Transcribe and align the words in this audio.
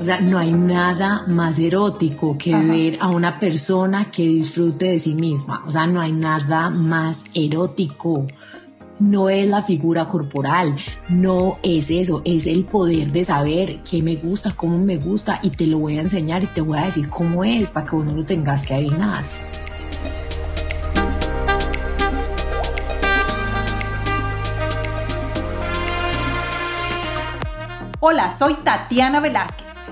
O 0.00 0.04
sea, 0.04 0.18
no 0.18 0.38
hay 0.38 0.50
nada 0.50 1.24
más 1.26 1.58
erótico 1.58 2.38
que 2.38 2.56
ver 2.56 2.96
a 3.00 3.08
una 3.08 3.38
persona 3.38 4.06
que 4.10 4.22
disfrute 4.22 4.86
de 4.86 4.98
sí 4.98 5.12
misma. 5.12 5.62
O 5.66 5.70
sea, 5.70 5.86
no 5.86 6.00
hay 6.00 6.10
nada 6.10 6.70
más 6.70 7.22
erótico. 7.34 8.26
No 8.98 9.28
es 9.28 9.46
la 9.46 9.60
figura 9.60 10.06
corporal, 10.06 10.74
no 11.10 11.58
es 11.62 11.90
eso, 11.90 12.22
es 12.24 12.46
el 12.46 12.64
poder 12.64 13.12
de 13.12 13.26
saber 13.26 13.80
qué 13.82 14.02
me 14.02 14.16
gusta, 14.16 14.52
cómo 14.56 14.78
me 14.78 14.96
gusta 14.96 15.38
y 15.42 15.50
te 15.50 15.66
lo 15.66 15.78
voy 15.78 15.98
a 15.98 16.00
enseñar 16.00 16.42
y 16.44 16.46
te 16.46 16.62
voy 16.62 16.78
a 16.78 16.86
decir 16.86 17.10
cómo 17.10 17.44
es 17.44 17.70
para 17.70 17.86
que 17.86 17.96
uno 17.96 18.12
lo 18.12 18.24
tengas 18.24 18.64
que 18.64 18.74
adivinar. 18.74 19.22
Hola, 28.00 28.34
soy 28.38 28.54
Tatiana 28.64 29.20
Velázquez. 29.20 29.69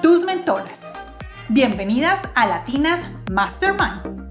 tus 0.00 0.24
mentoras. 0.24 0.78
Bienvenidas 1.48 2.20
a 2.34 2.46
Latinas 2.46 3.00
Mastermind. 3.30 4.28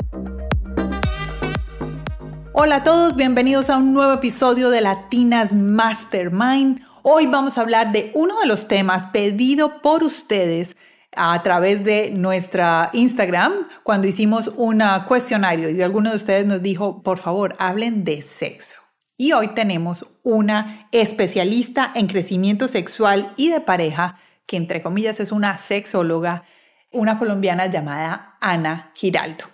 Hola 2.54 2.78
a 2.78 2.84
todos, 2.84 3.16
bienvenidos 3.16 3.70
a 3.70 3.78
un 3.78 3.94
nuevo 3.94 4.14
episodio 4.14 4.70
de 4.70 4.82
Latinas 4.82 5.54
Mastermind. 5.54 6.82
Hoy 7.04 7.26
vamos 7.26 7.58
a 7.58 7.62
hablar 7.62 7.92
de 7.92 8.12
uno 8.14 8.40
de 8.40 8.48
los 8.48 8.68
temas 8.68 9.08
pedido 9.08 9.82
por 9.82 10.04
ustedes 10.04 10.78
a 11.16 11.42
través 11.44 11.84
de 11.84 12.12
nuestra 12.12 12.90
Instagram 12.94 13.54
cuando 13.84 14.08
hicimos 14.08 14.52
un 14.56 14.82
cuestionario 15.08 15.70
y 15.70 15.82
alguno 15.82 16.12
de 16.12 16.16
ustedes 16.16 16.46
nos 16.46 16.62
dijo, 16.62 17.02
por 17.02 17.18
favor, 17.18 17.56
hablen 17.60 18.04
de 18.04 18.22
sexo. 18.22 18.80
Y 19.18 19.34
hoy 19.34 19.50
tenemos 19.50 20.06
una 20.24 20.88
especialista 20.92 21.92
en 21.96 22.08
crecimiento 22.08 22.68
sexual 22.68 23.34
y 23.36 23.50
de 23.50 23.60
pareja, 23.62 24.20
que 24.48 24.58
entre 24.58 24.82
comillas 24.82 25.20
es 25.20 25.32
una 25.32 25.58
sexóloga, 25.60 26.46
una 26.92 27.20
colombiana 27.20 27.68
llamada 27.68 28.38
Ana 28.42 28.92
Giraldo. 28.96 29.46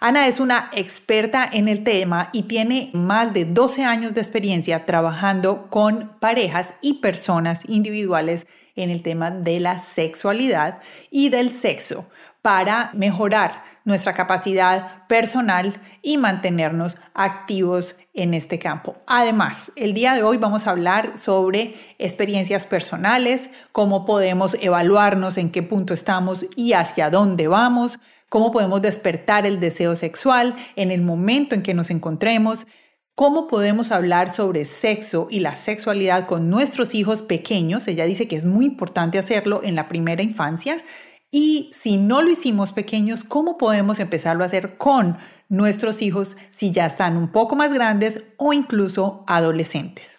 Ana 0.00 0.26
es 0.28 0.40
una 0.40 0.70
experta 0.72 1.48
en 1.52 1.68
el 1.68 1.82
tema 1.82 2.30
y 2.32 2.44
tiene 2.44 2.90
más 2.92 3.32
de 3.32 3.44
12 3.44 3.84
años 3.84 4.14
de 4.14 4.20
experiencia 4.20 4.86
trabajando 4.86 5.68
con 5.70 6.16
parejas 6.20 6.74
y 6.80 6.94
personas 6.94 7.62
individuales 7.68 8.46
en 8.76 8.90
el 8.90 9.02
tema 9.02 9.30
de 9.30 9.58
la 9.60 9.78
sexualidad 9.78 10.80
y 11.10 11.30
del 11.30 11.50
sexo 11.50 12.08
para 12.42 12.90
mejorar 12.94 13.64
nuestra 13.88 14.12
capacidad 14.12 15.06
personal 15.08 15.74
y 16.02 16.18
mantenernos 16.18 16.98
activos 17.14 17.96
en 18.14 18.34
este 18.34 18.58
campo. 18.58 18.96
Además, 19.06 19.72
el 19.76 19.94
día 19.94 20.12
de 20.12 20.22
hoy 20.22 20.36
vamos 20.36 20.66
a 20.66 20.70
hablar 20.70 21.18
sobre 21.18 21.74
experiencias 21.98 22.66
personales, 22.66 23.48
cómo 23.72 24.04
podemos 24.04 24.56
evaluarnos 24.60 25.38
en 25.38 25.50
qué 25.50 25.62
punto 25.62 25.94
estamos 25.94 26.44
y 26.54 26.74
hacia 26.74 27.08
dónde 27.08 27.48
vamos, 27.48 27.98
cómo 28.28 28.52
podemos 28.52 28.82
despertar 28.82 29.46
el 29.46 29.58
deseo 29.58 29.96
sexual 29.96 30.54
en 30.76 30.90
el 30.90 31.00
momento 31.00 31.54
en 31.54 31.62
que 31.62 31.72
nos 31.72 31.90
encontremos, 31.90 32.66
cómo 33.14 33.48
podemos 33.48 33.90
hablar 33.90 34.28
sobre 34.28 34.66
sexo 34.66 35.28
y 35.30 35.40
la 35.40 35.56
sexualidad 35.56 36.26
con 36.26 36.50
nuestros 36.50 36.94
hijos 36.94 37.22
pequeños. 37.22 37.88
Ella 37.88 38.04
dice 38.04 38.28
que 38.28 38.36
es 38.36 38.44
muy 38.44 38.66
importante 38.66 39.18
hacerlo 39.18 39.60
en 39.64 39.74
la 39.74 39.88
primera 39.88 40.22
infancia 40.22 40.84
y 41.30 41.70
si 41.74 41.96
no 41.98 42.22
lo 42.22 42.30
hicimos 42.30 42.72
pequeños, 42.72 43.24
¿cómo 43.24 43.58
podemos 43.58 43.98
empezarlo 44.00 44.42
a 44.42 44.46
hacer 44.46 44.78
con 44.78 45.18
nuestros 45.48 46.00
hijos 46.02 46.36
si 46.50 46.72
ya 46.72 46.86
están 46.86 47.16
un 47.16 47.28
poco 47.28 47.54
más 47.54 47.72
grandes 47.72 48.22
o 48.38 48.52
incluso 48.52 49.24
adolescentes? 49.26 50.18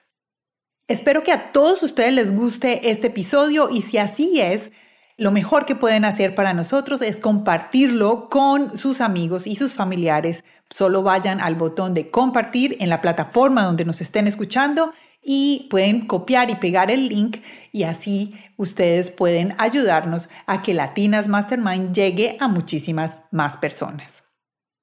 Espero 0.87 1.23
que 1.23 1.31
a 1.31 1.51
todos 1.51 1.81
ustedes 1.83 2.13
les 2.13 2.35
guste 2.35 2.89
este 2.91 3.07
episodio 3.07 3.69
y 3.71 3.81
si 3.81 3.97
así 3.97 4.39
es, 4.41 4.71
lo 5.17 5.31
mejor 5.31 5.65
que 5.65 5.75
pueden 5.75 6.05
hacer 6.05 6.33
para 6.33 6.53
nosotros 6.53 7.01
es 7.01 7.19
compartirlo 7.19 8.29
con 8.29 8.77
sus 8.77 9.01
amigos 9.01 9.47
y 9.47 9.55
sus 9.55 9.75
familiares. 9.75 10.45
Solo 10.69 11.03
vayan 11.03 11.41
al 11.41 11.55
botón 11.55 11.93
de 11.93 12.09
compartir 12.09 12.77
en 12.79 12.89
la 12.89 13.01
plataforma 13.01 13.63
donde 13.63 13.85
nos 13.85 14.01
estén 14.01 14.27
escuchando 14.27 14.93
y 15.21 15.67
pueden 15.69 16.05
copiar 16.05 16.49
y 16.49 16.55
pegar 16.55 16.91
el 16.91 17.09
link 17.09 17.37
y 17.71 17.83
así 17.83 18.35
ustedes 18.57 19.11
pueden 19.11 19.55
ayudarnos 19.57 20.29
a 20.45 20.61
que 20.61 20.73
Latinas 20.73 21.27
Mastermind 21.27 21.93
llegue 21.93 22.37
a 22.39 22.47
muchísimas 22.47 23.15
más 23.31 23.57
personas. 23.57 24.23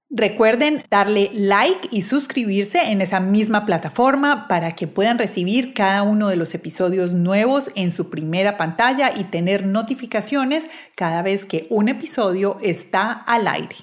Recuerden 0.09 0.85
darle 0.89 1.31
like 1.35 1.89
y 1.91 2.03
suscribirse 2.03 2.93
en 2.93 3.01
esa 3.01 3.19
misma 3.19 3.67
plataforma 3.67 4.47
para 4.47 4.73
que 4.77 4.87
puedan 4.87 5.19
recibir 5.19 5.75
cada 5.75 6.05
uno 6.05 6.29
de 6.29 6.37
los 6.37 6.55
episodios 6.55 7.13
nuevos 7.13 7.73
en 7.75 7.91
su 7.91 8.09
primera 8.09 8.57
pantalla 8.57 9.13
y 9.17 9.25
tener 9.25 9.67
notificaciones 9.67 10.69
cada 10.95 11.23
vez 11.23 11.45
que 11.45 11.67
un 11.71 11.89
episodio 11.89 12.59
está 12.63 13.11
al 13.11 13.49
aire. 13.49 13.77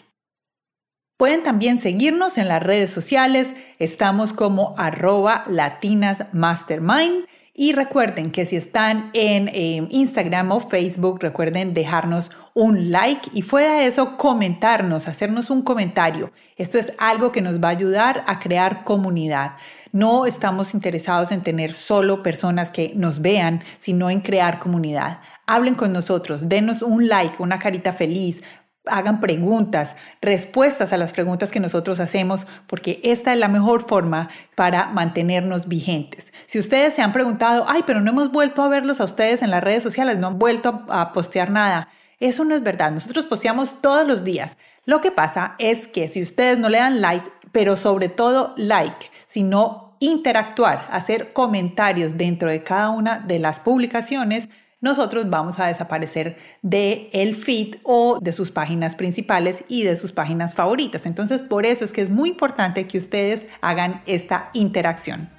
Pueden 1.18 1.44
también 1.44 1.80
seguirnos 1.80 2.38
en 2.38 2.48
las 2.48 2.62
redes 2.62 2.90
sociales, 2.90 3.54
estamos 3.78 4.34
como 4.34 4.74
arroba 4.78 5.44
latinasmastermind 5.48 7.26
y 7.56 7.74
recuerden 7.74 8.32
que 8.32 8.48
si 8.48 8.56
están 8.56 9.12
en 9.14 9.48
eh, 9.50 9.88
Instagram 9.92 10.52
o 10.52 10.60
Facebook, 10.60 11.20
recuerden 11.22 11.76
dejarnos 11.76 12.32
un 12.56 12.92
like 12.92 13.30
y 13.32 13.44
fuera 13.44 13.76
de 13.76 13.86
eso 13.86 14.18
comentarnos, 14.18 15.08
hacernos 15.08 15.52
un 15.52 15.62
comentario. 15.62 16.32
Esto 16.58 16.80
es 16.80 16.94
algo 16.98 17.32
que 17.32 17.42
nos 17.42 17.62
va 17.62 17.68
a 17.68 17.72
ayudar 17.72 18.24
a 18.26 18.40
crear 18.40 18.84
comunidad. 18.84 19.52
No 19.92 20.26
estamos 20.26 20.74
interesados 20.74 21.32
en 21.32 21.44
tener 21.44 21.74
solo 21.74 22.24
personas 22.24 22.72
que 22.72 22.94
nos 22.96 23.22
vean, 23.22 23.64
sino 23.78 24.10
en 24.10 24.22
crear 24.22 24.58
comunidad. 24.58 25.20
Hablen 25.46 25.76
con 25.76 25.94
nosotros, 25.94 26.50
denos 26.50 26.82
un 26.82 27.08
like, 27.08 27.36
una 27.38 27.60
carita 27.60 27.94
feliz, 27.94 28.42
hagan 28.86 29.22
preguntas, 29.22 29.96
respuestas 30.22 30.92
a 30.92 30.98
las 30.98 31.14
preguntas 31.14 31.52
que 31.52 31.60
nosotros 31.60 32.00
hacemos, 32.00 32.46
porque 32.68 33.00
esta 33.04 33.34
es 33.34 33.40
la 33.40 33.48
mejor 33.48 33.88
forma 33.88 34.30
para 34.56 34.90
mantenernos 34.90 35.68
vigentes. 35.68 36.34
Si 36.48 36.60
ustedes 36.60 36.94
se 36.94 37.02
han 37.02 37.14
preguntado, 37.14 37.66
ay, 37.68 37.84
pero 37.86 38.02
no 38.02 38.12
hemos 38.12 38.32
vuelto 38.32 38.62
a 38.62 38.68
verlos 38.68 39.00
a 39.00 39.06
ustedes 39.06 39.42
en 39.42 39.52
las 39.52 39.64
redes 39.64 39.84
sociales, 39.84 40.18
no 40.18 40.28
han 40.28 40.40
vuelto 40.40 40.84
a, 40.90 41.14
postear 41.14 41.50
nada. 41.50 41.90
Eso 42.20 42.44
no 42.44 42.56
es 42.56 42.64
verdad. 42.64 42.92
Nosotros 42.92 43.26
posteamos 43.26 43.82
todos 43.82 44.06
los 44.06 44.24
días. 44.24 44.58
Lo 44.86 45.02
que 45.02 45.12
pasa 45.12 45.56
es 45.60 45.88
que 45.88 46.08
si 46.10 46.22
ustedes 46.22 46.58
no 46.58 46.70
le 46.70 46.80
dan 46.80 47.02
like, 47.02 47.30
pero 47.52 47.78
sobre 47.78 48.10
todo 48.10 48.54
like, 48.58 49.10
sino 49.28 49.96
interactuar, 50.00 50.86
hacer 50.92 51.32
comentarios 51.32 52.18
dentro 52.18 52.50
de 52.50 52.64
cada 52.64 52.90
una 52.90 53.20
de 53.20 53.40
las 53.40 53.62
publicaciones, 53.62 54.50
nosotros 54.84 55.30
vamos 55.30 55.62
a 55.62 55.68
desaparecer 55.68 56.36
de 56.62 57.10
el 57.14 57.36
feed 57.36 57.78
o 57.84 58.20
de 58.20 58.34
sus 58.34 58.52
páginas 58.52 58.98
principales 58.98 59.64
y 59.70 59.84
de 59.84 59.96
sus 59.96 60.12
páginas 60.12 60.54
favoritas. 60.54 61.06
Entonces, 61.06 61.42
por 61.42 61.66
eso 61.66 61.86
es 61.86 61.94
que 61.94 62.02
es 62.02 62.10
muy 62.10 62.28
importante 62.28 62.86
que 62.86 62.98
ustedes 62.98 63.46
hagan 63.62 64.04
esta 64.06 64.50
interacción. 64.52 65.30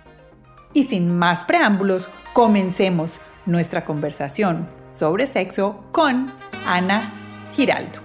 Y 0.73 0.85
sin 0.85 1.19
más 1.19 1.45
preámbulos, 1.45 2.09
comencemos 2.33 3.21
nuestra 3.45 3.85
conversación 3.85 4.67
sobre 4.91 5.27
sexo 5.27 5.85
con 5.93 6.33
Ana 6.67 7.13
Giraldo. 7.53 8.01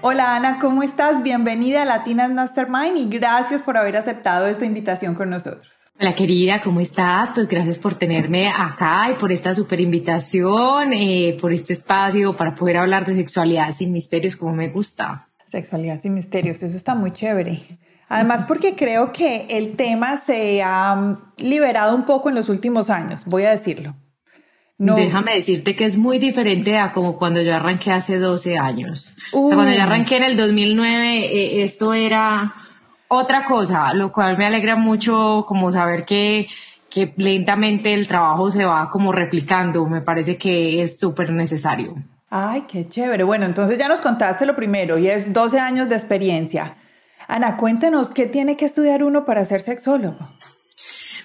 Hola 0.00 0.34
Ana, 0.34 0.58
¿cómo 0.60 0.82
estás? 0.82 1.22
Bienvenida 1.22 1.82
a 1.82 1.84
Latinas 1.84 2.30
Mastermind 2.30 2.96
y 2.96 3.08
gracias 3.10 3.60
por 3.60 3.76
haber 3.76 3.98
aceptado 3.98 4.46
esta 4.46 4.64
invitación 4.64 5.14
con 5.14 5.28
nosotros. 5.28 5.77
Hola 6.00 6.14
querida, 6.14 6.62
¿cómo 6.62 6.78
estás? 6.78 7.32
Pues 7.34 7.48
gracias 7.48 7.76
por 7.76 7.96
tenerme 7.96 8.46
acá 8.46 9.08
y 9.10 9.14
por 9.14 9.32
esta 9.32 9.52
super 9.52 9.80
invitación, 9.80 10.92
eh, 10.92 11.36
por 11.40 11.52
este 11.52 11.72
espacio 11.72 12.36
para 12.36 12.54
poder 12.54 12.76
hablar 12.76 13.04
de 13.04 13.14
sexualidad 13.14 13.72
sin 13.72 13.90
misterios 13.90 14.36
como 14.36 14.54
me 14.54 14.68
gusta. 14.68 15.26
Sexualidad 15.46 16.00
sin 16.00 16.14
misterios, 16.14 16.62
eso 16.62 16.76
está 16.76 16.94
muy 16.94 17.10
chévere. 17.10 17.60
Además 18.08 18.44
porque 18.44 18.76
creo 18.76 19.10
que 19.10 19.46
el 19.50 19.74
tema 19.74 20.18
se 20.18 20.62
ha 20.62 21.18
liberado 21.38 21.96
un 21.96 22.06
poco 22.06 22.28
en 22.28 22.36
los 22.36 22.48
últimos 22.48 22.90
años, 22.90 23.24
voy 23.26 23.42
a 23.42 23.50
decirlo. 23.50 23.96
No. 24.78 24.94
Déjame 24.94 25.34
decirte 25.34 25.74
que 25.74 25.84
es 25.84 25.96
muy 25.96 26.20
diferente 26.20 26.78
a 26.78 26.92
como 26.92 27.18
cuando 27.18 27.42
yo 27.42 27.52
arranqué 27.52 27.90
hace 27.90 28.20
12 28.20 28.56
años. 28.56 29.16
O 29.32 29.48
sea, 29.48 29.56
cuando 29.56 29.74
yo 29.74 29.82
arranqué 29.82 30.18
en 30.18 30.24
el 30.24 30.36
2009, 30.36 31.26
eh, 31.26 31.64
esto 31.64 31.92
era 31.92 32.54
otra 33.08 33.44
cosa, 33.44 33.92
lo 33.94 34.12
cual 34.12 34.38
me 34.38 34.46
alegra 34.46 34.76
mucho 34.76 35.44
como 35.48 35.72
saber 35.72 36.04
que, 36.04 36.48
que 36.90 37.12
lentamente 37.16 37.94
el 37.94 38.06
trabajo 38.06 38.50
se 38.50 38.64
va 38.64 38.90
como 38.90 39.12
replicando. 39.12 39.86
Me 39.86 40.02
parece 40.02 40.36
que 40.36 40.82
es 40.82 40.98
súper 40.98 41.30
necesario. 41.30 41.94
Ay, 42.30 42.64
qué 42.68 42.86
chévere. 42.86 43.24
Bueno, 43.24 43.46
entonces 43.46 43.78
ya 43.78 43.88
nos 43.88 44.00
contaste 44.00 44.44
lo 44.44 44.54
primero 44.54 44.98
y 44.98 45.08
es 45.08 45.32
12 45.32 45.58
años 45.58 45.88
de 45.88 45.94
experiencia. 45.94 46.76
Ana, 47.26 47.56
cuéntanos, 47.56 48.10
¿qué 48.12 48.26
tiene 48.26 48.56
que 48.56 48.64
estudiar 48.64 49.02
uno 49.02 49.24
para 49.24 49.44
ser 49.44 49.60
sexólogo? 49.60 50.16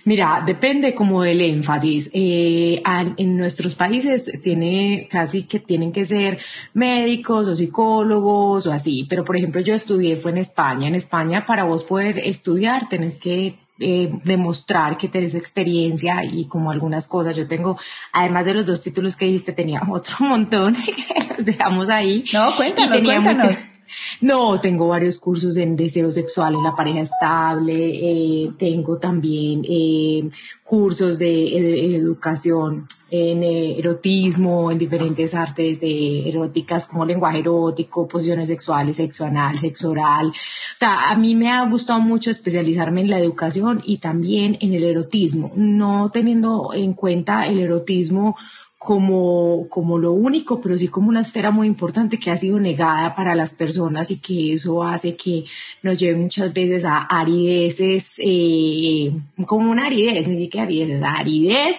Mira, 0.06 0.44
depende 0.46 0.94
como 0.94 1.24
del 1.24 1.42
énfasis. 1.42 2.10
Eh, 2.14 2.82
en 3.18 3.38
nuestros 3.38 3.76
países 3.76 4.32
tiene 4.42 5.08
casi 5.10 5.44
que 5.44 5.60
tienen 5.60 5.92
que 5.92 6.06
ser 6.06 6.40
médicos 6.74 7.48
o 7.48 7.56
psicólogos 7.56 8.68
o 8.68 8.74
así, 8.74 9.06
pero 9.10 9.24
por 9.24 9.38
ejemplo 9.38 9.62
yo 9.62 9.74
estudié 9.74 10.18
fue 10.18 10.32
en 10.32 10.40
España. 10.40 10.88
En 10.88 10.96
España 10.96 11.46
para 11.46 11.64
vos 11.64 11.84
poder 11.84 12.20
estudiar 12.20 12.90
tenés 12.90 13.18
que 13.18 13.56
eh, 13.80 14.10
demostrar 14.24 14.98
que 14.98 15.08
tenés 15.08 15.36
experiencia 15.36 16.24
y 16.24 16.46
como 16.48 16.70
algunas 16.70 17.08
cosas. 17.08 17.36
Yo 17.36 17.48
tengo, 17.48 17.78
además 18.12 18.46
de 18.46 18.54
los 18.54 18.66
dos 18.66 18.84
títulos 18.84 19.16
que 19.16 19.26
dijiste, 19.26 19.54
tenía 19.54 19.82
otro 19.90 20.18
montón 20.20 20.76
que 20.86 21.36
los 21.36 21.46
dejamos 21.46 21.90
ahí. 21.90 22.26
No, 22.34 22.56
cuéntanos, 22.56 23.04
cuéntanos. 23.04 23.73
No, 24.22 24.60
tengo 24.60 24.88
varios 24.88 25.18
cursos 25.18 25.58
en 25.58 25.76
deseo 25.76 26.12
sexual 26.12 26.56
en 26.56 26.64
la 26.64 26.76
pareja 26.76 27.02
estable, 27.02 27.74
eh, 27.76 28.52
tengo 28.58 28.98
también 28.98 29.64
eh, 29.68 30.30
cursos 30.64 31.20
de, 31.20 31.96
educación 31.96 32.88
en 33.12 33.44
eh, 33.44 33.78
erotismo, 33.78 34.72
en 34.72 34.80
diferentes 34.80 35.36
artes 35.36 35.80
de 35.80 36.28
eróticas 36.28 36.86
como 36.86 37.06
lenguaje 37.06 37.40
erótico, 37.40 38.08
posiciones 38.08 38.48
sexuales, 38.48 38.98
sexo 38.98 39.26
anal, 39.26 39.60
sexo 39.60 39.92
oral. 39.92 40.30
O 40.30 40.78
sea, 40.78 41.12
a 41.12 41.16
mí 41.16 41.36
me 41.36 41.52
ha 41.52 41.64
gustado 41.66 42.00
mucho 42.00 42.32
especializarme 42.32 43.02
en 43.02 43.10
la 43.10 43.20
educación 43.20 43.82
y 43.86 43.98
también 43.98 44.58
en 44.62 44.74
el 44.74 44.84
erotismo, 44.84 45.52
no 45.56 46.10
teniendo 46.12 46.72
en 46.74 46.94
cuenta 46.94 47.46
el 47.46 47.60
erotismo 47.60 48.36
como, 48.84 49.68
como 49.70 49.98
lo 49.98 50.12
único, 50.12 50.60
pero 50.60 50.78
sí 50.78 50.90
como 50.90 51.08
una 51.08 51.22
esfera 51.22 51.52
muy 51.52 51.68
importante 51.68 52.20
que 52.20 52.32
ha 52.32 52.36
sido 52.36 52.60
negada 52.60 53.16
para 53.16 53.34
las 53.34 53.54
personas 53.54 54.12
y 54.12 54.18
que 54.18 54.52
eso 54.54 54.84
hace 54.84 55.16
que 55.16 55.46
nos 55.82 55.98
lleve 55.98 56.18
muchas 56.18 56.54
veces 56.54 56.84
a 56.84 56.98
arideces, 56.98 58.16
eh, 58.18 59.14
como 59.46 59.72
una 59.72 59.86
aridez, 59.86 60.28
ni 60.28 60.38
siquiera 60.38 60.66
arideces, 60.66 61.02
aridez 61.02 61.78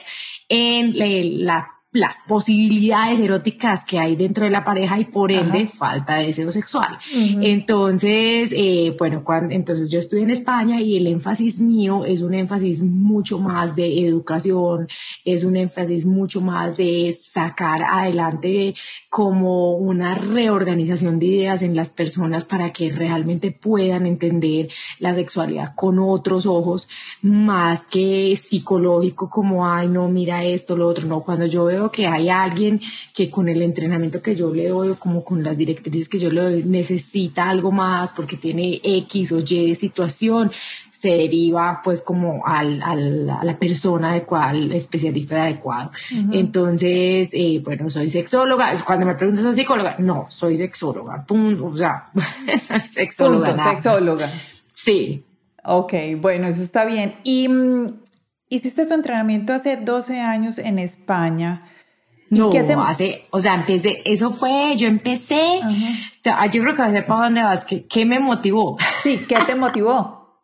en 0.49 1.45
la 1.45 1.74
las 1.95 2.19
posibilidades 2.27 3.21
eróticas 3.21 3.85
que 3.85 4.01
hay 4.01 4.17
dentro 4.17 4.45
de 4.45 4.51
la 4.51 4.65
pareja 4.65 4.99
y 4.99 5.05
por 5.05 5.31
ende 5.31 5.69
falta 5.69 6.17
de 6.17 6.27
deseo 6.27 6.51
sexual. 6.51 6.99
Entonces, 7.41 8.53
eh, 8.57 8.95
bueno, 8.99 9.23
cuando, 9.23 9.55
entonces 9.55 9.89
yo 9.89 10.01
estoy 10.01 10.23
en 10.23 10.31
España 10.31 10.81
y 10.81 10.97
el 10.97 11.07
énfasis 11.07 11.61
mío 11.61 12.05
es 12.05 12.23
un 12.23 12.35
énfasis 12.35 12.83
mucho 12.83 13.39
más 13.39 13.77
de 13.77 14.07
educación, 14.07 14.89
es 15.25 15.45
un 15.45 15.55
énfasis 15.55 16.05
mucho 16.05 16.41
más 16.41 16.77
de 16.77 17.17
sacar 17.17 17.85
adelante 17.85 18.75
como 19.09 19.77
una 19.77 20.17
reorganización 20.17 21.21
de 21.21 21.27
ideas 21.27 21.63
en 21.63 21.77
las 21.77 21.91
personas 21.91 22.45
para 22.45 22.73
que 22.73 22.91
realmente 22.91 23.53
puedan 23.53 24.07
entender 24.07 24.69
la 24.99 25.15
sexualidad 25.15 25.77
con 25.77 26.01
otros 26.01 26.45
ojos, 26.47 26.89
más 27.23 27.85
que 27.85 28.35
psicológico 28.35 29.31
como, 29.31 29.65
ay, 29.65 29.87
no, 29.87 30.09
mira 30.09 30.43
esto, 30.43 30.77
lo 30.77 30.89
otro, 30.89 31.07
no, 31.07 31.21
cuando 31.21 31.47
yo 31.47 31.67
veo 31.67 31.84
que 31.91 32.07
hay 32.07 32.29
alguien 32.29 32.81
que 33.13 33.31
con 33.31 33.49
el 33.49 33.63
entrenamiento 33.63 34.23
que 34.23 34.37
yo 34.37 34.53
le 34.53 34.69
doy, 34.69 34.95
como 34.95 35.25
con 35.25 35.43
las 35.43 35.57
directrices 35.57 36.09
que 36.09 36.19
yo 36.19 36.31
le 36.31 36.41
doy, 36.41 36.65
necesita 36.65 37.49
algo 37.49 37.71
más 37.73 38.13
porque 38.13 38.37
tiene 38.37 38.81
X 38.83 39.33
o 39.33 39.41
Y 39.41 39.75
situación, 39.75 40.51
se 41.05 41.11
deriva 41.11 41.83
pues 41.85 42.01
como 42.01 42.47
al, 42.47 42.83
al, 42.83 43.29
a 43.29 43.45
la 43.45 43.59
persona 43.59 44.13
adecuada, 44.13 44.49
al 44.51 44.73
especialista 44.73 45.43
adecuado. 45.43 45.91
Entonces, 46.33 47.29
eh, 47.35 47.61
bueno, 47.63 47.91
soy 47.91 48.09
sexóloga. 48.09 48.75
Cuando 48.87 49.05
me 49.05 49.15
preguntan, 49.15 49.45
¿soy 49.45 49.55
psicóloga? 49.55 49.97
No, 49.99 50.25
soy 50.31 50.57
sexóloga. 50.57 51.23
Punto. 51.27 51.67
O 51.67 51.77
sea, 51.77 52.11
soy 52.59 52.81
sexóloga. 52.81 53.55
Punto, 53.55 53.71
sexóloga. 53.71 54.33
Sí. 54.73 55.25
Ok, 55.63 55.93
bueno, 56.21 56.47
eso 56.47 56.63
está 56.63 56.87
bien. 56.87 57.13
Y 57.23 57.49
mm, 57.49 58.01
hiciste 58.49 58.87
tu 58.87 58.95
entrenamiento 58.95 59.53
hace 59.53 59.77
12 59.77 60.21
años 60.21 60.59
en 60.59 60.79
España. 60.79 61.69
No, 62.35 62.83
hace, 62.83 63.27
o 63.31 63.41
sea, 63.41 63.55
empecé, 63.55 64.03
eso 64.05 64.33
fue, 64.33 64.77
yo 64.77 64.87
empecé, 64.89 65.61
yo 65.63 66.63
creo 66.63 66.75
que 66.75 66.91
ser 66.91 67.07
para 67.07 67.25
dónde 67.25 67.43
vas, 67.43 67.65
¿qué, 67.65 67.87
¿qué, 67.87 68.05
me 68.05 68.19
motivó? 68.21 68.77
Sí, 69.03 69.25
¿qué 69.29 69.37
te 69.47 69.55
motivó? 69.55 70.43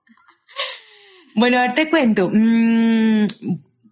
bueno, 1.35 1.59
a 1.59 1.63
ver, 1.63 1.75
te 1.75 1.91
cuento. 1.91 2.31
Mm, 2.33 3.27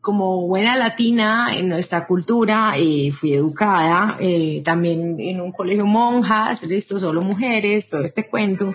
como 0.08 0.46
buena 0.46 0.74
latina 0.74 1.48
en 1.54 1.68
nuestra 1.68 2.06
cultura, 2.06 2.72
eh, 2.78 3.12
fui 3.12 3.34
educada 3.34 4.16
eh, 4.18 4.62
también 4.64 5.20
en 5.20 5.38
un 5.38 5.52
colegio 5.52 5.84
monjas, 5.84 6.62
listo, 6.66 6.98
solo 6.98 7.20
mujeres, 7.20 7.90
todo 7.90 8.00
este 8.00 8.26
cuento. 8.26 8.72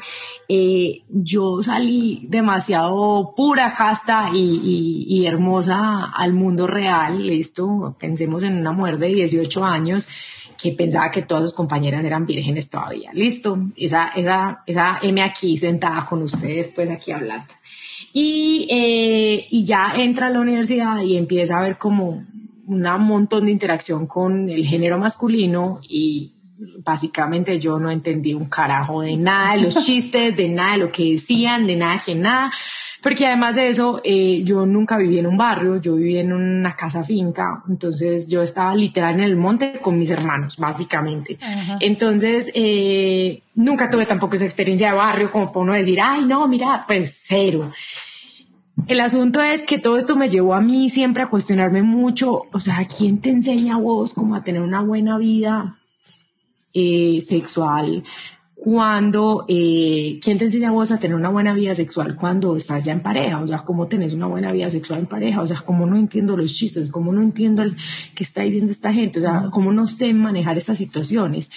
Eh, 0.48 1.02
yo 1.10 1.64
salí 1.64 2.28
demasiado 2.30 3.34
pura, 3.36 3.74
casta 3.74 4.30
y, 4.32 5.26
hermosa 5.26 6.12
al 6.16 6.34
mundo 6.34 6.68
real, 6.68 7.26
listo. 7.26 7.96
Pensemos 8.00 8.44
en 8.44 8.60
una 8.60 8.72
mujer 8.72 9.00
de 9.00 9.08
18 9.08 9.66
años 9.66 10.08
que 10.62 10.74
pensaba 10.74 11.10
que 11.10 11.24
todas 11.24 11.46
sus 11.46 11.54
compañeras 11.54 12.06
eran 12.06 12.28
vírgenes 12.28 12.70
todavía, 12.70 13.10
listo. 13.12 13.58
Esa, 13.76 14.10
esa, 14.10 14.62
esa 14.68 15.00
M 15.02 15.20
aquí 15.24 15.58
sentada 15.58 16.06
con 16.06 16.22
ustedes, 16.22 16.72
pues 16.76 16.92
aquí 16.92 17.12
hablando. 17.12 17.52
Y, 18.14 18.68
eh, 18.70 19.48
y 19.50 19.66
ya 19.66 19.94
entra 19.96 20.28
a 20.28 20.30
la 20.30 20.40
universidad 20.40 21.02
y 21.02 21.18
empieza 21.18 21.58
a 21.58 21.64
ver 21.64 21.78
como 21.78 22.24
un 22.68 23.08
montón 23.08 23.46
de 23.46 23.52
interacción 23.52 24.08
con 24.08 24.50
el 24.50 24.66
género 24.66 24.98
masculino 24.98 25.82
y 25.90 26.32
básicamente 26.84 27.60
yo 27.60 27.80
no 27.80 27.92
entendí 27.92 28.34
un 28.34 28.46
carajo 28.46 29.02
de 29.02 29.18
nada 29.18 29.56
de 29.56 29.64
los 29.64 29.76
chistes, 29.86 30.36
de 30.36 30.50
nada 30.50 30.74
de 30.74 30.78
lo 30.80 30.92
que 30.92 31.12
decían, 31.12 31.68
de 31.68 31.76
nada 31.76 32.02
que 32.06 32.16
nada, 32.16 32.52
porque 33.02 33.28
además 33.28 33.56
de 33.56 33.70
eso 33.70 34.02
eh, 34.04 34.42
yo 34.44 34.66
nunca 34.66 34.98
viví 34.98 35.20
en 35.20 35.28
un 35.28 35.38
barrio, 35.38 35.82
yo 35.82 35.96
viví 35.96 36.18
en 36.18 36.32
una 36.32 36.74
casa 36.74 37.04
finca, 37.04 37.62
entonces 37.68 38.30
yo 38.30 38.42
estaba 38.42 38.74
literal 38.76 39.16
en 39.16 39.22
el 39.22 39.36
monte 39.36 39.74
con 39.82 39.98
mis 40.00 40.10
hermanos, 40.10 40.58
básicamente. 40.58 41.38
Entonces 41.82 42.50
eh, 42.54 43.42
nunca 43.56 43.90
tuve 43.90 44.06
tampoco 44.06 44.36
esa 44.36 44.46
experiencia 44.46 44.92
de 44.92 44.98
barrio 44.98 45.32
como 45.32 45.52
para 45.52 45.64
uno 45.64 45.74
decir, 45.74 46.00
ay 46.02 46.24
no, 46.26 46.48
mira, 46.48 46.86
pues 46.88 47.24
cero. 47.26 47.72
El 48.88 49.00
asunto 49.00 49.42
es 49.42 49.66
que 49.66 49.78
todo 49.78 49.98
esto 49.98 50.16
me 50.16 50.30
llevó 50.30 50.56
a 50.56 50.62
mí 50.62 50.90
siempre 50.90 51.24
a 51.24 51.30
cuestionarme 51.30 51.84
mucho, 51.84 52.44
o 52.52 52.60
sea, 52.60 52.86
¿quién 52.86 53.20
te 53.22 53.30
enseña 53.30 53.76
a 53.76 53.80
vos 53.80 54.14
cómo 54.14 54.36
a 54.36 54.44
tener 54.44 54.62
una 54.62 54.82
buena 54.82 55.18
vida 55.18 55.78
eh, 56.74 57.20
sexual? 57.22 58.04
Cuando, 58.56 59.46
eh, 59.48 60.20
¿quién 60.24 60.38
te 60.38 60.46
enseña 60.46 60.70
a 60.70 60.72
vos 60.72 60.92
a 60.92 61.00
tener 61.00 61.16
una 61.16 61.30
buena 61.30 61.54
vida 61.54 61.76
sexual 61.76 62.16
cuando 62.16 62.56
estás 62.56 62.86
ya 62.86 62.94
en 62.94 63.02
pareja? 63.02 63.40
O 63.40 63.48
sea, 63.48 63.60
¿cómo 63.60 63.88
tenés 63.88 64.14
una 64.14 64.28
buena 64.28 64.52
vida 64.52 64.70
sexual 64.70 65.00
en 65.00 65.06
pareja? 65.06 65.42
O 65.42 65.48
sea, 65.48 65.62
¿cómo 65.62 65.86
no 65.86 65.96
entiendo 65.98 66.36
los 66.36 66.54
chistes? 66.54 66.90
¿Cómo 66.90 67.14
no 67.14 67.22
entiendo 67.22 67.62
el 67.62 67.78
que 68.16 68.24
está 68.24 68.42
diciendo 68.42 68.72
esta 68.72 68.92
gente? 68.92 69.20
O 69.20 69.22
sea, 69.22 69.50
¿cómo 69.52 69.72
no 69.72 69.88
sé 69.88 70.14
manejar 70.14 70.58
estas 70.58 70.78
situaciones? 70.78 71.52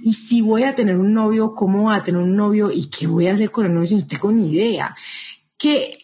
Y 0.00 0.14
si 0.14 0.40
voy 0.40 0.62
a 0.62 0.74
tener 0.74 0.96
un 0.96 1.12
novio, 1.12 1.54
¿cómo 1.54 1.84
voy 1.84 1.96
a 1.96 2.02
tener 2.02 2.20
un 2.20 2.34
novio? 2.34 2.70
¿Y 2.72 2.86
qué 2.86 3.06
voy 3.06 3.26
a 3.26 3.34
hacer 3.34 3.50
con 3.50 3.66
el 3.66 3.74
novio 3.74 3.86
si 3.86 3.96
no 3.96 4.06
tengo 4.06 4.32
ni 4.32 4.52
idea? 4.52 4.94
Que 5.58 6.01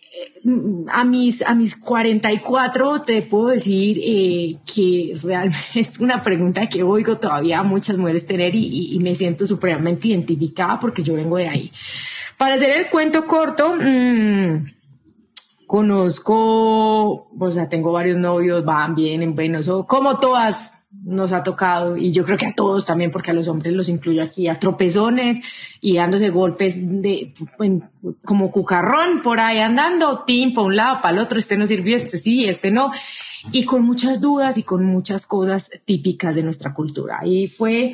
a 0.91 1.05
mis, 1.05 1.43
a 1.43 1.55
mis 1.55 1.77
44 1.77 3.03
te 3.03 3.23
puedo 3.23 3.49
decir 3.49 4.01
eh, 4.03 4.57
que 4.65 5.19
realmente 5.23 5.59
es 5.81 5.99
una 5.99 6.23
pregunta 6.23 6.69
que 6.69 6.83
oigo 6.83 7.19
todavía 7.19 7.61
a 7.61 7.63
muchas 7.63 7.97
mujeres 7.97 8.27
tener 8.27 8.55
y, 8.55 8.99
me 9.03 9.15
siento 9.15 9.47
supremamente 9.47 10.09
identificada 10.09 10.79
porque 10.79 11.03
yo 11.03 11.15
vengo 11.15 11.37
de 11.37 11.49
ahí. 11.49 11.73
Para 12.37 12.55
hacer 12.55 12.79
el 12.79 12.91
cuento 12.91 13.27
corto, 13.27 13.75
mmm, 13.79 14.67
conozco, 15.67 17.29
o 17.39 17.51
sea, 17.51 17.69
tengo 17.69 17.93
varios 17.93 18.19
novios, 18.19 18.65
van, 18.65 18.95
bien, 18.95 19.35
bueno, 19.35 19.59
eso, 19.59 19.87
como 19.87 20.19
todas 20.19 20.78
nos 20.91 21.33
ha 21.33 21.43
tocado, 21.43 21.97
y 21.97 22.13
yo 22.13 22.25
creo 22.25 22.39
que 22.39 22.47
a 22.47 22.55
todos 22.55 22.87
también, 22.87 23.11
porque 23.11 23.31
a 23.31 23.35
los 23.35 23.49
hombres 23.49 23.75
los 23.75 23.89
incluyo 23.89 24.23
aquí, 24.23 24.49
a 24.49 24.59
tropezones 24.59 25.39
y 25.81 25.97
dándose 25.97 26.31
golpes 26.31 26.79
de, 26.81 27.35
como 28.25 28.51
cucarrón 28.51 29.21
por 29.23 29.39
ahí 29.39 29.59
andando, 29.59 30.25
tim, 30.27 30.55
para 30.55 30.67
un 30.67 30.77
lado, 30.77 31.01
para 31.03 31.17
el 31.17 31.23
otro, 31.23 31.39
este 31.39 31.59
no 31.59 31.67
sirvió, 31.67 31.97
este 31.97 32.17
sí, 32.17 32.47
este 32.47 32.71
no, 32.71 32.91
y 33.53 33.65
con 33.65 33.85
muchas 33.85 34.21
dudas 34.21 34.57
y 34.57 34.63
con 34.63 34.85
muchas 34.85 35.27
cosas 35.27 35.71
típicas 35.85 36.35
de 36.35 36.43
nuestra 36.43 36.73
cultura. 36.73 37.21
Y 37.25 37.49
fue 37.49 37.93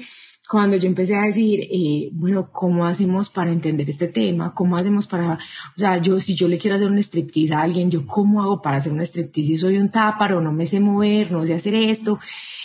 cuando 0.49 0.77
yo 0.77 0.87
empecé 0.87 1.17
a 1.17 1.23
decir, 1.23 1.61
eh, 1.63 2.11
bueno, 2.13 2.51
¿cómo 2.53 2.87
hacemos 2.87 3.31
para 3.31 3.51
entender 3.51 3.89
este 3.89 4.09
tema? 4.09 4.55
¿Cómo 4.55 4.77
hacemos 4.77 5.07
para, 5.07 5.35
o 5.35 5.79
sea, 5.79 5.99
yo, 5.99 6.21
si 6.21 6.35
yo 6.35 6.49
le 6.49 6.59
quiero 6.59 6.77
hacer 6.77 6.91
un 6.91 6.99
striptease 6.99 7.55
a 7.55 7.63
alguien, 7.63 7.91
yo, 7.91 8.07
¿cómo 8.07 8.43
hago 8.43 8.61
para 8.61 8.77
hacer 8.77 8.93
un 8.93 9.01
striptease 9.01 9.49
si 9.49 9.57
soy 9.57 9.79
un 9.79 9.91
táparo, 9.91 10.41
no 10.41 10.53
me 10.53 10.67
sé 10.67 10.81
mover, 10.81 11.33
no 11.33 11.47
sé 11.47 11.55
hacer 11.55 11.75
esto? 11.75 12.21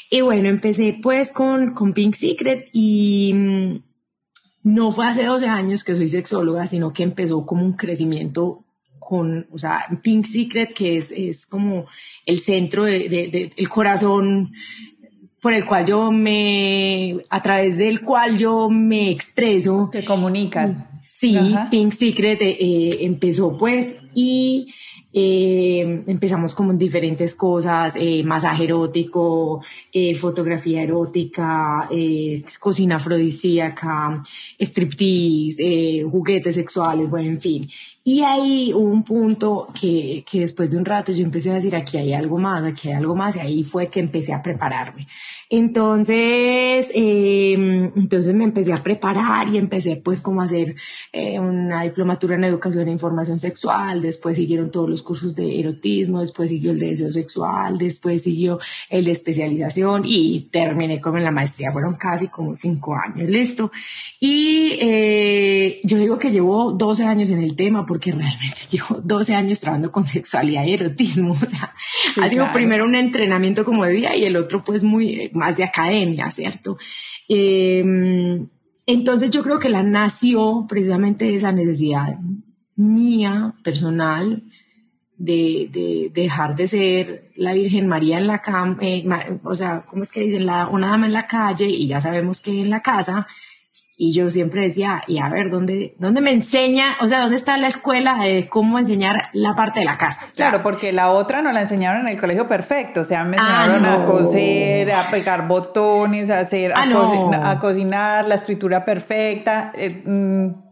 Y 0.09 0.21
bueno, 0.21 0.49
empecé 0.49 0.97
pues 1.01 1.31
con, 1.31 1.73
con 1.73 1.93
Pink 1.93 2.15
Secret 2.15 2.69
y 2.73 3.31
mm, 3.33 3.83
no 4.63 4.91
fue 4.91 5.07
hace 5.07 5.23
12 5.23 5.47
años 5.47 5.83
que 5.83 5.95
soy 5.95 6.09
sexóloga, 6.09 6.65
sino 6.67 6.93
que 6.93 7.03
empezó 7.03 7.45
como 7.45 7.63
un 7.63 7.73
crecimiento 7.73 8.63
con, 8.97 9.47
o 9.51 9.57
sea, 9.57 9.87
Pink 10.03 10.25
Secret, 10.25 10.73
que 10.73 10.97
es, 10.97 11.11
es 11.11 11.45
como 11.45 11.85
el 12.25 12.39
centro 12.39 12.85
del 12.85 13.09
de, 13.09 13.53
de, 13.55 13.67
corazón 13.67 14.51
por 15.41 15.53
el 15.53 15.65
cual 15.65 15.85
yo 15.85 16.11
me, 16.11 17.17
a 17.29 17.41
través 17.41 17.77
del 17.77 18.01
cual 18.01 18.37
yo 18.37 18.69
me 18.69 19.09
expreso. 19.09 19.89
Te 19.91 20.03
comunicas. 20.03 20.75
Sí, 21.01 21.37
Pink 21.71 21.93
Secret 21.93 22.41
eh, 22.41 22.57
eh, 22.59 22.97
empezó 23.01 23.57
pues 23.57 23.95
y 24.13 24.73
eh, 25.21 26.03
empezamos 26.07 26.55
como 26.55 26.71
en 26.71 26.77
diferentes 26.77 27.35
cosas, 27.35 27.95
eh, 27.97 28.23
masaje 28.23 28.63
erótico, 28.63 29.61
eh, 29.91 30.15
fotografía 30.15 30.81
erótica, 30.81 31.89
cocina 32.59 32.95
afrodisíaca, 32.95 34.21
striptease, 34.57 36.05
juguetes 36.09 36.55
sexuales, 36.55 37.09
bueno, 37.09 37.27
en 37.31 37.41
fin. 37.41 37.69
Y 38.03 38.23
ahí 38.23 38.73
hubo 38.73 38.89
un 38.89 39.03
punto 39.03 39.67
que, 39.79 40.23
que 40.29 40.41
después 40.41 40.69
de 40.69 40.77
un 40.77 40.85
rato 40.85 41.11
yo 41.11 41.23
empecé 41.23 41.51
a 41.51 41.55
decir, 41.55 41.75
aquí 41.75 41.97
hay 41.97 42.13
algo 42.13 42.37
más, 42.37 42.65
aquí 42.65 42.89
hay 42.89 42.95
algo 42.95 43.15
más, 43.15 43.35
y 43.35 43.39
ahí 43.39 43.63
fue 43.63 43.89
que 43.89 43.99
empecé 43.99 44.33
a 44.33 44.41
prepararme. 44.41 45.07
Entonces, 45.51 46.91
eh, 46.93 47.53
entonces 47.53 48.35
me 48.35 48.43
empecé 48.43 48.71
a 48.71 48.83
preparar 48.83 49.47
y 49.49 49.57
empecé 49.57 49.95
pues 49.95 50.21
como 50.21 50.43
a 50.43 50.45
hacer 50.45 50.75
eh, 51.11 51.39
una 51.39 51.81
diplomatura 51.81 52.35
en 52.35 52.43
educación 52.43 52.87
e 52.87 52.91
información 52.91 53.39
sexual, 53.39 53.99
después 53.99 54.37
siguieron 54.37 54.69
todos 54.69 54.87
los 54.87 55.01
cursos 55.01 55.35
de 55.35 55.59
erotismo, 55.59 56.19
después 56.19 56.51
siguió 56.51 56.69
el 56.69 56.79
de 56.79 56.89
deseo 56.89 57.09
sexual, 57.09 57.79
después 57.79 58.21
siguió 58.21 58.59
el 58.91 59.05
de 59.05 59.11
especialización 59.11 60.03
y 60.05 60.49
terminé 60.51 61.01
con 61.01 61.21
la 61.23 61.31
maestría, 61.31 61.71
fueron 61.71 61.95
casi 61.95 62.27
como 62.27 62.53
cinco 62.53 62.95
años, 62.95 63.27
listo. 63.27 63.71
Y 64.19 64.77
eh, 64.79 65.79
yo 65.83 65.97
digo 65.97 66.19
que 66.19 66.29
llevo 66.29 66.73
12 66.73 67.05
años 67.05 67.31
en 67.31 67.41
el 67.41 67.55
tema 67.55 67.87
porque 67.89 68.11
realmente 68.11 68.61
llevo 68.71 69.01
12 69.03 69.33
años 69.33 69.59
trabajando 69.59 69.91
con 69.91 70.05
sexualidad 70.05 70.63
y 70.63 70.73
erotismo. 70.73 71.35
O 71.41 71.45
sea, 71.45 71.73
ha 72.21 72.29
sido 72.29 72.51
primero 72.51 72.85
un 72.85 72.93
entrenamiento 72.93 73.65
como 73.65 73.83
de 73.83 73.93
vida 73.93 74.15
y 74.15 74.25
el 74.25 74.35
otro 74.35 74.63
pues 74.63 74.83
muy 74.83 75.31
más 75.33 75.57
de 75.57 75.63
academia, 75.63 76.29
¿cierto? 76.29 76.77
Em, 77.27 78.47
entonces 78.85 79.31
yo 79.31 79.41
creo 79.41 79.57
que 79.57 79.69
la 79.69 79.81
nació 79.81 80.65
precisamente 80.69 81.25
de 81.25 81.35
esa 81.35 81.51
necesidad 81.51 82.17
mía, 82.75 83.55
personal, 83.63 84.43
de, 85.17 85.69
de, 85.71 86.11
dejar 86.13 86.55
de 86.55 86.67
ser 86.67 87.31
la 87.35 87.53
Virgen 87.53 87.87
María 87.87 88.19
en 88.19 88.27
la 88.27 88.41
cama, 88.41 88.77
eh, 88.81 89.03
o 89.43 89.55
sea, 89.55 89.83
¿cómo 89.89 90.03
es 90.03 90.11
que 90.11 90.21
dicen? 90.21 90.45
La, 90.45 90.67
una 90.67 90.89
dama 90.89 91.07
en 91.07 91.13
la 91.13 91.27
calle 91.27 91.67
y 91.67 91.87
ya 91.87 91.99
sabemos 91.99 92.39
que 92.39 92.61
en 92.61 92.69
la 92.69 92.81
casa, 92.81 93.27
y 94.01 94.13
yo 94.13 94.29
siempre 94.29 94.61
decía, 94.61 95.03
y 95.07 95.19
a 95.19 95.27
ver, 95.27 95.49
¿dónde, 95.51 95.93
¿dónde 95.99 96.21
me 96.21 96.31
enseña? 96.31 96.95
O 97.01 97.07
sea, 97.09 97.19
¿dónde 97.19 97.35
está 97.35 97.57
la 97.57 97.67
escuela 97.67 98.15
de 98.23 98.47
cómo 98.47 98.79
enseñar 98.79 99.27
la 99.33 99.57
parte 99.57 99.81
de 99.81 99.85
la 99.85 99.97
casa? 99.97 100.25
claro, 100.33 100.63
porque 100.63 100.93
la 100.93 101.09
otra 101.09 101.41
no 101.41 101.51
la 101.51 101.63
enseñaron 101.63 102.07
en 102.07 102.13
el 102.13 102.17
colegio 102.17 102.47
perfecto. 102.47 103.01
O 103.01 103.03
sea, 103.03 103.25
me 103.25 103.35
ah, 103.37 103.65
enseñaron 103.65 103.85
a 103.85 104.05
coser, 104.05 104.93
a 104.93 105.11
pegar 105.11 105.49
botones, 105.49 106.29
a 106.29 106.39
hacer, 106.39 106.71
a, 106.71 106.85
ah, 107.43 107.59
cocinar, 107.59 108.25
la 108.25 108.35
escritura 108.35 108.85
perfecta. 108.85 109.73
Eh, 109.75 110.01
mm, 110.05 110.68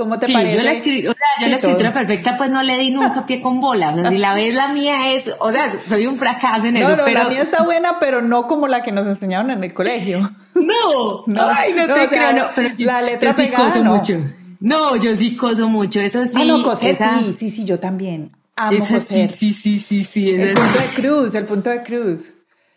¿Cómo 0.00 0.16
te 0.16 0.32
parece? 0.32 0.56
Yo 0.56 0.62
la, 0.62 1.56
escritura 1.56 1.92
perfecta 1.92 2.34
pues 2.38 2.48
no 2.48 2.62
le 2.62 2.78
di 2.78 2.90
nunca 2.90 3.26
pie 3.26 3.42
con 3.42 3.60
bola. 3.60 3.90
O 3.90 3.94
sea, 3.96 4.08
si 4.08 4.16
la 4.16 4.32
ves 4.32 4.54
la 4.54 4.68
mía 4.68 5.12
es, 5.12 5.30
o 5.38 5.50
sea, 5.50 5.70
soy 5.86 6.06
un 6.06 6.16
fracaso 6.16 6.64
en 6.64 6.78
eso. 6.78 6.88
No, 6.88 6.96
no, 6.96 7.06
la 7.06 7.24
mía 7.24 7.42
está 7.42 7.64
buena, 7.64 7.98
pero 8.00 8.22
no 8.22 8.46
como 8.46 8.66
la 8.66 8.82
que 8.82 8.92
nos 8.92 9.06
enseñaron 9.06 9.50
en 9.50 9.62
el 9.62 9.74
colegio. 9.74 10.30
No, 10.52 11.22
no, 11.26 11.48
ay, 11.48 11.72
no, 11.72 11.86
te 11.86 12.08
creo, 12.08 12.32
no. 12.34 12.44
Pero 12.54 12.74
la 12.78 13.00
letra 13.00 13.30
yo 13.30 13.36
sí 13.36 13.48
coso 13.50 13.82
no. 13.82 13.96
mucho. 13.96 14.18
No, 14.58 14.96
yo 14.96 15.16
sí 15.16 15.34
coso 15.34 15.68
mucho, 15.68 16.00
eso 16.00 16.26
sí. 16.26 16.34
Ah, 16.36 16.44
no, 16.44 16.62
coser 16.62 16.94
sí, 16.94 17.36
sí, 17.38 17.50
sí, 17.50 17.64
yo 17.64 17.78
también. 17.78 18.32
Amo 18.56 18.76
esa 18.76 18.94
coser. 18.94 19.30
Sí, 19.30 19.54
sí, 19.54 19.78
sí, 19.78 20.04
sí, 20.04 20.30
El 20.30 20.54
punto 20.54 20.78
de 20.78 20.88
cruz, 20.88 21.34
el 21.34 21.44
punto 21.46 21.70
de 21.70 21.82
cruz. 21.82 22.30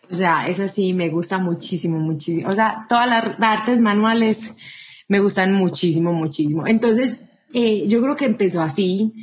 O 0.09 0.13
sea, 0.13 0.45
eso 0.47 0.67
sí 0.67 0.93
me 0.93 1.09
gusta 1.09 1.39
muchísimo, 1.39 1.97
muchísimo. 1.97 2.47
O 2.49 2.53
sea, 2.53 2.85
todas 2.87 3.07
las 3.07 3.23
artes 3.39 3.81
manuales 3.81 4.53
me 5.07 5.19
gustan 5.19 5.53
muchísimo, 5.53 6.13
muchísimo. 6.13 6.67
Entonces, 6.67 7.29
eh, 7.53 7.85
yo 7.87 8.01
creo 8.01 8.15
que 8.15 8.25
empezó 8.25 8.61
así 8.61 9.13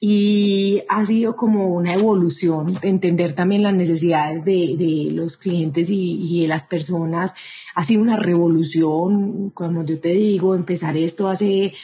y 0.00 0.82
ha 0.88 1.04
sido 1.04 1.34
como 1.36 1.74
una 1.74 1.94
evolución 1.94 2.66
de 2.80 2.88
entender 2.88 3.32
también 3.32 3.62
las 3.62 3.74
necesidades 3.74 4.44
de, 4.44 4.76
de 4.76 5.10
los 5.12 5.36
clientes 5.36 5.88
y, 5.90 6.42
de 6.42 6.48
las 6.48 6.64
personas. 6.64 7.34
Ha 7.74 7.84
sido 7.84 8.02
una 8.02 8.16
revolución, 8.16 9.50
como 9.50 9.84
yo 9.84 9.98
te 10.00 10.10
digo, 10.10 10.54
empezar 10.54 10.96
esto 10.96 11.28
hace 11.28 11.74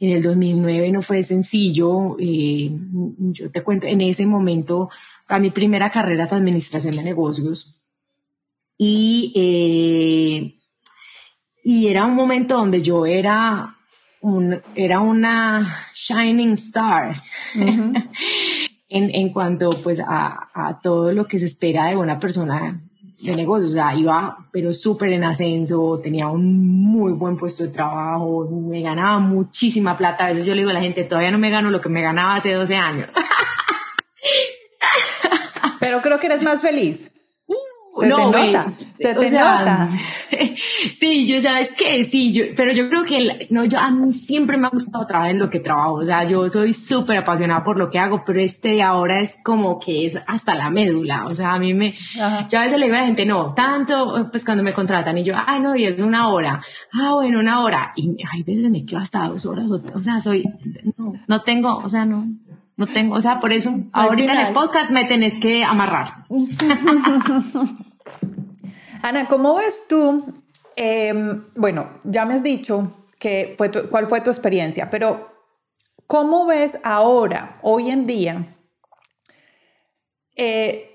en 0.00 0.10
el 0.10 0.22
2009 0.22 0.92
no 0.92 1.02
fue 1.02 1.22
sencillo. 1.22 2.16
Eh, 2.18 2.70
yo 3.18 3.50
te 3.50 3.62
cuento, 3.62 3.86
en 3.86 4.00
ese 4.02 4.26
momento, 4.26 4.90
sea, 5.26 5.38
mi 5.38 5.50
primera 5.50 5.90
carrera 5.90 6.24
es 6.24 6.32
administración 6.32 6.96
de 6.96 7.02
negocios 7.02 7.80
y 8.76 9.32
eh, 9.34 10.63
y 11.64 11.88
era 11.88 12.04
un 12.04 12.14
momento 12.14 12.58
donde 12.58 12.82
yo 12.82 13.06
era, 13.06 13.74
un, 14.20 14.60
era 14.74 15.00
una 15.00 15.66
shining 15.94 16.52
star 16.52 17.22
en, 17.54 18.04
en, 18.88 19.32
cuanto 19.32 19.70
pues 19.82 19.98
a, 19.98 20.50
a, 20.52 20.78
todo 20.82 21.10
lo 21.12 21.24
que 21.24 21.40
se 21.40 21.46
espera 21.46 21.86
de 21.86 21.96
una 21.96 22.20
persona 22.20 22.82
de 23.22 23.34
negocios. 23.34 23.72
O 23.72 23.74
sea, 23.74 23.94
iba 23.94 24.36
pero 24.52 24.74
súper 24.74 25.14
en 25.14 25.24
ascenso, 25.24 25.98
tenía 26.02 26.28
un 26.28 26.82
muy 26.82 27.12
buen 27.12 27.38
puesto 27.38 27.64
de 27.64 27.70
trabajo, 27.70 28.46
me 28.50 28.82
ganaba 28.82 29.18
muchísima 29.18 29.96
plata. 29.96 30.26
A 30.26 30.28
veces 30.28 30.44
yo 30.44 30.52
le 30.52 30.60
digo 30.60 30.70
a 30.70 30.74
la 30.74 30.82
gente, 30.82 31.04
todavía 31.04 31.30
no 31.30 31.38
me 31.38 31.48
gano 31.48 31.70
lo 31.70 31.80
que 31.80 31.88
me 31.88 32.02
ganaba 32.02 32.34
hace 32.34 32.52
12 32.52 32.76
años. 32.76 33.08
pero 35.80 36.02
creo 36.02 36.20
que 36.20 36.26
eres 36.26 36.42
más 36.42 36.60
feliz. 36.60 37.10
Se 38.00 38.08
no, 38.08 38.16
te 38.16 38.46
nota, 38.46 38.72
se 38.98 39.14
te 39.14 39.30
nota. 39.30 39.88
sí, 40.98 41.26
yo 41.26 41.40
sabes 41.40 41.72
que 41.72 42.02
sí, 42.04 42.32
yo, 42.32 42.44
pero 42.56 42.72
yo 42.72 42.88
creo 42.88 43.04
que 43.04 43.46
no, 43.50 43.64
yo 43.64 43.78
a 43.78 43.90
mí 43.90 44.12
siempre 44.12 44.56
me 44.56 44.66
ha 44.66 44.70
gustado 44.70 45.06
trabajar 45.06 45.30
en 45.30 45.38
lo 45.38 45.48
que 45.48 45.60
trabajo, 45.60 45.94
o 45.94 46.04
sea, 46.04 46.24
yo 46.24 46.48
soy 46.48 46.72
súper 46.72 47.18
apasionada 47.18 47.62
por 47.62 47.76
lo 47.78 47.90
que 47.90 48.00
hago, 48.00 48.24
pero 48.24 48.40
este 48.40 48.70
de 48.70 48.82
ahora 48.82 49.20
es 49.20 49.36
como 49.44 49.78
que 49.78 50.06
es 50.06 50.18
hasta 50.26 50.54
la 50.56 50.70
médula, 50.70 51.26
o 51.26 51.34
sea, 51.34 51.52
a 51.52 51.58
mí 51.58 51.72
me, 51.72 51.94
yo 52.48 52.58
a 52.58 52.62
veces 52.62 52.78
le 52.78 52.86
digo 52.86 52.96
a 52.96 53.00
la 53.00 53.06
gente, 53.06 53.24
no, 53.26 53.54
tanto, 53.54 54.28
pues 54.30 54.44
cuando 54.44 54.64
me 54.64 54.72
contratan 54.72 55.16
y 55.18 55.24
yo, 55.24 55.34
ay, 55.46 55.60
no, 55.60 55.76
y 55.76 55.84
es 55.84 56.00
una 56.00 56.28
hora, 56.28 56.60
ah, 56.92 57.14
bueno, 57.14 57.38
una 57.38 57.62
hora, 57.62 57.92
y 57.94 58.16
hay 58.30 58.42
veces 58.42 58.68
me 58.70 58.84
quedo 58.84 58.98
hasta 59.00 59.28
dos 59.28 59.46
horas, 59.46 59.70
o, 59.70 60.02
sea, 60.02 60.20
soy, 60.20 60.44
no, 60.96 61.12
no 61.28 61.42
tengo, 61.42 61.76
o 61.76 61.88
sea, 61.88 62.04
no, 62.04 62.26
no 62.76 62.86
tengo, 62.86 63.14
o 63.14 63.20
sea, 63.20 63.38
por 63.38 63.52
eso 63.52 63.72
ahorita 63.92 64.32
en 64.32 64.46
el 64.48 64.52
podcast 64.52 64.90
me 64.90 65.04
tenés 65.04 65.36
que 65.36 65.62
amarrar. 65.64 66.26
Ana, 69.02 69.28
¿cómo 69.28 69.56
ves 69.56 69.84
tú? 69.88 70.42
Em, 70.76 71.44
bueno, 71.54 71.90
ya 72.04 72.24
me 72.24 72.34
has 72.34 72.42
dicho 72.42 73.06
que 73.18 73.54
fue 73.56 73.70
cuál 73.70 74.06
fue 74.06 74.20
tu 74.22 74.30
experiencia, 74.30 74.90
pero 74.90 75.30
¿cómo 76.06 76.46
ves 76.46 76.78
ahora, 76.82 77.58
hoy 77.62 77.90
en 77.90 78.06
día, 78.06 78.44
eh, 80.36 80.90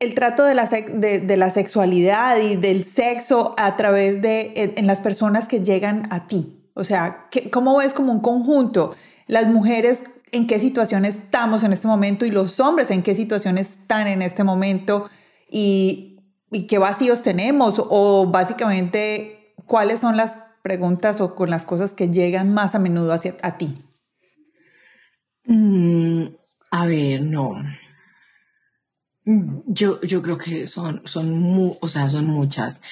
el 0.00 0.14
trato 0.14 0.44
de 0.44 0.54
la, 0.54 0.64
de, 0.66 1.36
la, 1.36 1.50
sexualidad 1.50 2.36
y 2.38 2.56
del 2.56 2.84
sexo 2.84 3.54
a 3.58 3.76
través 3.76 4.22
de 4.22 4.74
en, 4.76 4.86
las 4.86 5.00
personas 5.00 5.46
que 5.46 5.60
llegan 5.60 6.08
a 6.10 6.26
ti? 6.26 6.70
O 6.74 6.84
sea, 6.84 7.28
¿cómo 7.52 7.76
ves 7.78 7.92
como 7.92 8.12
un 8.12 8.20
conjunto? 8.20 8.96
Las 9.26 9.46
mujeres 9.46 10.04
en 10.32 10.46
qué 10.46 10.58
situación 10.58 11.04
estamos 11.04 11.62
en 11.64 11.72
este 11.72 11.88
momento 11.88 12.24
y 12.24 12.30
los 12.30 12.60
hombres 12.60 12.90
en 12.90 13.02
qué 13.02 13.14
situación 13.14 13.58
están 13.58 14.06
en 14.06 14.22
este 14.22 14.44
momento 14.44 15.08
y, 15.50 16.20
y 16.50 16.66
qué 16.66 16.78
vacíos 16.78 17.22
tenemos 17.22 17.74
o 17.78 18.30
básicamente 18.30 19.54
cuáles 19.66 20.00
son 20.00 20.16
las 20.16 20.38
preguntas 20.62 21.20
o 21.20 21.34
con 21.34 21.50
las 21.50 21.64
cosas 21.64 21.92
que 21.92 22.08
llegan 22.08 22.52
más 22.52 22.74
a 22.74 22.78
menudo 22.78 23.12
hacia 23.12 23.36
a 23.42 23.56
ti. 23.56 23.74
Mm, 25.44 26.26
a 26.70 26.86
ver, 26.86 27.22
no. 27.22 27.54
Yo, 29.66 30.00
yo 30.02 30.22
creo 30.22 30.38
que 30.38 30.66
son, 30.66 31.02
son, 31.06 31.76
o 31.80 31.88
sea, 31.88 32.08
son 32.08 32.26
muchas. 32.26 32.82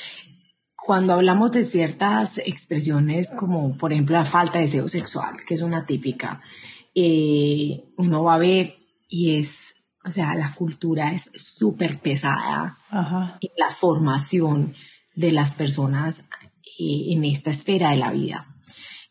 Cuando 0.75 1.15
hablamos 1.15 1.53
de 1.53 1.65
ciertas 1.65 2.39
expresiones 2.39 3.31
como, 3.31 3.77
por 3.77 3.93
ejemplo, 3.93 4.17
la 4.17 4.25
falta 4.25 4.59
de 4.59 4.67
deseo 4.67 4.89
sexual, 4.89 5.37
que 5.47 5.55
es 5.55 5.63
una 5.63 5.85
típica, 5.85 6.41
eh, 6.99 7.85
uno 7.99 8.25
va 8.25 8.37
a 8.37 8.39
ver 8.39 8.75
y 9.07 9.37
es, 9.37 9.75
o 10.03 10.11
sea, 10.11 10.35
la 10.35 10.55
cultura 10.55 11.13
es 11.13 11.31
súper 11.35 11.99
pesada 11.99 12.79
en 12.91 13.51
la 13.59 13.69
formación 13.69 14.75
de 15.15 15.31
las 15.31 15.51
personas 15.53 16.25
eh, 16.79 17.13
en 17.13 17.27
esta 17.27 17.51
esfera 17.51 17.91
de 17.91 17.99
la 17.99 18.13
vida. 18.13 18.47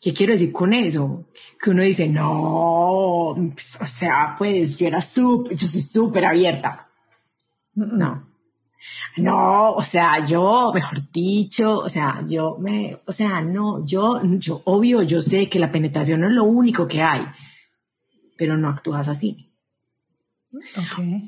¿Qué 0.01 0.13
quiero 0.13 0.33
decir 0.33 0.51
con 0.51 0.73
eso? 0.73 1.27
Que 1.61 1.69
uno 1.69 1.83
dice, 1.83 2.09
no, 2.09 3.35
pues, 3.53 3.77
o 3.79 3.85
sea, 3.85 4.33
pues 4.35 4.77
yo 4.77 4.87
era 4.87 4.99
súper, 4.99 5.55
yo 5.55 5.67
soy 5.67 5.81
súper 5.81 6.25
abierta. 6.25 6.87
No. 7.75 8.29
No, 9.17 9.73
o 9.73 9.83
sea, 9.83 10.23
yo, 10.25 10.71
mejor 10.73 11.11
dicho, 11.11 11.79
o 11.79 11.89
sea, 11.89 12.23
yo 12.27 12.57
me, 12.59 12.99
o 13.05 13.11
sea, 13.11 13.41
no, 13.41 13.85
yo, 13.85 14.21
yo, 14.23 14.61
obvio, 14.65 15.03
yo 15.03 15.21
sé 15.21 15.49
que 15.49 15.59
la 15.59 15.71
penetración 15.71 16.21
no 16.21 16.27
es 16.27 16.33
lo 16.33 16.45
único 16.45 16.87
que 16.87 17.01
hay 17.03 17.25
pero 18.37 18.57
no 18.57 18.69
actúas 18.69 19.07
así. 19.07 19.51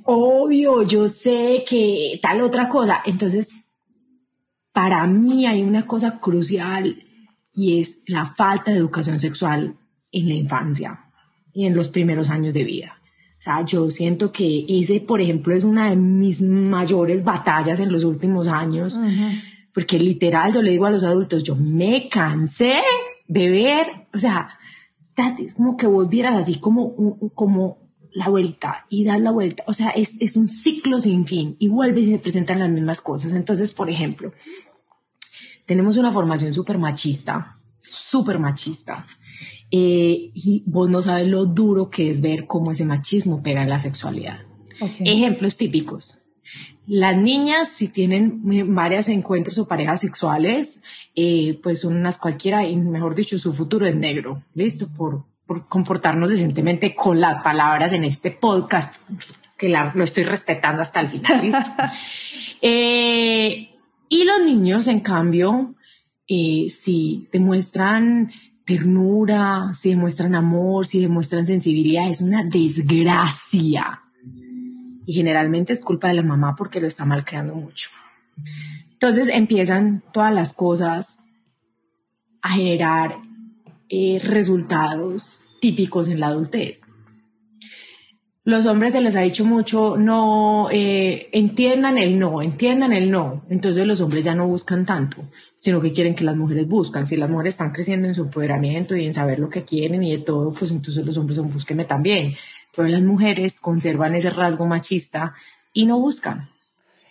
Obvio, 0.05 0.83
yo 0.83 1.07
sé 1.07 1.63
que 1.67 2.19
tal 2.21 2.41
otra 2.41 2.69
cosa. 2.69 3.01
Entonces, 3.05 3.51
para 4.71 5.05
mí 5.07 5.45
hay 5.45 5.63
una 5.63 5.85
cosa 5.85 6.19
crucial 6.19 7.03
y 7.53 7.79
es 7.79 8.01
la 8.05 8.25
falta 8.25 8.71
de 8.71 8.77
educación 8.77 9.19
sexual 9.19 9.75
en 10.11 10.29
la 10.29 10.35
infancia 10.35 11.05
y 11.53 11.65
en 11.65 11.75
los 11.75 11.89
primeros 11.89 12.29
años 12.29 12.53
de 12.53 12.63
vida. 12.63 13.01
O 13.39 13.41
sea, 13.41 13.65
yo 13.65 13.89
siento 13.91 14.31
que 14.31 14.65
ese, 14.67 14.99
por 14.99 15.21
ejemplo, 15.21 15.55
es 15.55 15.63
una 15.63 15.89
de 15.89 15.95
mis 15.95 16.41
mayores 16.41 17.23
batallas 17.23 17.79
en 17.79 17.91
los 17.91 18.03
últimos 18.03 18.47
años, 18.47 18.99
porque 19.73 19.99
literal 19.99 20.53
yo 20.53 20.61
le 20.61 20.71
digo 20.71 20.85
a 20.85 20.91
los 20.91 21.03
adultos, 21.03 21.43
yo 21.43 21.55
me 21.55 22.09
cansé 22.09 22.79
de 23.27 23.49
ver, 23.49 23.87
o 24.13 24.19
sea, 24.19 24.49
es 25.39 25.55
como 25.55 25.77
que 25.77 25.87
vos 25.87 26.07
vieras 26.09 26.35
así 26.35 26.59
como, 26.59 27.31
como 27.33 27.77
la 28.11 28.29
vuelta 28.29 28.85
y 28.89 29.03
das 29.03 29.19
la 29.19 29.31
vuelta. 29.31 29.63
O 29.67 29.73
sea, 29.73 29.89
es, 29.89 30.21
es 30.21 30.37
un 30.37 30.47
ciclo 30.47 30.99
sin 30.99 31.25
fin 31.25 31.55
y 31.59 31.67
vuelve 31.67 32.01
y 32.01 32.05
se 32.05 32.19
presentan 32.19 32.59
las 32.59 32.69
mismas 32.69 33.01
cosas. 33.01 33.33
Entonces, 33.33 33.73
por 33.73 33.89
ejemplo, 33.89 34.31
tenemos 35.65 35.97
una 35.97 36.11
formación 36.11 36.53
súper 36.53 36.77
machista, 36.77 37.57
súper 37.81 38.39
machista. 38.39 39.05
Eh, 39.69 40.31
y 40.33 40.63
vos 40.65 40.89
no 40.89 41.01
sabes 41.01 41.27
lo 41.27 41.45
duro 41.45 41.89
que 41.89 42.09
es 42.09 42.21
ver 42.21 42.47
cómo 42.47 42.71
ese 42.71 42.85
machismo 42.85 43.43
pega 43.43 43.63
en 43.63 43.69
la 43.69 43.79
sexualidad. 43.79 44.39
Ejemplos 44.99 45.57
típicos. 45.57 46.23
Las 46.87 47.17
niñas, 47.17 47.67
si 47.67 47.89
tienen 47.89 48.41
varios 48.73 49.09
encuentros 49.09 49.59
o 49.59 49.67
parejas 49.67 49.99
sexuales, 49.99 50.83
eh, 51.15 51.59
pues 51.61 51.81
son 51.81 51.97
unas 51.97 52.17
cualquiera 52.17 52.65
y 52.65 52.77
mejor 52.77 53.13
dicho, 53.13 53.37
su 53.37 53.53
futuro 53.53 53.85
es 53.85 53.95
negro, 53.95 54.41
¿listo? 54.53 54.87
Por, 54.95 55.25
por 55.45 55.67
comportarnos 55.67 56.29
decentemente 56.29 56.95
con 56.95 57.19
las 57.19 57.39
palabras 57.39 57.91
en 57.91 58.05
este 58.05 58.31
podcast, 58.31 58.95
que 59.57 59.67
lo 59.67 60.03
estoy 60.03 60.23
respetando 60.23 60.81
hasta 60.81 61.01
el 61.01 61.09
final, 61.09 61.41
¿listo? 61.41 61.59
Eh, 62.59 63.69
y 64.09 64.23
los 64.23 64.43
niños, 64.43 64.87
en 64.87 65.01
cambio, 65.01 65.75
eh, 66.27 66.65
si 66.71 67.27
demuestran 67.31 68.31
ternura, 68.65 69.73
si 69.73 69.91
demuestran 69.91 70.33
amor, 70.33 70.87
si 70.87 70.99
demuestran 70.99 71.45
sensibilidad, 71.45 72.09
es 72.09 72.21
una 72.21 72.43
desgracia. 72.43 74.06
Y 75.07 75.13
generalmente 75.13 75.73
es 75.73 75.81
culpa 75.81 76.09
de 76.09 76.13
la 76.13 76.21
mamá 76.21 76.55
porque 76.55 76.79
lo 76.79 76.85
está 76.85 77.03
mal 77.05 77.25
creando 77.25 77.55
mucho. 77.55 77.89
Entonces 78.91 79.29
empiezan 79.29 80.03
todas 80.13 80.31
las 80.31 80.53
cosas 80.53 81.17
a 82.43 82.51
generar 82.51 83.17
eh, 83.89 84.21
resultados 84.23 85.41
típicos 85.59 86.07
en 86.09 86.19
la 86.19 86.27
adultez 86.27 86.83
los 88.47 88.65
hombres 88.65 88.93
se 88.93 89.01
les 89.01 89.17
ha 89.17 89.19
dicho 89.19 89.43
mucho, 89.43 89.97
no, 89.97 90.69
eh, 90.71 91.27
entiendan 91.33 91.97
el 91.97 92.17
no, 92.17 92.41
entiendan 92.41 92.93
el 92.93 93.11
no. 93.11 93.43
Entonces 93.49 93.85
los 93.85 93.99
hombres 93.99 94.23
ya 94.23 94.35
no 94.35 94.47
buscan 94.47 94.85
tanto, 94.85 95.17
sino 95.57 95.81
que 95.81 95.91
quieren 95.91 96.15
que 96.15 96.23
las 96.23 96.37
mujeres 96.37 96.65
buscan. 96.65 97.05
Si 97.05 97.17
las 97.17 97.29
mujeres 97.29 97.55
están 97.55 97.73
creciendo 97.73 98.07
en 98.07 98.15
su 98.15 98.21
empoderamiento 98.21 98.95
y 98.95 99.05
en 99.05 99.13
saber 99.13 99.39
lo 99.39 99.49
que 99.49 99.63
quieren 99.63 100.01
y 100.01 100.15
de 100.15 100.19
todo, 100.19 100.53
pues 100.53 100.71
entonces 100.71 101.05
los 101.05 101.17
hombres 101.17 101.35
son 101.35 101.51
búsqueme 101.51 101.83
también. 101.83 102.35
Pero 102.77 102.87
las 102.87 103.01
mujeres 103.01 103.59
conservan 103.59 104.15
ese 104.15 104.29
rasgo 104.29 104.67
machista 104.67 105.33
y 105.73 105.87
no 105.87 105.99
buscan. 105.99 106.51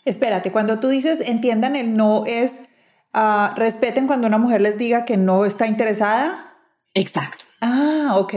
Espérate, 0.05 0.53
cuando 0.53 0.79
tú 0.79 0.89
dices 0.89 1.21
entiendan 1.21 1.75
el 1.75 1.97
no 1.97 2.25
es 2.25 2.61
uh, 3.13 3.55
respeten 3.57 4.07
cuando 4.07 4.29
una 4.29 4.39
mujer 4.39 4.61
les 4.61 4.79
diga 4.79 5.05
que 5.05 5.17
no 5.17 5.45
está 5.45 5.67
interesada. 5.67 6.55
Exacto. 6.95 7.45
Ah, 7.61 8.13
ok. 8.17 8.35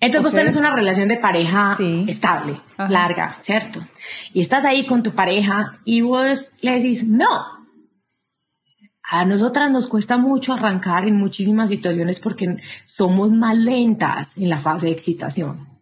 Entonces 0.00 0.22
vos 0.22 0.34
tenés 0.34 0.56
una 0.56 0.74
relación 0.74 1.08
de 1.08 1.18
pareja 1.18 1.78
estable, 2.08 2.60
larga, 2.88 3.38
¿cierto? 3.40 3.78
Y 4.34 4.40
estás 4.40 4.64
ahí 4.64 4.84
con 4.84 5.04
tu 5.04 5.12
pareja 5.12 5.78
y 5.84 6.02
vos 6.02 6.52
le 6.60 6.72
decís, 6.74 7.06
no. 7.06 7.28
A 9.08 9.24
nosotras 9.24 9.70
nos 9.70 9.86
cuesta 9.86 10.18
mucho 10.18 10.52
arrancar 10.52 11.06
en 11.06 11.16
muchísimas 11.16 11.70
situaciones 11.70 12.18
porque 12.18 12.56
somos 12.84 13.30
más 13.30 13.56
lentas 13.56 14.36
en 14.36 14.48
la 14.48 14.58
fase 14.58 14.86
de 14.86 14.92
excitación. 14.92 15.75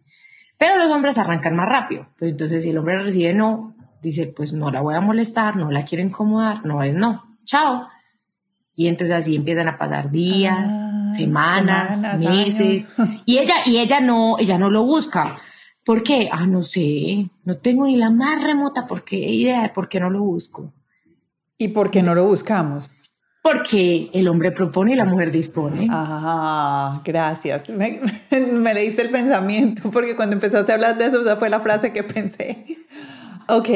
Pero 0.58 0.78
los 0.78 0.90
hombres 0.90 1.18
arrancan 1.18 1.56
más 1.56 1.68
rápido. 1.68 2.06
Pues 2.18 2.30
entonces 2.30 2.62
si 2.62 2.70
el 2.70 2.78
hombre 2.78 3.02
recibe 3.02 3.34
no, 3.34 3.74
dice, 4.02 4.26
pues 4.26 4.54
no 4.54 4.70
la 4.70 4.80
voy 4.80 4.94
a 4.94 5.00
molestar, 5.00 5.56
no 5.56 5.70
la 5.70 5.84
quiero 5.84 6.04
incomodar, 6.04 6.64
no 6.64 6.82
es 6.82 6.94
no. 6.94 7.24
Chao. 7.44 7.88
Y 8.76 8.88
entonces 8.88 9.16
así 9.16 9.36
empiezan 9.36 9.68
a 9.68 9.78
pasar 9.78 10.10
días, 10.10 10.72
ah, 10.72 11.12
semanas, 11.16 12.20
meses. 12.20 12.88
Y 13.24 13.38
ella, 13.38 13.54
y 13.66 13.78
ella 13.78 14.00
no, 14.00 14.36
ella 14.38 14.58
no 14.58 14.68
lo 14.68 14.82
busca. 14.82 15.38
¿Por 15.84 16.02
qué? 16.02 16.28
Ah, 16.32 16.46
no 16.46 16.62
sé, 16.62 17.28
no 17.44 17.56
tengo 17.58 17.86
ni 17.86 17.96
la 17.96 18.10
más 18.10 18.42
remota 18.42 18.86
porque, 18.86 19.16
idea 19.16 19.62
de 19.62 19.68
por 19.68 19.88
qué 19.88 20.00
no 20.00 20.10
lo 20.10 20.22
busco. 20.22 20.72
¿Y 21.58 21.68
por 21.68 21.90
qué 21.90 22.02
no 22.02 22.14
lo 22.14 22.24
buscamos? 22.24 22.90
Porque 23.44 24.08
el 24.14 24.26
hombre 24.28 24.52
propone 24.52 24.94
y 24.94 24.96
la 24.96 25.04
mujer 25.04 25.30
dispone. 25.30 25.86
Ah, 25.90 27.02
gracias. 27.04 27.68
Me, 27.68 28.00
me 28.40 28.72
leíste 28.72 29.02
el 29.02 29.10
pensamiento 29.10 29.90
porque 29.90 30.16
cuando 30.16 30.34
empezaste 30.34 30.72
a 30.72 30.76
hablar 30.76 30.96
de 30.96 31.08
eso, 31.08 31.20
esa 31.20 31.36
fue 31.36 31.50
la 31.50 31.60
frase 31.60 31.92
que 31.92 32.02
pensé. 32.02 32.64
Ok, 33.46 33.68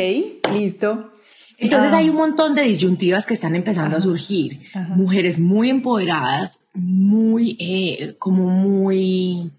listo. 0.54 1.10
Entonces 1.58 1.92
hay 1.92 2.08
un 2.08 2.16
montón 2.16 2.54
de 2.54 2.62
disyuntivas 2.62 3.26
que 3.26 3.34
están 3.34 3.54
empezando 3.56 3.98
a 3.98 4.00
surgir. 4.00 4.58
Mujeres 4.96 5.38
muy 5.38 5.68
empoderadas, 5.68 6.60
muy, 6.72 7.58
eh, 7.60 8.16
como 8.18 8.48
muy, 8.48 9.50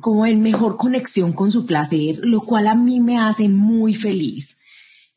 como 0.00 0.24
en 0.24 0.40
mejor 0.40 0.78
conexión 0.78 1.34
con 1.34 1.52
su 1.52 1.66
placer, 1.66 2.20
lo 2.22 2.40
cual 2.40 2.68
a 2.68 2.74
mí 2.74 3.00
me 3.00 3.18
hace 3.18 3.50
muy 3.50 3.92
feliz. 3.92 4.56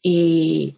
Eh, 0.03 0.75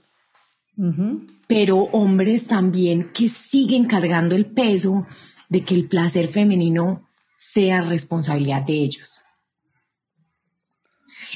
pero 1.51 1.79
hombres 1.91 2.47
también 2.47 3.11
que 3.13 3.27
siguen 3.27 3.83
cargando 3.83 4.35
el 4.35 4.45
peso 4.45 5.05
de 5.49 5.65
que 5.65 5.75
el 5.75 5.89
placer 5.89 6.29
femenino 6.29 7.09
sea 7.37 7.81
responsabilidad 7.81 8.61
de 8.61 8.75
ellos. 8.75 9.21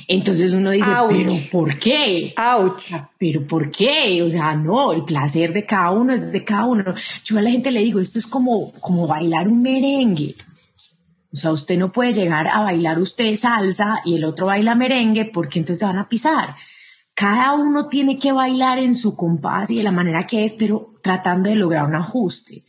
Entonces 0.08 0.54
uno 0.54 0.72
dice, 0.72 0.90
pero 1.10 1.34
¿por 1.52 1.78
qué? 1.78 2.34
Ouch. 2.38 2.94
Pero 3.18 3.46
¿por 3.46 3.70
qué? 3.70 4.24
O 4.24 4.30
sea, 4.30 4.56
no, 4.56 4.94
el 4.94 5.04
placer 5.04 5.52
de 5.52 5.66
cada 5.66 5.92
uno 5.92 6.14
es 6.14 6.32
de 6.32 6.46
cada 6.46 6.64
uno. 6.64 6.96
Yo 7.26 7.38
a 7.38 7.42
la 7.42 7.52
gente 7.52 7.70
le 7.70 7.84
digo, 7.84 8.00
esto 8.00 8.18
es 8.18 8.26
como, 8.26 8.72
como 8.80 9.08
bailar 9.08 9.50
un 9.50 9.62
merengue. 9.62 10.34
O 11.34 11.36
sea, 11.36 11.52
usted 11.52 11.78
no 11.78 11.92
puede 11.92 12.14
llegar 12.14 12.48
a 12.48 12.62
bailar 12.62 13.00
usted 13.00 13.36
salsa 13.36 13.98
y 14.06 14.16
el 14.16 14.24
otro 14.24 14.46
baila 14.46 14.76
merengue 14.76 15.26
porque 15.26 15.60
entonces 15.60 15.80
se 15.80 15.86
van 15.86 16.00
a 16.00 16.08
pisar. 16.08 16.56
Cada 17.16 17.54
uno 17.54 17.88
tiene 17.88 18.20
que 18.20 18.32
bailar 18.32 18.78
en 18.78 18.94
su 18.94 19.16
compás 19.16 19.72
y 19.72 19.78
de 19.78 19.84
la 19.84 19.92
manera 19.92 20.28
que 20.28 20.44
es, 20.46 20.54
pero 20.54 20.94
tratando 21.02 21.50
de 21.50 21.56
lograr 21.56 21.88
un 21.88 21.96
ajuste. 21.96 22.64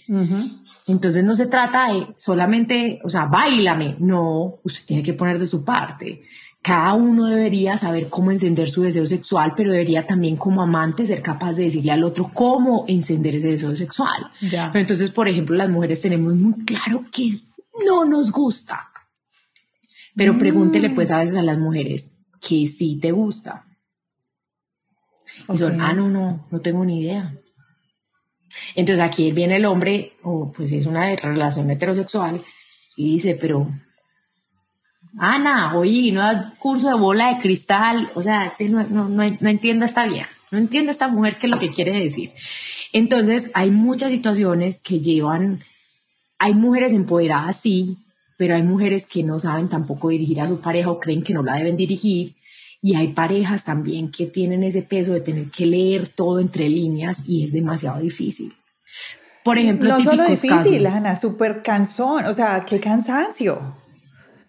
Entonces 0.87 1.25
no 1.25 1.35
se 1.35 1.47
trata 1.47 1.93
de 1.93 2.15
solamente, 2.17 3.01
o 3.05 3.11
sea, 3.11 3.25
bailame. 3.25 3.97
No, 3.99 4.61
usted 4.63 4.87
tiene 4.87 5.03
que 5.03 5.15
poner 5.15 5.39
de 5.39 5.47
su 5.47 5.65
parte 5.65 6.23
cada 6.67 6.95
uno 6.95 7.27
debería 7.27 7.77
saber 7.77 8.09
cómo 8.09 8.33
encender 8.33 8.69
su 8.69 8.83
deseo 8.83 9.07
sexual, 9.07 9.53
pero 9.57 9.71
debería 9.71 10.05
también 10.05 10.37
como 10.37 10.63
amante 10.63 11.07
ser 11.07 11.23
capaz 11.23 11.53
de 11.53 11.63
decirle 11.63 11.93
al 11.93 12.03
otro 12.03 12.29
cómo 12.35 12.85
encender 12.89 13.37
ese 13.37 13.53
deseo 13.53 13.77
sexual. 13.77 14.33
Pero 14.41 14.81
entonces, 14.81 15.13
por 15.13 15.29
ejemplo, 15.29 15.55
las 15.55 15.71
mujeres 15.71 16.01
tenemos 16.01 16.35
muy 16.35 16.65
claro 16.65 17.05
que 17.13 17.31
no 17.87 18.05
nos 18.05 18.33
gusta. 18.33 18.89
Pero 20.17 20.35
mm. 20.35 20.39
pregúntele 20.41 20.91
pues 20.91 21.13
a 21.13 21.19
veces 21.19 21.37
a 21.37 21.43
las 21.43 21.57
mujeres 21.57 22.15
que 22.41 22.67
sí 22.67 22.99
te 23.01 23.13
gusta. 23.13 23.66
Y 25.49 25.57
son, 25.57 25.81
ah, 25.81 25.93
no, 25.93 26.09
no, 26.09 26.47
no 26.51 26.61
tengo 26.61 26.85
ni 26.85 27.03
idea. 27.03 27.35
Entonces 28.75 29.05
aquí 29.05 29.33
viene 29.33 29.57
el 29.57 29.67
hombre, 29.67 30.13
o 30.23 30.53
pues 30.53 30.73
es 30.73 30.87
una 30.87 31.15
relación 31.15 31.71
heterosexual, 31.71 32.43
y 32.97 33.13
dice, 33.13 33.37
pero 33.41 33.67
Ana, 35.19 35.77
oye, 35.77 36.13
no 36.13 36.21
da 36.21 36.55
curso 36.59 36.89
de 36.89 36.95
bola 36.95 37.35
de 37.35 37.41
cristal, 37.41 38.11
o 38.15 38.23
sea, 38.23 38.53
no, 38.69 38.85
no, 38.85 39.09
no, 39.09 39.25
no 39.41 39.49
entiendo 39.49 39.85
esta 39.85 40.07
vieja, 40.07 40.29
no 40.51 40.59
entiendo 40.59 40.91
esta 40.91 41.09
mujer 41.09 41.37
qué 41.37 41.47
es 41.47 41.51
lo 41.51 41.59
que 41.59 41.73
quiere 41.73 41.99
decir. 41.99 42.33
Entonces, 42.93 43.51
hay 43.55 43.71
muchas 43.71 44.11
situaciones 44.11 44.79
que 44.79 45.01
llevan, 45.01 45.61
hay 46.39 46.55
mujeres 46.55 46.93
empoderadas, 46.93 47.61
sí, 47.61 47.97
pero 48.37 48.57
hay 48.57 48.63
mujeres 48.63 49.07
que 49.07 49.23
no 49.23 49.39
saben 49.39 49.69
tampoco 49.69 50.11
dirigir 50.11 50.41
a 50.41 50.49
su 50.49 50.61
pareja 50.61 50.91
o 50.91 51.01
creen 51.01 51.23
que 51.23 51.33
no 51.33 51.43
la 51.43 51.57
deben 51.57 51.77
dirigir. 51.77 52.35
Y 52.87 52.95
hay 52.95 53.09
parejas 53.09 53.65
también 53.65 54.13
que 54.13 54.27
tienen 54.27 54.63
ese 54.63 54.81
peso 54.81 55.13
de 55.13 55.21
tener 55.21 55.51
que 55.51 55.67
leer 55.67 56.07
todo 56.07 56.39
entre 56.39 56.69
líneas 56.69 57.25
y 57.27 57.43
es 57.43 57.51
demasiado 57.51 57.99
difícil. 57.99 58.55
Por 59.43 59.59
ejemplo, 59.59 59.89
no 59.89 60.01
solo 60.01 60.25
difícil, 60.25 60.87
Ana, 60.87 61.17
súper 61.17 61.63
cansón, 61.63 62.27
o 62.27 62.33
sea, 62.33 62.65
qué 62.65 62.79
cansancio 62.79 63.59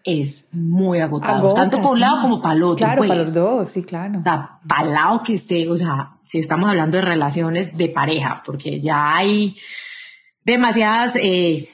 es 0.03 0.49
muy 0.51 0.99
agotado, 0.99 1.51
tanto 1.55 1.81
por 1.81 1.93
un 1.93 1.99
lado 1.99 2.21
como 2.21 2.39
para 2.39 2.53
el 2.53 2.61
otro. 2.61 2.85
Claro, 2.85 3.07
para 3.07 3.23
los 3.23 3.33
dos, 3.33 3.69
sí, 3.69 3.81
claro. 3.81 4.19
O 4.19 4.21
sea, 4.21 4.59
para 4.67 4.83
el 4.83 4.93
lado 4.93 5.23
que 5.23 5.33
esté, 5.33 5.67
o 5.67 5.75
sea, 5.75 6.19
si 6.23 6.37
estamos 6.37 6.69
hablando 6.69 6.97
de 6.97 7.05
relaciones 7.05 7.75
de 7.75 7.89
pareja, 7.89 8.43
porque 8.45 8.79
ya 8.79 9.15
hay 9.15 9.57
demasiadas, 10.45 11.15
eh, 11.15 11.67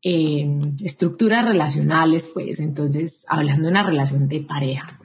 eh, 0.00 0.46
estructuras 0.84 1.44
relacionales, 1.44 2.30
pues, 2.32 2.60
entonces, 2.60 3.24
hablando 3.26 3.64
de 3.64 3.70
una 3.72 3.82
relación 3.82 4.28
de 4.28 4.42
pareja, 4.42 4.86
pues. 4.96 5.01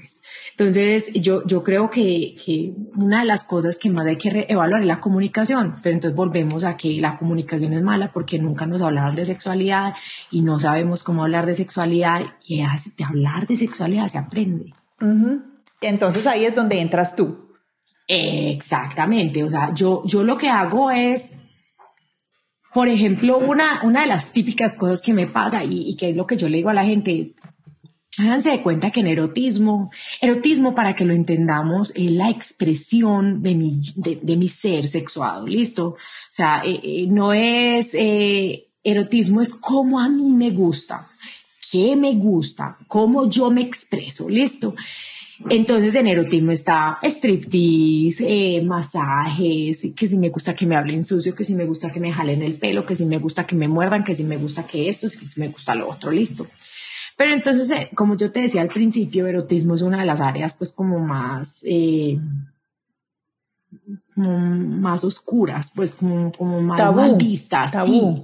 Entonces, 0.59 1.13
yo, 1.13 1.45
yo 1.45 1.63
creo 1.63 1.91
que, 1.91 2.33
que 2.43 2.73
una 2.95 3.19
de 3.19 3.25
las 3.27 3.43
cosas 3.43 3.77
que 3.77 3.91
más 3.91 4.07
hay 4.07 4.15
que 4.15 4.47
evaluar 4.49 4.81
es 4.81 4.87
la 4.87 4.99
comunicación, 4.99 5.75
pero 5.83 5.93
entonces 5.93 6.15
volvemos 6.15 6.63
a 6.63 6.75
que 6.75 6.99
la 6.99 7.15
comunicación 7.15 7.73
es 7.73 7.83
mala 7.83 8.11
porque 8.11 8.39
nunca 8.39 8.65
nos 8.65 8.81
hablaron 8.81 9.15
de 9.15 9.23
sexualidad 9.23 9.93
y 10.31 10.41
no 10.41 10.59
sabemos 10.59 11.03
cómo 11.03 11.21
hablar 11.21 11.45
de 11.45 11.53
sexualidad 11.53 12.21
y 12.43 12.57
de 12.57 13.03
hablar 13.03 13.45
de 13.45 13.55
sexualidad 13.55 14.07
se 14.07 14.17
aprende. 14.17 14.73
Entonces 15.79 16.25
ahí 16.25 16.45
es 16.45 16.55
donde 16.55 16.81
entras 16.81 17.15
tú. 17.15 17.51
Exactamente, 18.07 19.43
o 19.43 19.49
sea, 19.51 19.75
yo, 19.75 20.01
yo 20.07 20.23
lo 20.23 20.39
que 20.39 20.49
hago 20.49 20.89
es 20.89 21.29
por 22.73 22.89
ejemplo, 22.89 23.39
una, 23.39 23.81
una 23.83 24.01
de 24.01 24.07
las 24.07 24.31
típicas 24.31 24.75
cosas 24.75 25.01
que 25.01 25.11
me 25.11 25.25
pasa 25.25 25.63
y, 25.63 25.95
que 25.95 26.09
es 26.09 26.15
lo 26.15 26.27
que 26.27 26.37
yo 26.37 26.47
le 26.47 26.57
digo 26.57 26.69
a 26.69 26.75
la 26.75 26.85
gente 26.85 27.19
es, 27.19 27.37
háganse 28.17 28.49
de 28.51 28.61
cuenta 28.61 28.91
que 28.91 29.01
en 29.01 29.07
erotismo, 29.07 29.91
erotismo 30.21 30.73
para 30.73 30.95
que 30.95 31.05
lo 31.05 31.13
entendamos 31.13 31.93
es 31.95 32.11
la 32.11 32.29
expresión 32.29 33.43
de 33.43 33.55
mi, 33.55 33.93
de, 33.95 34.37
mi 34.37 34.47
ser 34.47 34.87
sexuado, 34.87 35.45
¿listo? 35.45 35.89
O 35.89 35.97
sea, 36.29 36.63
eh, 36.65 36.79
eh, 36.83 37.07
no 37.07 37.33
es, 37.33 37.93
eh, 37.93 38.67
erotismo 38.83 39.41
es 39.41 39.53
como 39.53 39.99
a 39.99 40.09
mí 40.09 40.33
me 40.33 40.49
gusta, 40.49 41.07
qué 41.71 41.95
me 41.95 42.15
gusta, 42.15 42.77
cómo 42.87 43.29
yo 43.29 43.51
me 43.51 43.61
expreso, 43.61 44.29
¿listo? 44.29 44.75
Entonces 45.51 45.93
en 45.93 46.07
erotismo 46.07 46.51
está 46.51 46.97
striptease, 47.03 48.63
masajes, 48.63 49.85
que 49.95 50.07
si 50.07 50.17
me 50.17 50.29
gusta 50.29 50.55
que 50.55 50.65
me 50.65 50.75
hablen 50.75 51.03
sucio, 51.03 51.35
que 51.35 51.43
si 51.43 51.53
me 51.53 51.65
gusta 51.65 51.91
que 51.91 51.99
me 51.99 52.11
jalen 52.11 52.41
el 52.41 52.55
pelo, 52.55 52.83
que 52.83 52.95
si 52.95 53.05
me 53.05 53.19
gusta 53.19 53.45
que 53.45 53.55
me 53.55 53.67
muerdan, 53.67 54.03
que 54.03 54.15
si 54.15 54.23
me 54.23 54.37
gusta 54.37 54.65
que 54.65 54.89
esto, 54.89 55.07
que 55.07 55.27
si 55.27 55.39
me 55.39 55.49
gusta 55.49 55.75
lo 55.75 55.87
otro, 55.87 56.09
listo. 56.09 56.47
Pero 57.17 57.33
entonces, 57.33 57.69
eh, 57.71 57.89
como 57.95 58.15
yo 58.15 58.31
te 58.31 58.41
decía 58.41 58.61
al 58.61 58.67
principio, 58.67 59.27
erotismo 59.27 59.75
es 59.75 59.81
una 59.81 59.99
de 59.99 60.05
las 60.05 60.21
áreas 60.21 60.53
pues 60.53 60.71
como 60.71 60.99
más, 60.99 61.61
eh, 61.63 62.19
más 64.15 65.03
oscuras, 65.03 65.71
pues 65.75 65.93
como, 65.93 66.31
como 66.31 66.61
más 66.61 66.77
tabú, 66.77 67.17
vistas. 67.17 67.73
Sí, 67.85 68.23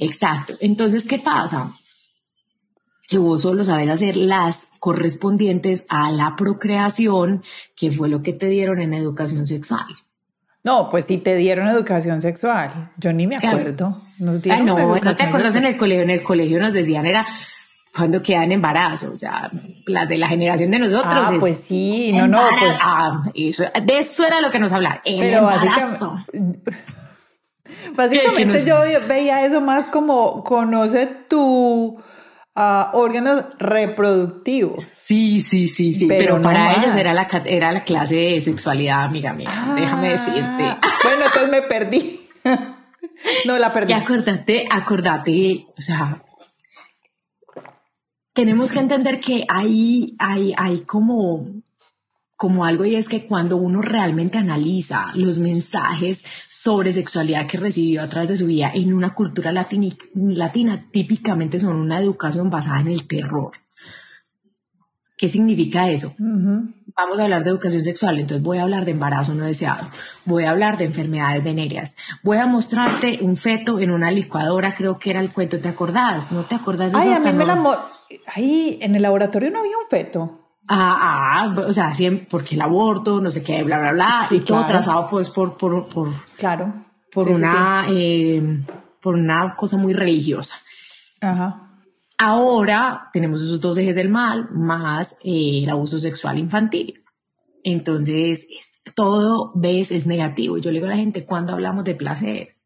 exacto. 0.00 0.54
Entonces, 0.60 1.06
¿qué 1.06 1.20
pasa? 1.20 1.72
que 3.06 3.18
vos 3.18 3.42
solo 3.42 3.64
sabes 3.64 3.90
hacer 3.90 4.16
las 4.16 4.68
correspondientes 4.80 5.84
a 5.88 6.10
la 6.10 6.36
procreación, 6.36 7.44
que 7.76 7.92
fue 7.92 8.08
lo 8.08 8.22
que 8.22 8.32
te 8.32 8.48
dieron 8.48 8.80
en 8.80 8.94
educación 8.94 9.46
sexual. 9.46 9.84
No, 10.64 10.88
pues 10.90 11.04
sí 11.04 11.18
te 11.18 11.36
dieron 11.36 11.68
educación 11.68 12.22
sexual. 12.22 12.90
Yo 12.96 13.12
ni 13.12 13.26
me 13.26 13.36
acuerdo. 13.36 14.00
Nos 14.18 14.40
dieron 14.40 14.64
no, 14.64 14.96
no 14.96 15.14
te 15.14 15.22
acuerdas 15.22 15.54
en 15.56 15.66
el 15.66 15.76
colegio. 15.76 16.02
En 16.02 16.10
el 16.10 16.22
colegio 16.22 16.58
nos 16.58 16.72
decían 16.72 17.04
era 17.04 17.26
cuando 17.94 18.22
quedan 18.22 18.50
embarazo, 18.50 19.12
o 19.12 19.18
sea, 19.18 19.50
las 19.86 20.08
de 20.08 20.18
la 20.18 20.28
generación 20.28 20.70
de 20.70 20.80
nosotros. 20.80 21.06
Ah, 21.06 21.32
pues 21.38 21.58
sí, 21.58 22.12
no, 22.12 22.26
no, 22.26 22.40
pues. 22.58 22.72
Ah, 22.82 23.22
de 23.32 23.98
eso 23.98 24.26
era 24.26 24.40
lo 24.40 24.50
que 24.50 24.58
nos 24.58 24.72
hablaba. 24.72 25.00
Pero 25.04 25.42
básicamente, 25.44 26.72
básicamente 27.94 28.64
yo 28.64 28.76
veía 29.06 29.46
eso 29.46 29.60
más 29.60 29.88
como 29.88 30.42
conoce 30.42 31.06
tu 31.28 32.02
órganos 32.54 33.44
reproductivos. 33.58 34.82
Sí, 34.82 35.40
sí, 35.40 35.68
sí, 35.68 35.92
sí. 35.92 36.06
Pero, 36.06 36.40
para 36.40 36.74
ellos 36.74 36.96
era 36.96 37.12
la, 37.14 37.28
era 37.44 37.72
la 37.72 37.84
clase 37.84 38.16
de 38.16 38.40
sexualidad, 38.40 39.04
amiga 39.04 39.32
mía. 39.32 39.50
déjame 39.76 40.10
decirte. 40.10 40.42
Ah, 40.42 40.80
bueno, 41.04 41.24
entonces 41.26 41.50
me 41.50 41.62
perdí. 41.62 42.20
no 43.46 43.58
la 43.58 43.72
perdí. 43.72 43.92
Y 43.92 43.94
acordate, 43.94 44.66
acordate, 44.70 45.66
o 45.76 45.80
sea, 45.80 46.22
tenemos 48.34 48.72
que 48.72 48.80
entender 48.80 49.20
que 49.20 49.46
hay, 49.48 50.14
hay, 50.18 50.54
hay 50.56 50.80
como 50.80 51.46
como 52.36 52.64
algo 52.64 52.84
y 52.84 52.96
es 52.96 53.08
que 53.08 53.26
cuando 53.26 53.56
uno 53.56 53.80
realmente 53.80 54.38
analiza 54.38 55.06
los 55.14 55.38
mensajes 55.38 56.24
sobre 56.50 56.92
sexualidad 56.92 57.46
que 57.46 57.58
recibió 57.58 58.02
a 58.02 58.08
través 58.08 58.28
de 58.28 58.36
su 58.36 58.46
vida 58.46 58.70
en 58.74 58.92
una 58.92 59.14
cultura 59.14 59.52
latina, 59.52 60.84
típicamente 60.90 61.60
son 61.60 61.76
una 61.76 61.98
educación 62.00 62.50
basada 62.50 62.80
en 62.80 62.88
el 62.88 63.06
terror. 63.06 63.52
¿Qué 65.16 65.28
significa 65.28 65.88
eso? 65.88 66.12
Vamos 66.18 67.18
a 67.18 67.22
hablar 67.22 67.44
de 67.44 67.50
educación 67.50 67.80
sexual, 67.80 68.18
entonces 68.18 68.44
voy 68.44 68.58
a 68.58 68.62
hablar 68.62 68.84
de 68.84 68.90
embarazo 68.90 69.34
no 69.34 69.46
deseado, 69.46 69.88
voy 70.24 70.44
a 70.44 70.50
hablar 70.50 70.76
de 70.76 70.84
enfermedades 70.84 71.42
venéreas, 71.42 71.96
voy 72.24 72.38
a 72.38 72.46
mostrarte 72.46 73.20
un 73.22 73.36
feto 73.36 73.78
en 73.78 73.90
una 73.90 74.10
licuadora, 74.10 74.74
creo 74.74 74.98
que 74.98 75.10
era 75.10 75.20
el 75.20 75.32
cuento, 75.32 75.60
¿te 75.60 75.68
acordás? 75.68 76.32
¿No 76.32 76.42
te 76.42 76.56
acordás 76.56 76.92
de 76.92 76.98
Ay, 76.98 77.12
a 77.12 77.20
mí 77.20 77.32
me 77.32 77.46
la... 77.46 77.54
Ahí 78.34 78.78
en 78.80 78.94
el 78.94 79.02
laboratorio 79.02 79.50
no 79.50 79.60
había 79.60 79.76
un 79.76 79.88
feto. 79.88 80.40
Ah, 80.66 81.44
ah, 81.46 81.60
o 81.60 81.72
sea, 81.72 81.92
porque 82.30 82.54
el 82.54 82.62
aborto, 82.62 83.20
no 83.20 83.30
sé 83.30 83.42
qué, 83.42 83.62
bla, 83.62 83.78
bla, 83.78 83.92
bla, 83.92 84.26
y 84.30 84.40
todo 84.40 84.64
trazado 84.64 85.08
pues 85.10 85.28
por, 85.28 85.58
por, 85.58 85.86
por, 85.88 86.10
claro. 86.38 86.72
por 87.12 87.28
una, 87.28 87.86
eh, 87.90 88.62
por 89.02 89.14
una 89.14 89.54
cosa 89.56 89.76
muy 89.76 89.92
religiosa. 89.92 90.56
Ajá. 91.20 91.64
Ahora 92.16 93.10
tenemos 93.12 93.42
esos 93.42 93.60
dos 93.60 93.76
ejes 93.76 93.94
del 93.94 94.08
mal, 94.08 94.48
más 94.52 95.18
eh, 95.22 95.60
el 95.64 95.70
abuso 95.70 95.98
sexual 95.98 96.38
infantil. 96.38 97.04
Entonces, 97.62 98.46
todo, 98.94 99.52
ves, 99.54 99.90
es 99.90 100.06
negativo. 100.06 100.58
Yo 100.58 100.70
le 100.70 100.78
digo 100.78 100.86
a 100.86 100.90
la 100.90 100.96
gente, 100.96 101.24
cuando 101.24 101.52
hablamos 101.52 101.84
de 101.84 101.94
placer? 101.94 102.56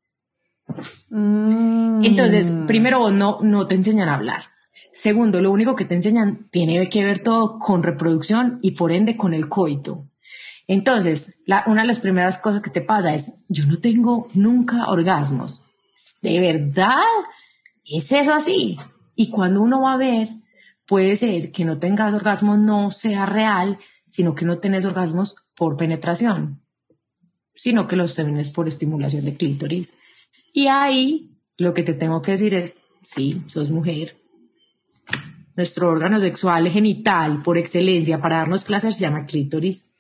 Mm. 1.09 2.05
Entonces, 2.05 2.53
primero, 2.67 3.11
no, 3.11 3.39
no 3.43 3.67
te 3.67 3.75
enseñan 3.75 4.09
a 4.09 4.17
hablar. 4.17 4.45
Segundo, 4.99 5.41
lo 5.41 5.53
único 5.53 5.77
que 5.77 5.85
te 5.85 5.95
enseñan 5.95 6.49
tiene 6.51 6.91
que 6.91 7.05
ver 7.05 7.23
todo 7.23 7.61
con 7.61 7.85
reproducción 7.85 8.59
y 8.63 8.73
por 8.73 8.91
ende 8.91 9.17
con 9.17 9.33
el 9.33 9.49
coito. 9.49 10.09
Entonces, 10.67 11.39
una 11.69 11.83
de 11.83 11.87
las 11.87 12.01
primeras 12.01 12.39
cosas 12.39 12.63
que 12.63 12.71
te 12.71 12.81
pasa 12.81 13.15
es, 13.15 13.33
yo 13.49 13.65
no 13.67 13.79
tengo 13.79 14.29
nunca 14.35 14.89
orgasmos. 14.89 15.63
¿De 16.21 16.41
verdad? 16.41 17.05
¿Es 17.85 18.11
eso 18.11 18.35
así? 18.35 18.77
Y 19.15 19.31
cuando 19.31 19.63
uno 19.63 19.83
va 19.83 19.93
a 19.93 19.99
ver, 19.99 20.31
puede 20.85 21.15
ser 21.15 21.53
que 21.53 21.65
no 21.65 21.79
tengas 21.79 22.13
orgasmos 22.13 22.59
no 22.59 22.91
sea 22.91 23.25
real, 23.25 23.79
sino 24.09 24.35
que 24.35 24.47
no 24.47 24.59
tenés 24.59 24.85
orgasmos 24.85 25.49
por 25.55 25.77
penetración, 25.77 26.61
sino 27.55 27.87
que 27.87 27.95
los 27.95 28.17
tenés 28.17 28.51
por 28.51 28.67
estimulación 28.67 29.25
de 29.25 29.37
clítoris. 29.37 29.97
Y 30.53 30.67
ahí 30.67 31.39
lo 31.57 31.73
que 31.73 31.85
te 31.85 31.95
tengo 31.95 32.21
que 32.21 32.33
decir 32.33 32.55
es, 32.55 32.79
sí, 33.05 33.43
sos 33.47 33.71
mujer, 33.71 34.17
nuestro 35.59 35.89
órgano 35.89 36.21
sexual 36.21 36.69
genital 36.69 37.43
por 37.43 37.59
excelencia 37.59 38.21
para 38.21 38.37
darnos 38.39 38.63
placer 38.63 38.95
se 38.95 39.01
llama 39.01 39.27
clítoris, 39.27 39.93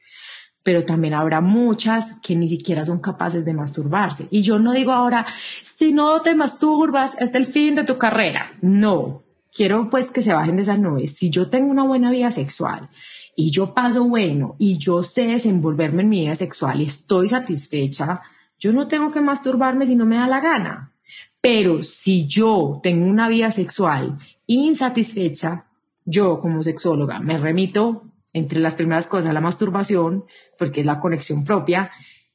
pero 0.62 0.84
también 0.84 1.14
habrá 1.14 1.40
muchas 1.40 2.14
que 2.22 2.36
ni 2.36 2.46
siquiera 2.46 2.84
son 2.84 3.00
capaces 3.00 3.44
de 3.44 3.54
masturbarse. 3.54 4.28
Y 4.30 4.42
yo 4.42 4.60
no 4.60 4.72
digo 4.72 4.92
ahora, 4.92 5.26
si 5.64 5.92
no 5.92 6.22
te 6.22 6.36
masturbas, 6.36 7.16
es 7.18 7.34
el 7.34 7.44
fin 7.44 7.74
de 7.74 7.82
tu 7.82 7.98
carrera. 7.98 8.52
No, 8.62 9.24
quiero 9.52 9.90
pues 9.90 10.12
que 10.12 10.22
se 10.22 10.32
bajen 10.32 10.54
de 10.54 10.62
esas 10.62 10.78
nubes. 10.78 11.16
Si 11.16 11.28
yo 11.28 11.50
tengo 11.50 11.72
una 11.72 11.82
buena 11.82 12.12
vida 12.12 12.30
sexual 12.30 12.88
y 13.34 13.50
yo 13.50 13.74
paso 13.74 14.04
bueno 14.04 14.54
y 14.60 14.78
yo 14.78 15.02
sé 15.02 15.26
desenvolverme 15.26 16.02
en 16.02 16.08
mi 16.08 16.20
vida 16.20 16.36
sexual 16.36 16.80
y 16.80 16.84
estoy 16.84 17.26
satisfecha, 17.26 18.20
yo 18.60 18.72
no 18.72 18.86
tengo 18.86 19.10
que 19.10 19.20
masturbarme 19.20 19.86
si 19.86 19.96
no 19.96 20.06
me 20.06 20.18
da 20.18 20.28
la 20.28 20.40
gana. 20.40 20.92
Pero 21.40 21.82
si 21.82 22.28
yo 22.28 22.78
tengo 22.80 23.10
una 23.10 23.28
vida 23.28 23.50
sexual 23.50 24.20
insatisfecha, 24.48 25.66
yo 26.04 26.40
como 26.40 26.62
sexóloga 26.62 27.20
me 27.20 27.38
remito 27.38 28.02
entre 28.32 28.60
las 28.60 28.74
primeras 28.74 29.06
cosas 29.06 29.30
a 29.30 29.32
la 29.32 29.40
masturbación, 29.40 30.24
porque 30.58 30.80
es 30.80 30.86
la 30.86 31.00
conexión 31.00 31.44
propia, 31.44 31.90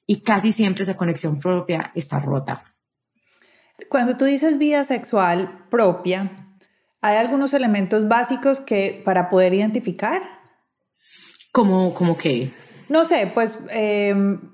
y 0.06 0.22
casi 0.22 0.52
siempre 0.52 0.84
esa 0.84 0.98
conexión 0.98 1.40
propia 1.40 1.92
está 1.96 2.20
rota. 2.20 2.64
Cuando 3.90 4.16
tú 4.18 4.26
dices 4.26 4.58
vida 4.58 4.86
sexual 4.86 5.66
propia, 5.70 6.30
¿hay 7.02 7.18
algunos 7.18 7.54
elementos 7.54 8.08
básicos 8.08 8.60
que 8.60 9.02
para 9.04 9.30
poder 9.30 9.54
identificar? 9.54 10.22
¿Cómo, 11.52 11.94
como 11.94 12.18
que? 12.18 12.52
No 12.90 13.06
sé, 13.06 13.32
pues 13.34 13.60
em, 13.70 14.53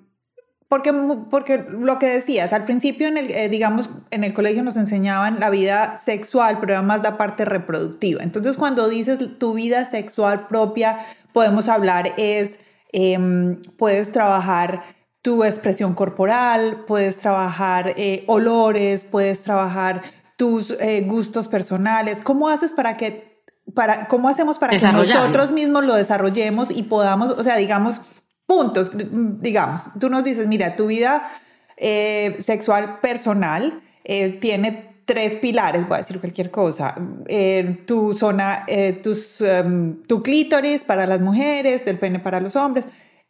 porque, 0.70 0.94
porque 1.32 1.66
lo 1.68 1.98
que 1.98 2.06
decías, 2.06 2.54
al 2.54 2.64
principio, 2.64 3.08
en 3.08 3.18
el, 3.18 3.32
eh, 3.32 3.50
digamos, 3.50 3.90
en 4.12 4.24
el 4.24 4.36
colegio 4.36 4.62
nos 4.62 4.78
enseñaban 4.78 5.40
la 5.40 5.50
vida 5.50 6.00
sexual, 6.06 6.60
pero 6.62 6.76
además 6.76 7.02
la 7.02 7.18
parte 7.18 7.44
reproductiva. 7.44 8.22
Entonces, 8.22 8.56
cuando 8.56 8.88
dices 8.88 9.18
tu 9.40 9.56
vida 9.56 9.90
sexual 9.90 10.48
propia, 10.48 11.00
podemos 11.34 11.68
hablar 11.70 12.14
es, 12.18 12.60
em, 12.92 13.64
puedes 13.78 14.12
trabajar 14.12 14.84
tu 15.24 15.44
expresión 15.44 15.96
corporal, 15.96 16.86
puedes 16.88 17.18
trabajar 17.18 17.96
eh, 17.98 18.24
olores, 18.28 19.06
puedes 19.06 19.42
trabajar 19.42 20.04
tus 20.38 20.70
eh, 20.80 21.02
gustos 21.02 21.48
personales. 21.48 22.20
¿Cómo 22.24 22.48
haces 22.48 22.74
para 22.74 22.96
que, 22.96 23.44
para, 23.74 24.08
cómo 24.08 24.30
hacemos 24.30 24.60
para 24.60 24.78
que 24.78 24.92
nosotros 24.92 25.50
mismos 25.50 25.84
lo 25.84 25.96
desarrollemos 25.96 26.70
y 26.70 26.84
podamos, 26.84 27.32
o 27.32 27.44
sea, 27.44 27.58
digamos, 27.58 28.02
puntos, 28.50 28.92
digamos, 28.96 29.82
tú 30.00 30.10
nos 30.10 30.24
dices, 30.24 30.48
mira, 30.48 30.76
tu 30.76 30.88
vida 30.88 31.30
eh, 31.78 32.36
sexual 32.44 33.00
personal 33.00 33.80
eh, 34.04 34.40
tiene 34.42 35.04
tres 35.06 35.34
pilares, 35.36 35.88
voy 35.88 35.98
a 35.98 36.02
decir 36.02 36.20
cualquier 36.20 36.50
cosa. 36.50 36.96
Eh, 37.28 37.84
tu 37.86 38.18
zona, 38.18 38.66
tus, 39.04 39.40
em, 39.42 40.02
tu 40.08 40.24
clítoris 40.24 40.84
para 40.84 41.06
las 41.06 41.22
mujeres, 41.22 41.86
del 41.86 42.00
pene 42.00 42.18
para 42.18 42.40
los 42.40 42.56
hombres. 42.56 42.86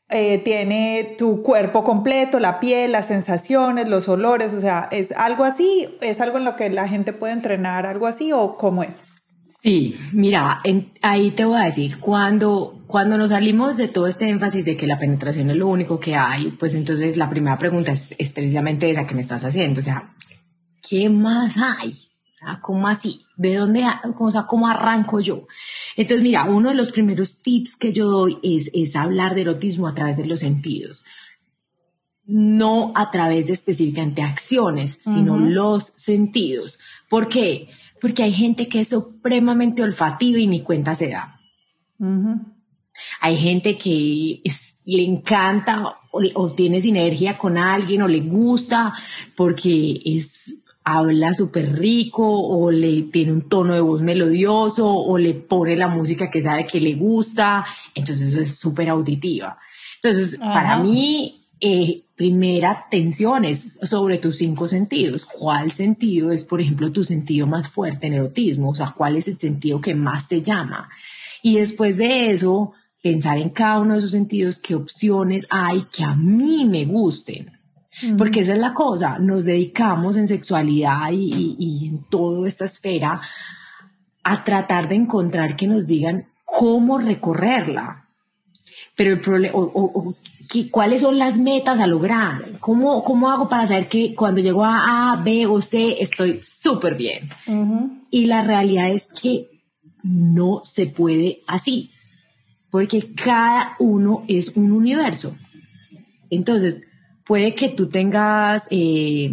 Tiene 0.08 1.16
tu 1.20 1.44
cuerpo 1.44 1.84
completo, 1.84 2.40
la 2.40 2.60
piel, 2.60 2.94
las 2.94 3.08
sensaciones, 3.08 3.88
los 3.90 4.08
olores, 4.08 4.54
o 4.56 4.62
sea, 4.62 4.88
¿es 4.90 5.12
algo 5.12 5.44
así? 5.44 5.98
¿Es 6.02 6.20
algo 6.20 6.38
en 6.38 6.46
lo 6.46 6.56
que 6.56 6.70
la 6.70 6.88
gente 6.88 7.14
puede 7.14 7.34
entrenar, 7.34 7.86
algo 7.86 8.08
así 8.08 8.32
o 8.32 8.58
cómo 8.58 8.84
es? 8.84 8.96
Sí, 9.62 9.98
mira, 10.14 10.62
ahí 11.02 11.32
te 11.32 11.44
voy 11.44 11.60
a 11.60 11.66
decir, 11.66 12.00
cuando, 12.00 12.82
cuando 12.88 13.18
nos 13.18 13.32
salimos 13.32 13.76
de 13.76 13.90
todo 13.90 14.08
este 14.08 14.30
énfasis 14.30 14.64
de 14.64 14.78
que 14.78 14.88
la 14.88 14.98
penetración 14.98 15.50
es 15.50 15.58
lo 15.58 15.68
único 15.68 16.00
que 16.00 16.16
hay, 16.16 16.52
pues 16.52 16.76
entonces 16.76 17.18
la 17.18 17.30
primera 17.30 17.58
pregunta 17.58 17.92
es, 17.92 18.16
es 18.18 18.32
precisamente 18.32 18.90
esa 18.90 19.06
que 19.06 19.16
me 19.16 19.22
estás 19.22 19.44
haciendo, 19.44 19.82
o 19.82 19.84
sea, 19.84 20.16
¿qué 20.82 21.10
más 21.10 21.58
hay? 21.58 22.00
¿Cómo 22.62 22.88
así? 22.88 23.26
¿De 23.36 23.56
dónde, 23.56 23.84
o 24.18 24.32
sea, 24.32 24.44
cómo 24.44 24.68
arranco 24.68 25.20
yo? 25.20 25.46
Entonces, 25.98 26.24
mira, 26.24 26.46
uno 26.46 26.70
de 26.70 26.76
los 26.76 26.94
primeros 26.94 27.40
tips 27.40 27.76
que 27.76 27.92
yo 27.92 28.10
doy 28.10 28.38
es, 28.42 28.72
es 28.74 28.96
hablar 28.96 29.36
de 29.36 29.42
erotismo 29.42 29.88
a 29.88 29.94
través 29.94 30.16
de 30.16 30.26
los 30.26 30.40
sentidos. 30.40 31.04
No 32.24 32.94
a 32.96 33.12
través 33.12 33.48
de 33.48 33.54
específicamente 33.54 34.22
acciones, 34.22 35.00
sino 35.04 35.38
los 35.38 35.84
sentidos. 35.84 36.80
¿Por 37.10 37.28
qué? 37.28 37.70
Porque 38.00 38.24
hay 38.24 38.32
gente 38.32 38.68
que 38.68 38.82
es 38.82 38.90
supremamente 38.90 39.84
olfativa 39.84 40.40
y 40.40 40.48
ni 40.48 40.62
cuenta 40.62 40.96
se 40.96 41.10
da. 41.10 41.40
Hay 43.22 43.38
gente 43.38 43.78
que 43.78 44.42
le 44.86 45.04
encanta 45.04 45.84
o, 46.12 46.22
o, 46.36 46.54
tiene 46.54 46.82
sinergia 46.82 47.38
con 47.38 47.58
alguien 47.58 48.02
o 48.02 48.08
le 48.08 48.22
gusta 48.22 48.94
porque 49.36 50.02
es 50.06 50.64
habla 50.84 51.34
súper 51.34 51.78
rico 51.78 52.24
o 52.26 52.72
le 52.72 53.04
tiene 53.04 53.34
un 53.34 53.48
tono 53.48 53.74
de 53.74 53.82
voz 53.82 54.02
melodioso 54.02 54.92
o 54.92 55.18
le 55.18 55.34
pone 55.34 55.76
la 55.76 55.88
música 55.88 56.32
que 56.32 56.42
sabe 56.42 56.66
que 56.66 56.82
le 56.82 56.96
gusta, 56.96 57.66
entonces 57.94 58.30
eso 58.30 58.42
es 58.42 58.56
súper 58.56 58.90
auditiva. 58.90 59.58
Entonces, 60.02 60.38
para 60.40 60.78
mí, 60.78 61.36
eh, 61.62 62.04
primera 62.16 62.72
atención 62.72 63.46
es 63.46 63.80
sobre 63.84 64.18
tus 64.18 64.38
cinco 64.38 64.68
sentidos. 64.68 65.26
¿Cuál 65.26 65.72
sentido 65.72 66.32
es, 66.32 66.44
por 66.44 66.62
ejemplo, 66.62 66.92
tu 66.92 67.04
sentido 67.04 67.48
más 67.48 67.70
fuerte 67.70 68.08
en 68.08 68.14
erotismo? 68.14 68.70
O 68.70 68.76
sea, 68.76 68.94
¿cuál 68.96 69.18
es 69.18 69.28
el 69.28 69.38
sentido 69.38 69.82
que 69.82 69.96
más 69.96 70.28
te 70.28 70.42
llama? 70.42 70.90
Y 71.42 71.58
después 71.58 71.98
de 71.98 72.32
eso, 72.32 72.74
pensar 73.02 73.38
en 73.38 73.50
cada 73.50 73.80
uno 73.80 73.94
de 73.94 74.00
esos 74.00 74.12
sentidos, 74.12 74.60
qué 74.60 74.76
opciones 74.76 75.48
hay 75.50 75.86
que 75.92 76.04
a 76.04 76.16
mí 76.16 76.66
me 76.66 76.86
gusten. 76.86 77.52
Porque 78.18 78.40
esa 78.40 78.54
es 78.54 78.60
la 78.60 78.74
cosa, 78.74 79.20
nos 79.20 79.44
dedicamos 79.44 80.16
en 80.16 80.30
sexualidad 80.30 81.12
y, 81.12 81.90
en 81.90 82.02
toda 82.04 82.48
esta 82.48 82.64
esfera 82.64 83.20
a 84.24 84.44
tratar 84.46 84.88
de 84.88 84.96
encontrar 84.96 85.58
que 85.58 85.68
nos 85.68 85.86
digan 85.86 86.28
cómo 86.46 86.98
recorrerla. 86.98 88.06
Pero 88.96 89.12
el 89.12 89.20
problema, 89.20 89.54
o, 89.58 90.16
cuáles 90.72 91.02
son 91.02 91.20
las 91.20 91.38
metas 91.38 91.80
a 91.80 91.88
lograr, 91.88 92.60
¿Cómo, 92.60 93.04
cómo 93.04 93.30
hago 93.30 93.48
para 93.48 93.68
saber 93.68 93.88
que 93.88 94.16
cuando 94.16 94.42
llego 94.42 94.66
a 94.66 95.14
A, 95.14 95.16
B 95.18 95.46
o 95.46 95.62
C 95.62 96.02
estoy 96.02 96.40
súper 96.44 96.96
bien. 96.96 97.30
Y 98.10 98.26
la 98.26 98.44
realidad 98.44 98.92
es 98.92 99.08
que 99.22 99.48
no 100.02 100.62
se 100.64 100.88
puede 100.88 101.42
así, 101.48 101.92
porque 102.72 103.14
cada 103.14 103.76
uno 103.80 104.24
es 104.28 104.56
un 104.56 104.72
universo. 104.72 105.36
Entonces, 106.30 106.84
puede 107.26 107.54
que 107.54 107.70
tú 107.70 107.90
tengas 107.90 108.68
eh, 108.72 109.32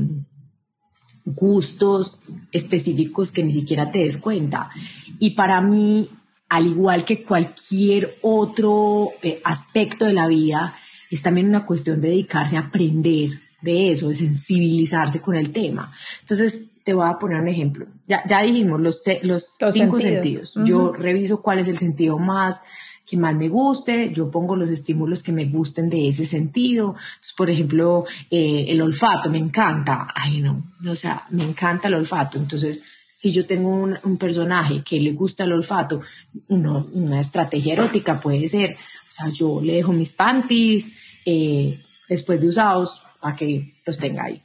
gustos 1.24 2.20
específicos 2.52 3.33
que 3.33 3.42
ni 3.42 3.52
siquiera 3.52 3.90
te 3.90 4.00
des 4.00 4.18
cuenta. 4.18 4.70
Y 5.18 5.31
para 5.31 5.61
mí, 5.61 6.11
al 6.48 6.66
igual 6.66 7.05
que 7.05 7.22
cualquier 7.22 8.16
otro 8.22 9.11
eh, 9.22 9.40
aspecto 9.44 10.05
de 10.05 10.12
la 10.12 10.29
vida, 10.29 10.74
es 11.10 11.22
también 11.22 11.48
una 11.48 11.66
cuestión 11.66 12.00
de 12.00 12.08
dedicarse 12.08 12.56
a 12.56 12.60
aprender 12.60 13.30
de 13.60 13.90
eso, 13.90 14.08
de 14.08 14.14
sensibilizarse 14.14 15.20
con 15.20 15.34
el 15.36 15.50
tema. 15.50 15.92
Entonces, 16.20 16.64
te 16.84 16.94
voy 16.94 17.08
a 17.08 17.18
poner 17.18 17.40
un 17.40 17.48
ejemplo. 17.48 17.86
Ya, 18.06 18.22
ya 18.28 18.42
dijimos 18.42 18.80
los, 18.80 19.02
los, 19.22 19.56
cinco 19.72 19.98
sentidos. 19.98 20.54
Yo 20.64 20.92
reviso 20.92 21.42
cuál 21.42 21.58
es 21.58 21.68
el 21.68 21.78
sentido 21.78 22.18
más 22.18 22.60
que 23.06 23.16
más 23.16 23.36
me 23.36 23.48
guste, 23.48 24.12
yo 24.12 24.30
pongo 24.30 24.56
los 24.56 24.70
estímulos 24.70 25.22
que 25.22 25.32
me 25.32 25.44
gusten 25.44 25.88
de 25.88 26.08
ese 26.08 26.26
sentido. 26.26 26.96
por 27.36 27.48
ejemplo, 27.48 28.04
eh, 28.30 28.64
el 28.68 28.82
olfato 28.82 29.30
me 29.30 29.38
encanta. 29.38 30.08
Ay, 30.14 30.42
no, 30.42 30.60
o 30.90 30.96
sea, 30.96 31.22
me 31.30 31.44
encanta 31.44 31.86
el 31.86 31.94
olfato. 31.94 32.36
Entonces, 32.36 32.82
si 33.08 33.32
yo 33.32 33.46
tengo 33.46 33.70
un, 33.70 34.18
personaje 34.18 34.82
que 34.82 35.00
le 35.00 35.12
gusta 35.12 35.44
el 35.44 35.52
olfato, 35.52 36.00
una 36.48 37.20
estrategia 37.20 37.74
erótica 37.74 38.20
puede 38.20 38.48
ser, 38.48 38.76
o 39.08 39.12
sea, 39.12 39.28
yo 39.28 39.60
le 39.62 39.74
dejo 39.74 39.92
mis 39.92 40.12
panties 40.12 40.92
eh, 41.24 41.80
después 42.08 42.40
de 42.40 42.48
usados 42.48 43.02
para 43.20 43.36
que 43.36 43.74
los 43.84 43.98
tenga 43.98 44.24
ahí. 44.24 44.42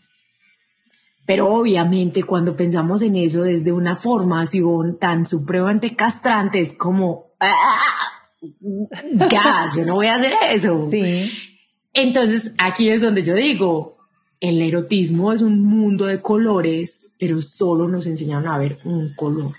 Pero 1.26 1.54
obviamente 1.54 2.24
cuando 2.24 2.56
pensamos 2.56 3.02
en 3.02 3.16
eso 3.16 3.44
desde 3.44 3.72
una 3.72 3.96
formación 3.96 4.98
tan 5.00 5.26
supremamente 5.26 5.96
castrante, 5.96 6.60
es 6.60 6.78
como, 6.78 7.34
¡ah! 7.40 8.12
gas, 9.30 9.76
yo 9.76 9.86
no 9.86 9.96
voy 9.96 10.08
a 10.08 10.16
hacer 10.16 10.34
eso. 10.50 10.90
Sí. 10.90 11.32
Entonces, 11.94 12.54
aquí 12.58 12.90
es 12.90 13.02
donde 13.02 13.24
yo 13.24 13.36
digo, 13.36 13.98
el 14.40 14.62
erotismo 14.62 15.34
es 15.34 15.42
un 15.42 15.62
mundo 15.62 16.06
de 16.06 16.22
colores, 16.22 17.08
pero 17.20 17.42
solo 17.42 17.88
nos 17.88 18.08
enseñaron 18.08 18.48
a 18.48 18.58
ver 18.58 18.80
un 18.86 19.14
color. 19.16 19.54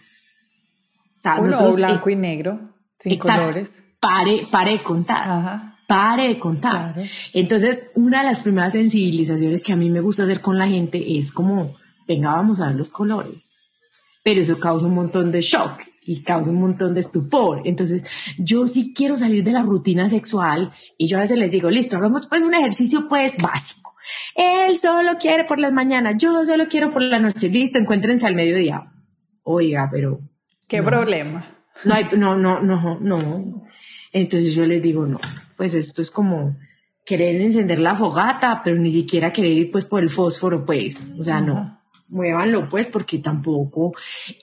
O 1.24 1.42
Uno 1.42 1.72
blanco 1.72 2.10
y 2.10 2.16
negro, 2.16 2.74
sin 2.98 3.18
colores. 3.18 3.81
Pare, 4.02 4.48
pare 4.50 4.72
de 4.72 4.82
contar. 4.82 5.76
Pare 5.86 6.26
de 6.26 6.36
contar. 6.36 6.92
Entonces, 7.32 7.92
una 7.94 8.22
de 8.22 8.24
las 8.24 8.40
primeras 8.40 8.72
sensibilizaciones 8.72 9.62
que 9.62 9.72
a 9.72 9.76
mí 9.76 9.90
me 9.90 10.00
gusta 10.00 10.24
hacer 10.24 10.40
con 10.40 10.58
la 10.58 10.66
gente 10.66 11.18
es 11.18 11.30
como, 11.30 11.76
venga, 12.08 12.32
vamos 12.32 12.60
a 12.60 12.66
ver 12.66 12.74
los 12.74 12.90
colores. 12.90 13.52
Pero 14.24 14.40
eso 14.40 14.58
causa 14.58 14.86
un 14.86 14.94
montón 14.94 15.30
de 15.30 15.40
shock 15.40 15.82
y 16.04 16.24
causa 16.24 16.50
un 16.50 16.60
montón 16.60 16.94
de 16.94 17.00
estupor. 17.00 17.62
Entonces, 17.64 18.04
yo 18.38 18.66
sí 18.66 18.92
quiero 18.92 19.16
salir 19.16 19.44
de 19.44 19.52
la 19.52 19.62
rutina 19.62 20.08
sexual 20.08 20.72
y 20.98 21.06
yo 21.06 21.18
a 21.18 21.20
veces 21.20 21.38
les 21.38 21.52
digo, 21.52 21.70
listo, 21.70 21.96
hagamos 21.96 22.26
pues 22.26 22.42
un 22.42 22.54
ejercicio 22.54 23.06
pues 23.08 23.36
básico. 23.36 23.94
Él 24.34 24.76
solo 24.78 25.16
quiere 25.16 25.44
por 25.44 25.60
las 25.60 25.72
mañanas, 25.72 26.16
yo 26.18 26.44
solo 26.44 26.66
quiero 26.66 26.90
por 26.90 27.02
la 27.02 27.20
noche. 27.20 27.48
Listo, 27.50 27.78
encuéntrense 27.78 28.26
al 28.26 28.34
mediodía. 28.34 28.82
Oiga, 29.44 29.88
pero... 29.92 30.18
¿Qué 30.66 30.82
problema? 30.82 31.46
No, 31.84 31.94
hay, 31.94 32.08
no, 32.16 32.34
no, 32.34 32.60
no, 32.60 32.98
no. 32.98 33.62
Entonces 34.12 34.54
yo 34.54 34.66
les 34.66 34.82
digo, 34.82 35.06
no, 35.06 35.18
pues 35.56 35.74
esto 35.74 36.02
es 36.02 36.10
como 36.10 36.56
querer 37.04 37.40
encender 37.40 37.80
la 37.80 37.94
fogata, 37.94 38.60
pero 38.64 38.78
ni 38.78 38.92
siquiera 38.92 39.32
querer 39.32 39.52
ir 39.52 39.70
pues 39.72 39.84
por 39.84 40.02
el 40.02 40.10
fósforo, 40.10 40.64
pues. 40.64 41.10
O 41.18 41.24
sea, 41.24 41.40
no 41.40 41.82
muévanlo 42.12 42.68
pues 42.68 42.86
porque 42.86 43.18
tampoco. 43.18 43.94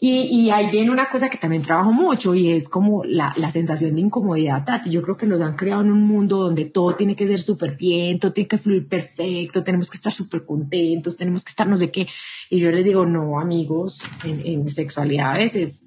Y, 0.01 0.21
y 0.23 0.49
ahí 0.49 0.69
viene 0.71 0.91
una 0.91 1.10
cosa 1.10 1.29
que 1.29 1.38
también 1.38 1.62
trabajo 1.62 1.93
mucho 1.93 2.36
y 2.36 2.51
es 2.51 2.67
como 2.67 3.05
la, 3.05 3.34
la 3.38 3.49
sensación 3.49 3.95
de 3.95 4.01
incomodidad, 4.01 4.65
Tati. 4.65 4.89
Yo 4.89 5.01
creo 5.01 5.15
que 5.15 5.27
nos 5.27 5.41
han 5.41 5.55
creado 5.55 5.82
en 5.82 5.91
un 5.91 6.05
mundo 6.05 6.38
donde 6.38 6.65
todo 6.65 6.95
tiene 6.95 7.15
que 7.15 7.27
ser 7.27 7.41
súper 7.41 7.77
bien, 7.77 8.19
todo 8.19 8.34
tiene 8.34 8.47
que 8.47 8.58
fluir 8.58 8.88
perfecto, 8.88 9.63
tenemos 9.63 9.89
que 9.89 9.97
estar 9.97 10.12
súper 10.12 10.45
contentos, 10.45 11.15
tenemos 11.15 11.45
que 11.45 11.51
estar 11.51 11.67
no 11.67 11.77
sé 11.77 11.91
qué. 11.91 12.08
Y 12.49 12.60
yo 12.60 12.71
les 12.71 12.84
digo, 12.84 13.05
no, 13.05 13.39
amigos, 13.39 14.01
en, 14.23 14.45
en 14.45 14.67
sexualidad 14.67 15.36
a 15.36 15.39
veces 15.39 15.86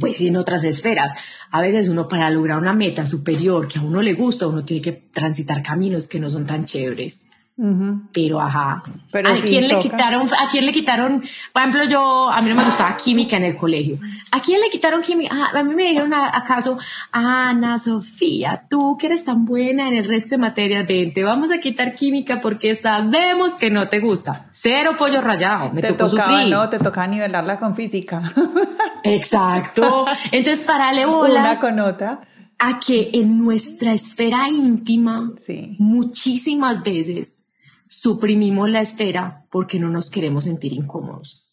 pues 0.00 0.20
en 0.20 0.36
otras 0.36 0.64
esferas. 0.64 1.12
A 1.50 1.60
veces 1.60 1.88
uno 1.88 2.08
para 2.08 2.30
lograr 2.30 2.58
una 2.58 2.74
meta 2.74 3.06
superior 3.06 3.68
que 3.68 3.78
a 3.78 3.82
uno 3.82 4.02
le 4.02 4.14
gusta, 4.14 4.46
uno 4.46 4.64
tiene 4.64 4.82
que 4.82 4.92
transitar 4.92 5.62
caminos 5.62 6.08
que 6.08 6.20
no 6.20 6.28
son 6.28 6.46
tan 6.46 6.64
chéveres. 6.64 7.22
Pero 8.12 8.40
ajá. 8.40 8.82
Pero 9.12 9.28
¿A 9.28 9.34
quién 9.34 9.68
le 9.68 9.78
quitaron? 9.78 10.28
¿A 10.34 10.48
quién 10.50 10.66
le 10.66 10.72
quitaron? 10.72 11.22
Por 11.52 11.62
ejemplo, 11.62 11.84
yo 11.84 12.28
a 12.28 12.40
mí 12.42 12.50
no 12.50 12.56
me 12.56 12.64
gustaba 12.64 12.96
química 12.96 13.36
en 13.36 13.44
el 13.44 13.56
colegio. 13.56 13.96
¿A 14.32 14.40
quién 14.40 14.60
le 14.60 14.70
quitaron 14.70 15.02
química? 15.02 15.32
Ah, 15.32 15.60
a 15.60 15.62
mí 15.62 15.72
me 15.72 15.84
dijeron 15.84 16.12
acaso, 16.12 16.78
Ana 17.12 17.78
Sofía, 17.78 18.64
tú 18.68 18.96
que 18.98 19.06
eres 19.06 19.22
tan 19.22 19.44
buena 19.44 19.86
en 19.86 19.94
el 19.94 20.08
resto 20.08 20.30
de 20.30 20.38
materias, 20.38 20.84
ven, 20.88 21.12
te 21.12 21.22
vamos 21.22 21.52
a 21.52 21.58
quitar 21.58 21.94
química 21.94 22.40
porque 22.40 22.74
sabemos 22.74 23.54
que 23.54 23.70
no 23.70 23.88
te 23.88 24.00
gusta. 24.00 24.46
Cero 24.50 24.96
pollo 24.98 25.20
rayado. 25.20 25.72
Me 25.72 25.80
te 25.80 25.92
tocaba, 25.92 26.44
no, 26.44 26.68
te 26.68 26.80
tocaba 26.80 27.06
nivelarla 27.06 27.60
con 27.60 27.76
física. 27.76 28.20
Exacto. 29.04 30.06
Entonces, 30.32 30.64
parale 30.66 31.06
bolas. 31.06 31.58
Una 31.58 31.60
con 31.60 31.78
otra 31.78 32.20
a 32.58 32.80
que 32.80 33.10
en 33.12 33.44
nuestra 33.44 33.92
esfera 33.92 34.48
íntima 34.48 35.32
muchísimas 35.78 36.82
veces 36.82 37.43
suprimimos 37.88 38.68
la 38.70 38.80
esfera 38.80 39.46
porque 39.50 39.78
no 39.78 39.88
nos 39.88 40.10
queremos 40.10 40.44
sentir 40.44 40.72
incómodos. 40.72 41.44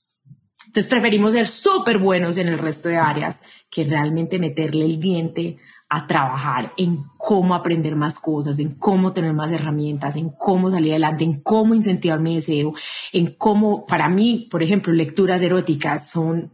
Entonces 0.66 0.90
preferimos 0.90 1.34
ser 1.34 1.48
súper 1.48 1.98
buenos 1.98 2.38
en 2.38 2.48
el 2.48 2.58
resto 2.58 2.90
de 2.90 2.96
áreas 2.96 3.42
que 3.70 3.84
realmente 3.84 4.40
meterle 4.40 4.86
el 4.86 5.00
diente 5.00 5.58
a 5.90 6.08
trabajar 6.08 6.72
en 6.78 7.04
cómo 7.18 7.54
aprender 7.54 7.98
más 7.98 8.18
cosas, 8.18 8.60
en 8.60 8.76
cómo 8.76 9.12
tener 9.12 9.34
más 9.34 9.52
herramientas, 9.52 10.16
en 10.16 10.30
cómo 10.30 10.72
salir 10.72 10.92
adelante, 10.92 11.26
en 11.26 11.42
cómo 11.42 11.76
incentivar 11.76 12.22
mi 12.22 12.36
deseo, 12.36 12.74
en 13.12 13.36
cómo, 13.36 13.86
para 13.86 14.08
mí, 14.08 14.48
por 14.50 14.64
ejemplo, 14.64 14.94
lecturas 14.94 15.42
eróticas 15.42 16.10
son 16.10 16.54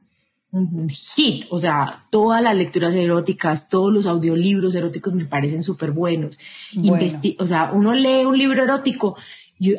un 0.49 0.89
hit, 0.89 1.45
o 1.51 1.59
sea, 1.59 2.07
todas 2.09 2.41
las 2.41 2.55
lecturas 2.55 2.95
eróticas, 2.95 3.69
todos 3.69 3.93
los 3.93 4.07
audiolibros 4.07 4.73
eróticos 4.73 5.13
me 5.13 5.25
parecen 5.25 5.61
súper 5.61 5.91
buenos. 5.91 6.39
o 7.37 7.45
sea, 7.45 7.71
uno 7.73 7.93
lee 7.93 8.25
un 8.25 8.37
libro 8.37 8.63
erótico 8.63 9.17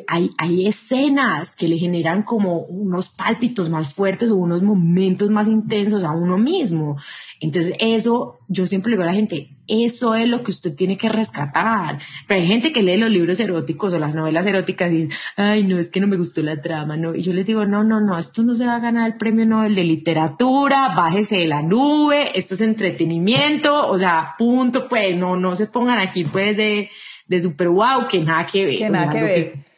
hay, 0.07 0.31
hay 0.37 0.67
escenas 0.67 1.55
que 1.55 1.67
le 1.67 1.77
generan 1.77 2.23
como 2.23 2.59
unos 2.59 3.09
pálpitos 3.09 3.69
más 3.69 3.93
fuertes 3.93 4.31
o 4.31 4.35
unos 4.35 4.61
momentos 4.61 5.29
más 5.29 5.47
intensos 5.47 6.03
a 6.03 6.11
uno 6.11 6.37
mismo. 6.37 6.97
Entonces 7.39 7.73
eso, 7.79 8.39
yo 8.49 8.65
siempre 8.65 8.91
le 8.91 8.97
digo 8.97 9.03
a 9.03 9.11
la 9.11 9.17
gente, 9.17 9.55
eso 9.67 10.15
es 10.15 10.27
lo 10.27 10.43
que 10.43 10.51
usted 10.51 10.75
tiene 10.75 10.97
que 10.97 11.07
rescatar. 11.07 11.99
Pero 12.27 12.41
hay 12.41 12.47
gente 12.47 12.73
que 12.73 12.83
lee 12.83 12.97
los 12.97 13.09
libros 13.09 13.39
eróticos 13.39 13.93
o 13.93 13.99
las 13.99 14.13
novelas 14.13 14.45
eróticas 14.45 14.91
y 14.91 15.03
dice, 15.03 15.17
ay, 15.37 15.63
no, 15.63 15.77
es 15.77 15.89
que 15.89 16.01
no 16.01 16.07
me 16.07 16.17
gustó 16.17 16.41
la 16.43 16.61
trama, 16.61 16.97
¿no? 16.97 17.15
Y 17.15 17.21
yo 17.21 17.31
les 17.31 17.45
digo, 17.45 17.65
no, 17.65 17.83
no, 17.83 18.01
no, 18.01 18.17
esto 18.17 18.43
no 18.43 18.55
se 18.55 18.65
va 18.65 18.75
a 18.75 18.79
ganar 18.79 19.09
el 19.09 19.17
premio 19.17 19.45
Nobel 19.45 19.75
de 19.75 19.83
literatura, 19.85 20.89
bájese 20.95 21.37
de 21.37 21.47
la 21.47 21.61
nube, 21.61 22.37
esto 22.37 22.55
es 22.55 22.61
entretenimiento, 22.61 23.87
o 23.87 23.97
sea, 23.97 24.35
punto, 24.37 24.89
pues, 24.89 25.15
no, 25.15 25.37
no 25.37 25.55
se 25.55 25.67
pongan 25.67 25.99
aquí, 25.99 26.25
pues, 26.25 26.57
de, 26.57 26.89
de 27.27 27.39
super 27.39 27.69
wow, 27.69 28.07
que 28.09 28.19
nada 28.21 28.45
que 28.45 28.65
ver. 28.65 28.77
Que 28.77 28.89
nada 28.89 29.13
que 29.13 29.21
ver. 29.21 29.68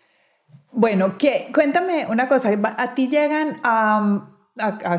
Bueno, 0.72 1.18
¿qué? 1.18 1.50
cuéntame 1.54 2.06
una 2.08 2.28
cosa, 2.28 2.50
a 2.78 2.96
ti 2.96 3.10
llegan 3.10 3.60
a, 3.64 4.28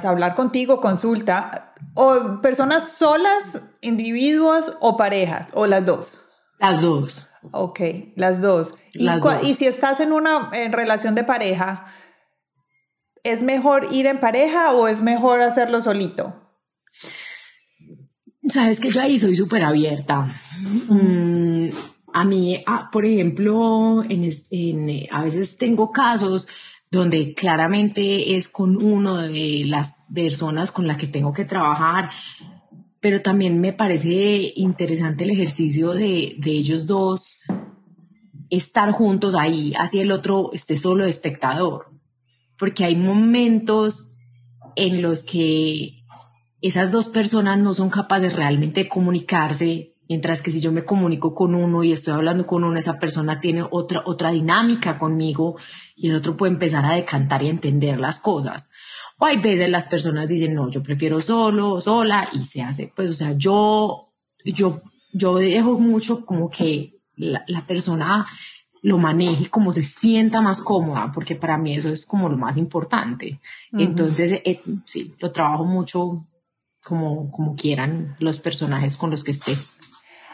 hablar 0.05 0.35
contigo, 0.35 0.81
consulta, 0.81 1.75
o 1.95 2.41
personas 2.41 2.95
solas, 2.99 3.63
individuos 3.81 4.75
o 4.81 4.97
parejas, 4.97 5.49
o 5.55 5.67
las 5.67 5.85
dos. 5.85 6.19
Las 6.59 6.81
dos. 6.81 7.29
Ok, 7.51 7.81
las 8.17 8.41
dos. 8.41 8.75
y, 8.93 9.09
y 9.43 9.55
si 9.55 9.67
estás 9.67 10.01
en 10.01 10.13
una 10.13 10.51
relación 10.71 11.15
de 11.15 11.25
pareja, 11.25 11.87
¿es 13.25 13.43
mejor 13.43 13.89
ir 13.91 14.07
en 14.07 14.21
pareja 14.21 14.73
o 14.73 14.89
es 14.89 15.01
mejor 15.01 15.41
hacerlo 15.41 15.81
solito? 15.81 16.43
Sabes 18.49 18.81
que 18.81 18.91
yo 18.91 19.01
ahí 19.01 19.19
soy 19.19 19.37
súper 19.37 19.63
abierta. 19.63 20.27
Mm, 20.89 21.69
a 22.13 22.25
mí, 22.25 22.63
ah, 22.67 22.89
por 22.93 23.05
ejemplo, 23.05 24.03
en, 24.09 24.29
a 25.11 25.23
veces 25.23 25.57
tengo 25.57 25.91
casos 25.91 26.49
donde 26.91 27.35
claramente 27.35 28.37
es 28.37 28.49
con 28.49 28.77
uno 28.77 29.17
de 29.17 29.65
las 29.67 29.97
personas 30.13 30.71
con 30.71 30.87
la 30.87 30.97
que 30.97 31.07
tengo 31.07 31.33
que 31.33 31.45
trabajar, 31.45 32.11
pero 33.01 33.23
también 33.23 33.61
me 33.61 33.73
parece 33.73 34.53
interesante 34.57 35.25
el 35.25 35.31
ejercicio 35.31 35.93
de, 35.93 36.37
de 36.39 36.51
ellos 36.51 36.87
dos 36.87 37.41
estar 38.51 38.91
juntos 38.93 39.35
ahí, 39.35 39.73
así 39.79 40.01
el 40.01 40.13
otro 40.13 40.51
esté 40.53 40.77
solo 40.77 41.07
espectador, 41.07 41.87
porque 42.59 42.85
hay 42.85 42.97
momentos 42.97 44.19
en 44.77 45.01
los 45.01 45.25
que 45.25 46.05
esas 46.61 46.93
dos 46.93 47.09
personas 47.09 47.59
no 47.59 47.73
son 47.73 47.89
capaces 47.89 48.35
realmente 48.35 48.83
de 48.83 48.89
comunicarse 48.89 49.92
Mientras 50.13 50.43
que 50.43 50.51
si 50.51 50.61
yo 50.61 50.73
me 50.73 50.85
comunico 50.85 51.35
con 51.35 51.55
uno 51.55 51.83
y 51.83 51.91
estoy 51.91 52.13
hablando 52.13 52.47
con 52.47 52.65
uno, 52.65 52.79
esa 52.79 52.99
persona 52.99 53.41
tiene 53.41 53.65
otra, 53.71 54.03
otra 54.05 54.31
dinámica 54.31 54.99
conmigo 54.99 55.57
y 55.97 56.11
el 56.11 56.17
otro 56.17 56.37
puede 56.37 56.53
empezar 56.53 56.85
a 56.85 56.93
decantar 56.93 57.43
y 57.43 57.49
entender 57.49 57.99
las 57.99 58.19
cosas. 58.19 58.73
O 59.17 59.25
hay 59.25 59.39
veces 59.39 59.71
las 59.71 59.87
personas 59.87 60.29
dicen, 60.29 60.53
no, 60.53 60.71
yo 60.71 60.83
prefiero 60.83 61.19
solo, 61.23 61.81
sola 61.81 62.29
y 62.35 62.45
se 62.45 62.61
hace, 62.61 62.93
pues, 62.95 63.11
o 63.13 63.15
sea, 63.15 63.33
yo, 63.33 64.13
yo, 64.45 64.83
yo 65.15 65.37
dejo 65.37 65.79
mucho 65.79 66.27
como 66.27 66.51
que 66.51 66.99
la, 67.17 67.63
persona 67.67 68.27
lo 68.83 68.99
maneje 68.99 69.49
como 69.49 69.73
se 69.73 69.83
sienta 69.83 70.43
más 70.43 70.61
cómoda, 70.61 71.11
porque 71.11 71.37
para 71.37 71.57
mí 71.57 71.75
eso 71.75 71.89
es 71.89 72.05
como 72.05 72.29
lo 72.29 72.37
más 72.37 72.59
importante. 72.59 73.41
Entonces, 73.73 74.43
eh, 74.45 74.61
sí, 74.85 75.15
lo 75.21 75.33
trabajo 75.33 75.65
mucho 75.65 76.27
como, 76.85 77.33
como 77.33 77.57
quieran 77.57 78.15
los 78.19 78.41
personajes 78.41 78.99
con 78.99 79.11
los 79.11 79.25
que 79.25 79.31
esté. 79.31 79.57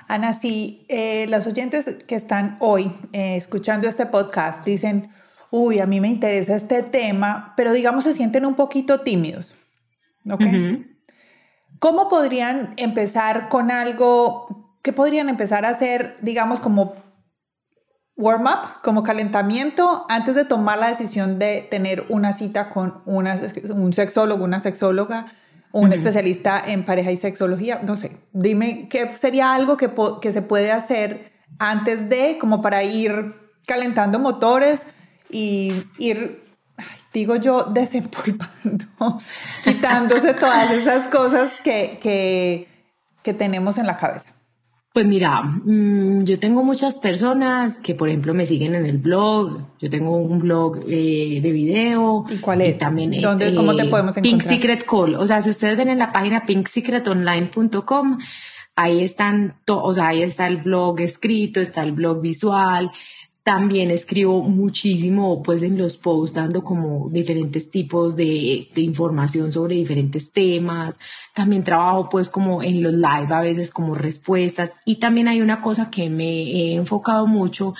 Ana, 0.08 0.32
si 0.32 0.86
eh, 0.88 1.26
los 1.28 1.46
oyentes 1.46 1.98
que 2.06 2.14
están 2.14 2.56
hoy 2.60 2.90
eh, 3.12 3.36
escuchando 3.36 3.86
este 3.86 4.06
podcast 4.06 4.64
dicen, 4.64 5.10
uy, 5.50 5.80
a 5.80 5.86
mí 5.86 6.00
me 6.00 6.08
interesa 6.08 6.56
este 6.56 6.82
tema, 6.82 7.52
pero 7.58 7.72
digamos 7.72 8.04
se 8.04 8.14
sienten 8.14 8.46
un 8.46 8.54
poquito 8.54 9.00
tímidos, 9.00 9.54
¿ok? 10.30 10.44
¿Cómo 11.78 12.08
podrían 12.08 12.72
empezar 12.78 13.50
con 13.50 13.70
algo, 13.70 14.78
qué 14.82 14.94
podrían 14.94 15.28
empezar 15.28 15.66
a 15.66 15.68
hacer, 15.68 16.16
digamos, 16.22 16.58
como 16.58 16.94
warm-up, 18.16 18.80
como 18.82 19.02
calentamiento, 19.02 20.06
antes 20.08 20.34
de 20.34 20.46
tomar 20.46 20.78
la 20.78 20.88
decisión 20.88 21.38
de 21.38 21.68
tener 21.70 22.06
una 22.08 22.32
cita 22.32 22.70
con 22.70 23.02
una, 23.04 23.38
un 23.74 23.92
sexólogo, 23.92 24.42
una 24.42 24.60
sexóloga? 24.60 25.26
Un 25.72 25.92
especialista 25.92 26.62
en 26.66 26.84
pareja 26.84 27.10
y 27.12 27.16
sexología, 27.16 27.80
no 27.84 27.96
sé, 27.96 28.16
dime 28.32 28.88
qué 28.88 29.16
sería 29.16 29.54
algo 29.54 29.76
que, 29.76 29.90
que 30.20 30.32
se 30.32 30.42
puede 30.42 30.72
hacer 30.72 31.32
antes 31.58 32.08
de, 32.08 32.38
como 32.38 32.62
para 32.62 32.82
ir 32.82 33.34
calentando 33.66 34.18
motores 34.18 34.86
y 35.30 35.72
ir, 35.98 36.40
digo 37.12 37.36
yo, 37.36 37.64
desempolvando, 37.70 38.86
quitándose 39.62 40.34
todas 40.34 40.70
esas 40.70 41.08
cosas 41.08 41.52
que, 41.62 41.98
que, 42.00 42.68
que 43.22 43.34
tenemos 43.34 43.78
en 43.78 43.86
la 43.86 43.96
cabeza. 43.96 44.37
Pues 44.98 45.06
mira, 45.06 45.42
mm, 45.42 46.24
yo 46.24 46.40
tengo 46.40 46.64
muchas 46.64 46.98
personas 46.98 47.78
que, 47.78 47.94
por 47.94 48.08
ejemplo, 48.08 48.34
me 48.34 48.46
siguen 48.46 48.74
en 48.74 48.84
el 48.84 48.98
blog. 48.98 49.60
Yo 49.80 49.88
tengo 49.88 50.16
un 50.16 50.40
blog 50.40 50.80
eh, 50.88 51.38
de 51.40 51.52
video. 51.52 52.26
¿Y 52.28 52.38
cuál 52.38 52.62
es? 52.62 52.78
también, 52.78 53.12
¿Dónde, 53.20 53.54
¿Cómo 53.54 53.76
te 53.76 53.84
podemos 53.84 54.16
encontrar? 54.16 54.22
Pink 54.22 54.42
Secret 54.42 54.84
Call. 54.84 55.14
O 55.14 55.24
sea, 55.24 55.40
si 55.40 55.50
ustedes 55.50 55.76
ven 55.76 55.88
en 55.88 56.00
la 56.00 56.10
página 56.10 56.44
pinksecretonline.com, 56.44 58.18
ahí 58.74 59.04
están, 59.04 59.54
o 59.68 59.94
sea, 59.94 60.08
ahí 60.08 60.22
está 60.22 60.48
el 60.48 60.56
blog 60.56 60.98
escrito, 60.98 61.60
está 61.60 61.84
el 61.84 61.92
blog 61.92 62.20
visual, 62.20 62.90
también 63.48 63.90
escribo 63.90 64.42
muchísimo 64.42 65.42
pues 65.42 65.62
en 65.62 65.78
los 65.78 65.96
posts 65.96 66.34
dando 66.34 66.62
como 66.62 67.08
diferentes 67.08 67.70
tipos 67.70 68.14
de, 68.14 68.68
información 68.76 69.50
sobre 69.50 69.76
diferentes 69.76 70.32
temas. 70.32 70.98
También 71.32 71.64
trabajo 71.64 72.10
pues 72.10 72.28
como 72.28 72.62
en 72.62 72.82
los 72.82 72.92
live 72.92 73.28
a 73.30 73.40
veces 73.40 73.70
como 73.70 73.94
respuestas. 73.94 74.74
Y 74.84 74.96
también 74.96 75.28
hay 75.28 75.40
una 75.40 75.62
cosa 75.62 75.90
que 75.90 76.10
me 76.10 76.42
he 76.42 76.74
enfocado 76.74 77.26
mucho 77.26 77.72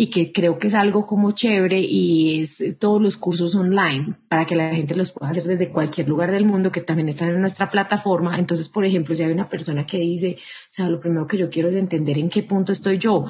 y 0.00 0.10
que 0.10 0.30
creo 0.30 0.60
que 0.60 0.68
es 0.68 0.74
algo 0.74 1.04
como 1.04 1.32
chévere 1.32 1.80
y 1.80 2.42
es 2.42 2.62
todos 2.78 3.02
los 3.02 3.16
cursos 3.16 3.56
online 3.56 4.14
para 4.28 4.46
que 4.46 4.54
la 4.54 4.72
gente 4.72 4.94
los 4.94 5.10
pueda 5.10 5.32
hacer 5.32 5.42
desde 5.42 5.70
cualquier 5.70 6.08
lugar 6.08 6.30
del 6.30 6.44
mundo 6.44 6.70
que 6.70 6.80
también 6.80 7.08
están 7.08 7.30
en 7.30 7.40
nuestra 7.40 7.68
plataforma. 7.68 8.38
Entonces, 8.38 8.68
por 8.68 8.84
ejemplo, 8.84 9.16
si 9.16 9.24
hay 9.24 9.32
una 9.32 9.48
persona 9.48 9.84
que 9.84 9.98
dice, 9.98 10.36
o 10.38 10.66
sea, 10.68 10.88
lo 10.88 11.00
primero 11.00 11.26
que 11.26 11.36
yo 11.36 11.50
quiero 11.50 11.68
es 11.68 11.74
entender 11.74 12.16
en 12.16 12.30
qué 12.30 12.44
punto 12.44 12.70
estoy 12.70 12.98
yo. 12.98 13.24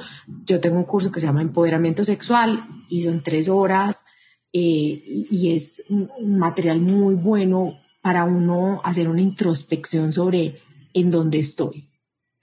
Yo 0.45 0.59
tengo 0.59 0.77
un 0.77 0.83
curso 0.83 1.11
que 1.11 1.19
se 1.19 1.25
llama 1.25 1.41
Empoderamiento 1.41 2.03
Sexual 2.03 2.63
y 2.87 3.01
son 3.01 3.23
tres 3.23 3.49
horas 3.49 4.05
eh, 4.53 5.01
y 5.31 5.55
es 5.55 5.85
un 5.89 6.37
material 6.37 6.81
muy 6.81 7.15
bueno 7.15 7.79
para 8.03 8.25
uno 8.25 8.79
hacer 8.83 9.09
una 9.09 9.21
introspección 9.21 10.13
sobre 10.13 10.59
en 10.93 11.09
dónde 11.09 11.39
estoy, 11.39 11.89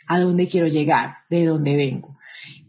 a 0.09 0.19
dónde 0.19 0.49
quiero 0.49 0.67
llegar, 0.67 1.19
de 1.31 1.45
dónde 1.45 1.77
vengo. 1.77 2.16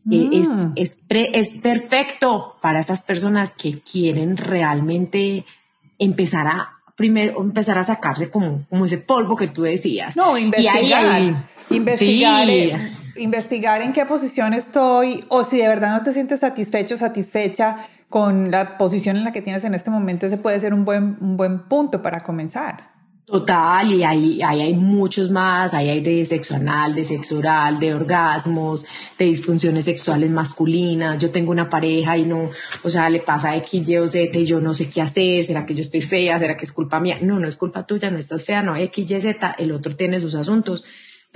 Eh, 0.10 0.30
es, 0.34 0.50
mm. 0.50 0.74
es, 0.76 0.98
es 1.10 1.50
perfecto 1.62 2.56
para 2.62 2.80
esas 2.80 3.04
personas 3.04 3.54
que 3.54 3.80
quieren 3.80 4.38
realmente 4.38 5.46
empezar 6.00 6.48
a 6.48 6.78
primero 6.98 7.42
empezar 7.42 7.78
a 7.78 7.84
sacarse 7.84 8.30
como, 8.30 8.66
como 8.70 8.86
ese 8.86 8.98
polvo 8.98 9.36
que 9.36 9.48
tú 9.48 9.62
decías. 9.62 10.18
No, 10.18 10.38
investigar. 10.38 11.22
investigar, 11.70 12.50
en, 12.50 12.90
investigar 13.18 13.82
en 13.82 13.94
qué 13.94 14.06
posición 14.06 14.54
estoy 14.54 15.24
o 15.30 15.44
si 15.44 15.58
de 15.58 15.68
verdad 15.68 15.96
no 15.96 16.04
te 16.04 16.12
sientes 16.12 16.40
satisfecho, 16.40 16.98
satisfecha 16.98 17.78
con 18.10 18.52
la 18.52 18.78
posición 18.78 19.16
en 19.16 19.24
la 19.24 19.32
que 19.32 19.42
tienes 19.42 19.64
en 19.64 19.76
este 19.76 19.92
momento, 19.92 20.26
ese 20.26 20.38
puede 20.38 20.60
ser 20.60 20.74
un 20.74 20.86
buen, 20.86 21.18
un 21.22 21.38
buen 21.38 21.60
punto 21.60 22.02
para 22.02 22.22
comenzar. 22.22 22.97
Total, 23.30 23.92
y 23.92 24.06
ahí, 24.06 24.42
ahí 24.42 24.62
hay 24.62 24.74
muchos 24.74 25.30
más, 25.30 25.74
ahí 25.74 25.90
hay 25.90 26.00
de 26.00 26.26
sexo 26.26 26.56
anal, 26.56 26.96
de 26.96 27.04
sexo 27.04 27.40
oral, 27.40 27.78
de 27.78 27.94
orgasmos, 27.94 28.86
de 29.20 29.26
disfunciones 29.26 29.84
sexuales 29.84 30.30
masculinas, 30.30 31.20
yo 31.20 31.30
tengo 31.30 31.52
una 31.52 31.70
pareja 31.70 32.18
y 32.18 32.24
no, 32.24 32.50
o 32.84 32.90
sea, 32.90 33.10
le 33.10 33.20
pasa 33.20 33.54
X, 33.58 33.90
Y 33.90 33.98
o 33.98 34.08
Z 34.08 34.40
y 34.40 34.46
yo 34.46 34.62
no 34.62 34.74
sé 34.74 34.90
qué 34.90 35.02
hacer, 35.02 35.44
será 35.44 35.66
que 35.66 35.76
yo 35.76 35.82
estoy 35.82 36.00
fea, 36.00 36.40
será 36.40 36.56
que 36.56 36.64
es 36.64 36.72
culpa 36.72 37.02
mía, 37.02 37.18
no, 37.22 37.38
no 37.38 37.50
es 37.50 37.58
culpa 37.58 37.86
tuya, 37.86 38.10
no 38.10 38.18
estás 38.18 38.46
fea, 38.46 38.64
no 38.64 38.78
X, 38.78 39.12
Y, 39.12 39.20
Z, 39.20 39.56
el 39.60 39.74
otro 39.74 39.94
tiene 39.98 40.22
sus 40.22 40.34
asuntos, 40.36 40.86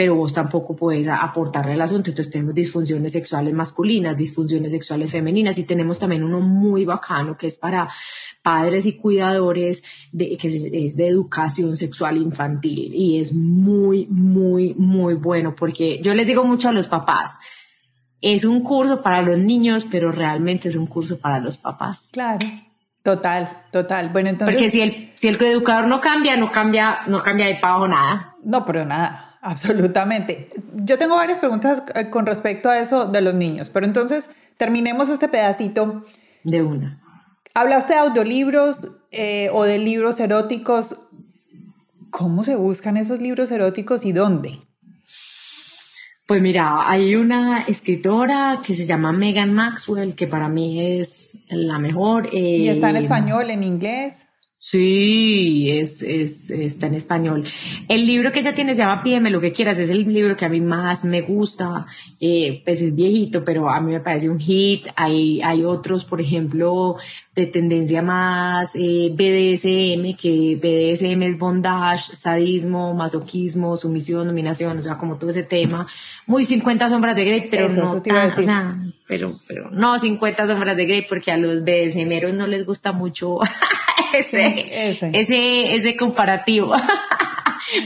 pero 0.02 0.16
vos 0.16 0.34
tampoco 0.34 0.76
puedes 0.76 1.08
aportarle 1.08 1.74
al 1.74 1.82
asunto. 1.82 2.10
Entonces 2.10 2.34
tenemos 2.34 2.56
disfunciones 2.56 3.12
sexuales 3.12 3.54
masculinas, 3.54 4.18
disfunciones 4.18 4.72
sexuales 4.72 5.12
femeninas 5.12 5.60
y 5.60 5.64
tenemos 5.64 6.00
también 6.00 6.24
uno 6.24 6.40
muy 6.40 6.86
bacano 6.86 7.38
que 7.38 7.46
es 7.46 7.58
para 7.58 7.88
padres 8.42 8.88
y 8.88 8.98
cuidadores, 8.98 9.84
de, 10.12 10.36
que 10.38 10.48
es, 10.48 10.98
de 10.98 11.08
educación 11.08 11.78
sexual 11.78 12.18
infantil 12.18 12.96
y 12.96 13.20
es 13.20 13.32
muy, 13.32 14.08
muy, 14.10 14.74
muy 14.74 15.14
bueno 15.14 15.54
porque 15.56 16.02
yo 16.02 16.16
les 16.16 16.26
digo 16.26 16.44
mucho 16.46 16.70
a 16.70 16.72
los 16.72 16.88
papás, 16.88 17.38
es 18.22 18.44
un 18.44 18.64
curso 18.64 19.04
para 19.04 19.22
los 19.22 19.38
niños, 19.38 19.86
pero 19.86 20.12
realmente 20.12 20.70
es 20.70 20.76
un 20.76 20.88
curso 20.88 21.20
para 21.20 21.40
los 21.40 21.58
papás. 21.58 22.10
Claro. 22.12 22.40
Total, 23.04 23.66
total. 23.72 24.10
Bueno, 24.10 24.30
entonces. 24.30 24.56
Porque 24.56 24.72
si 24.72 24.82
el, 24.82 25.12
si 25.14 25.28
el 25.28 25.36
educador 25.36 25.88
no 25.88 26.02
cambia, 26.02 26.36
no 26.38 26.50
cambia, 26.52 27.02
no 27.06 27.22
cambia 27.22 27.46
de 27.46 27.58
pago 27.58 27.88
nada. 27.88 28.36
No, 28.44 28.66
pero 28.66 28.84
nada, 28.84 29.31
absolutamente. 29.42 30.50
Yo 30.76 30.98
tengo 30.98 31.16
varias 31.16 31.40
preguntas 31.40 31.84
eh, 31.96 32.10
con 32.10 32.26
respecto 32.26 32.70
a 32.70 32.80
eso 32.80 33.06
de 33.06 33.22
los 33.22 33.34
niños, 33.34 33.70
pero 33.70 33.86
entonces 33.86 34.30
terminemos 34.58 35.10
este 35.10 35.28
pedacito. 35.28 36.06
De 36.44 36.64
una. 36.64 37.02
Hablaste 37.54 37.94
de 37.94 38.00
audiolibros 38.00 38.92
eh, 39.12 39.50
o 39.52 39.64
de 39.66 39.78
libros 39.78 40.20
eróticos. 40.20 40.96
¿Cómo 42.10 42.44
se 42.44 42.56
buscan 42.56 42.98
esos 42.98 43.22
libros 43.22 43.52
eróticos 43.52 44.06
y 44.06 44.12
dónde? 44.12 44.60
Pues 46.32 46.42
mira, 46.42 46.90
hay 46.90 47.16
una 47.16 47.64
escritora 47.64 48.62
que 48.66 48.74
se 48.74 48.86
llama 48.86 49.12
Megan 49.12 49.54
Maxwell, 49.54 50.16
que 50.16 50.28
para 50.28 50.48
mí 50.48 51.00
es 51.00 51.40
la 51.50 51.78
mejor. 51.78 52.34
¿Y 52.34 52.70
está 52.70 52.90
en 52.90 52.96
eh, 52.96 53.00
español, 53.00 53.50
en 53.50 53.64
inglés? 53.64 54.28
Sí, 54.64 55.72
es, 55.72 56.04
es, 56.04 56.52
está 56.52 56.86
en 56.86 56.94
español. 56.94 57.44
El 57.88 58.06
libro 58.06 58.32
que 58.32 58.42
ella 58.42 58.54
tiene 58.54 58.76
se 58.76 58.84
llama 58.84 59.02
Pídeme 59.02 59.32
lo 59.32 59.42
que 59.42 59.52
quieras, 59.52 59.80
es 59.80 59.90
el 59.90 60.14
libro 60.14 60.38
que 60.38 60.46
a 60.46 60.50
mí 60.50 60.62
más 60.62 61.04
me 61.04 61.22
gusta, 61.22 61.88
eh, 62.20 62.62
pues 62.64 62.80
es 62.84 62.94
viejito, 62.94 63.44
pero 63.44 63.68
a 63.72 63.82
mí 63.82 63.92
me 63.92 64.02
parece 64.02 64.30
un 64.30 64.40
hit. 64.40 64.86
Hay, 64.96 65.42
hay 65.42 65.64
otros, 65.64 66.06
por 66.06 66.22
ejemplo, 66.22 66.98
de 67.34 67.48
tendencia 67.48 68.04
más 68.04 68.76
eh, 68.76 69.10
BDSM, 69.12 70.16
que 70.16 70.60
BDSM 70.62 71.24
es 71.24 71.40
bondage, 71.40 72.16
sadismo, 72.16 72.94
masoquismo, 72.94 73.76
sumisión, 73.78 74.28
dominación, 74.28 74.78
o 74.78 74.84
sea, 74.84 74.96
como 74.96 75.18
todo 75.18 75.32
ese 75.32 75.42
tema. 75.42 75.88
Muy 76.28 76.46
50 76.46 76.88
sombras 76.88 77.16
de 77.16 77.26
Grey, 77.26 77.48
pero 77.50 77.68
no 77.70 77.94
o 77.94 78.00
sea, 78.00 78.78
pero, 79.08 79.40
pero 79.48 79.72
no 79.72 79.98
50 79.98 80.46
sombras 80.46 80.78
de 80.78 80.86
Grey 80.86 81.06
porque 81.10 81.32
a 81.32 81.38
los 81.38 81.64
BDSMeros 81.64 82.36
no 82.36 82.46
les 82.46 82.64
gusta 82.64 82.92
mucho 82.92 83.40
ese, 84.18 84.90
ese. 85.14 85.76
ese, 85.76 85.96
comparativo. 85.96 86.74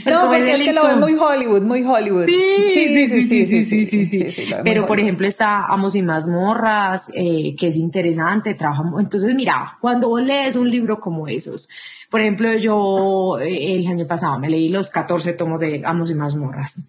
Pues 0.03 0.15
no, 0.15 0.27
porque 0.27 0.53
es 0.53 0.63
que 0.63 0.71
lo 0.71 0.87
ve 0.87 0.95
muy 0.95 1.15
Hollywood, 1.15 1.61
muy 1.61 1.83
Hollywood. 1.83 2.27
Sí, 2.27 2.71
sí, 2.73 3.07
sí, 3.07 3.45
sí, 3.45 3.65
sí, 3.65 3.85
sí, 3.85 4.05
sí, 4.05 4.53
Pero, 4.63 4.87
por 4.87 5.01
ejemplo, 5.01 5.27
está 5.27 5.65
Amos 5.65 5.95
y 5.95 6.01
Mazmorras, 6.01 7.09
eh, 7.13 7.57
que 7.57 7.67
es 7.67 7.75
interesante, 7.75 8.53
trabajamos. 8.55 9.01
Entonces, 9.01 9.35
mira, 9.35 9.77
cuando 9.81 10.07
vos 10.07 10.21
lees 10.21 10.55
un 10.55 10.71
libro 10.71 11.01
como 11.01 11.27
esos, 11.27 11.67
por 12.09 12.21
ejemplo, 12.21 12.53
yo 12.53 13.37
eh, 13.39 13.75
el 13.75 13.85
año 13.87 14.07
pasado 14.07 14.39
me 14.39 14.49
leí 14.49 14.69
los 14.69 14.89
14 14.89 15.33
tomos 15.33 15.59
de 15.59 15.81
Amos 15.85 16.09
y 16.09 16.15
Mazmorras. 16.15 16.87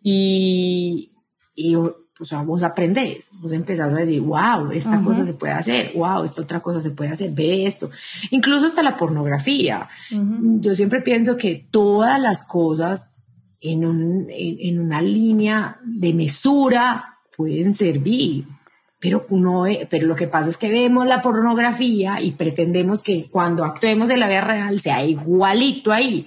Y, 0.00 1.10
y 1.56 1.74
pues 2.18 2.32
vos 2.44 2.64
aprendes, 2.64 3.30
vos 3.40 3.52
empezás 3.52 3.94
a 3.94 3.98
decir, 3.98 4.20
wow, 4.20 4.72
esta 4.72 5.00
cosa 5.02 5.24
se 5.24 5.34
puede 5.34 5.52
hacer, 5.52 5.92
wow, 5.94 6.24
esta 6.24 6.42
otra 6.42 6.58
cosa 6.58 6.80
se 6.80 6.90
puede 6.90 7.10
hacer, 7.10 7.30
ve 7.30 7.64
esto. 7.64 7.90
Incluso 8.32 8.66
hasta 8.66 8.82
la 8.82 8.96
pornografía. 8.96 9.88
Yo 10.10 10.74
siempre 10.74 11.00
pienso 11.00 11.36
que 11.36 11.68
todas 11.70 12.20
las 12.20 12.44
cosas 12.44 13.24
en, 13.60 13.84
un, 13.84 14.26
en, 14.30 14.80
una 14.80 15.00
línea 15.00 15.78
de 15.84 16.12
mesura 16.12 17.18
pueden 17.36 17.74
servir. 17.74 18.46
Pero, 19.00 19.24
uno, 19.28 19.66
pero 19.88 20.08
lo 20.08 20.16
que 20.16 20.26
pasa 20.26 20.48
es 20.48 20.56
que 20.56 20.72
vemos 20.72 21.06
la 21.06 21.22
pornografía 21.22 22.20
y 22.20 22.32
pretendemos 22.32 23.00
que 23.00 23.28
cuando 23.30 23.64
actuemos 23.64 24.10
en 24.10 24.18
la 24.18 24.26
vida 24.26 24.40
real 24.40 24.80
sea 24.80 25.04
igualito 25.04 25.92
ahí. 25.92 26.24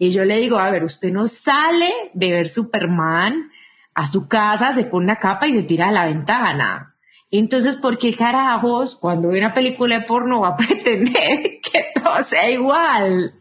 Y 0.00 0.10
yo 0.10 0.24
le 0.24 0.40
digo, 0.40 0.58
a 0.58 0.68
ver, 0.72 0.82
usted 0.82 1.12
no 1.12 1.28
sale 1.28 1.92
de 2.14 2.32
ver 2.32 2.48
Superman 2.48 3.52
a 3.98 4.06
su 4.06 4.28
casa, 4.28 4.72
se 4.72 4.84
pone 4.84 5.06
una 5.06 5.16
capa 5.16 5.48
y 5.48 5.52
se 5.52 5.64
tira 5.64 5.88
de 5.88 5.92
la 5.92 6.06
ventana. 6.06 6.94
Entonces, 7.32 7.74
¿por 7.74 7.98
qué 7.98 8.14
carajos 8.14 8.94
cuando 8.94 9.30
ve 9.30 9.38
una 9.38 9.52
película 9.52 9.98
de 9.98 10.06
porno 10.06 10.42
va 10.42 10.50
a 10.50 10.56
pretender 10.56 11.58
que 11.60 11.86
todo 12.00 12.22
sea 12.22 12.48
igual? 12.48 13.34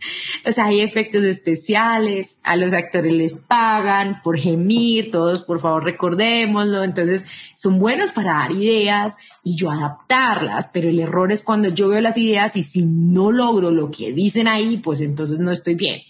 O 0.48 0.52
sea, 0.52 0.66
hay 0.66 0.80
efectos 0.80 1.24
especiales, 1.26 2.40
a 2.42 2.56
los 2.56 2.74
actores 2.74 3.14
les 3.14 3.36
pagan 3.36 4.20
por 4.24 4.40
gemir, 4.40 5.12
todos 5.12 5.44
por 5.44 5.60
favor 5.60 5.84
recordémoslo. 5.84 6.84
Entonces, 6.84 7.28
son 7.56 7.78
buenos 7.78 8.12
para 8.12 8.34
dar 8.34 8.52
ideas 8.52 9.16
y 9.44 9.56
yo 9.56 9.70
adaptarlas, 9.70 10.72
pero 10.74 10.90
el 10.90 11.00
error 11.00 11.32
es 11.32 11.44
cuando 11.44 11.70
yo 11.70 11.90
veo 11.90 12.02
las 12.02 12.18
ideas 12.18 12.56
y 12.56 12.64
si 12.64 12.84
no 12.84 13.32
logro 13.32 13.70
lo 13.70 13.92
que 13.92 14.12
dicen 14.12 14.48
ahí, 14.48 14.78
pues 14.78 15.02
entonces 15.02 15.38
no 15.38 15.52
estoy 15.52 15.76
bien. 15.76 16.02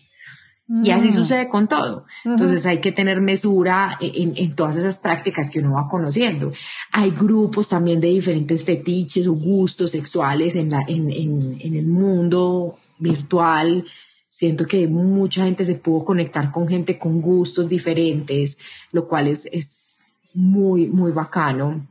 Y 0.69 0.91
así 0.91 1.09
mm. 1.09 1.13
sucede 1.13 1.47
con 1.47 1.67
todo. 1.67 2.05
Entonces 2.25 2.65
hay 2.65 2.81
que 2.81 2.91
tener 2.91 3.21
mesura 3.21 3.97
en, 4.01 4.53
todas 4.53 4.75
esas 4.75 4.97
prácticas 4.97 5.49
que 5.49 5.59
uno 5.59 5.73
va 5.73 5.87
conociendo. 5.87 6.51
Hay 6.91 7.11
grupos 7.11 7.69
también 7.69 8.01
de 8.01 8.09
diferentes 8.09 8.65
fetiches 8.65 9.27
o 9.27 9.33
gustos 9.33 9.91
sexuales 9.91 10.57
en, 10.57 10.71
la, 10.71 10.83
en, 10.85 11.09
en, 11.09 11.75
el 11.75 11.87
mundo 11.87 12.77
virtual. 12.99 13.85
Siento 14.27 14.65
que 14.65 14.89
mucha 14.89 15.45
gente 15.45 15.63
se 15.63 15.75
pudo 15.75 16.03
conectar 16.03 16.51
con 16.51 16.67
gente 16.67 16.99
con 16.99 17.21
gustos 17.21 17.69
diferentes, 17.69 18.57
lo 18.91 19.07
cual 19.07 19.27
es, 19.27 19.45
es 19.45 20.03
muy, 20.33 20.87
muy 20.87 21.13
bacano. 21.13 21.87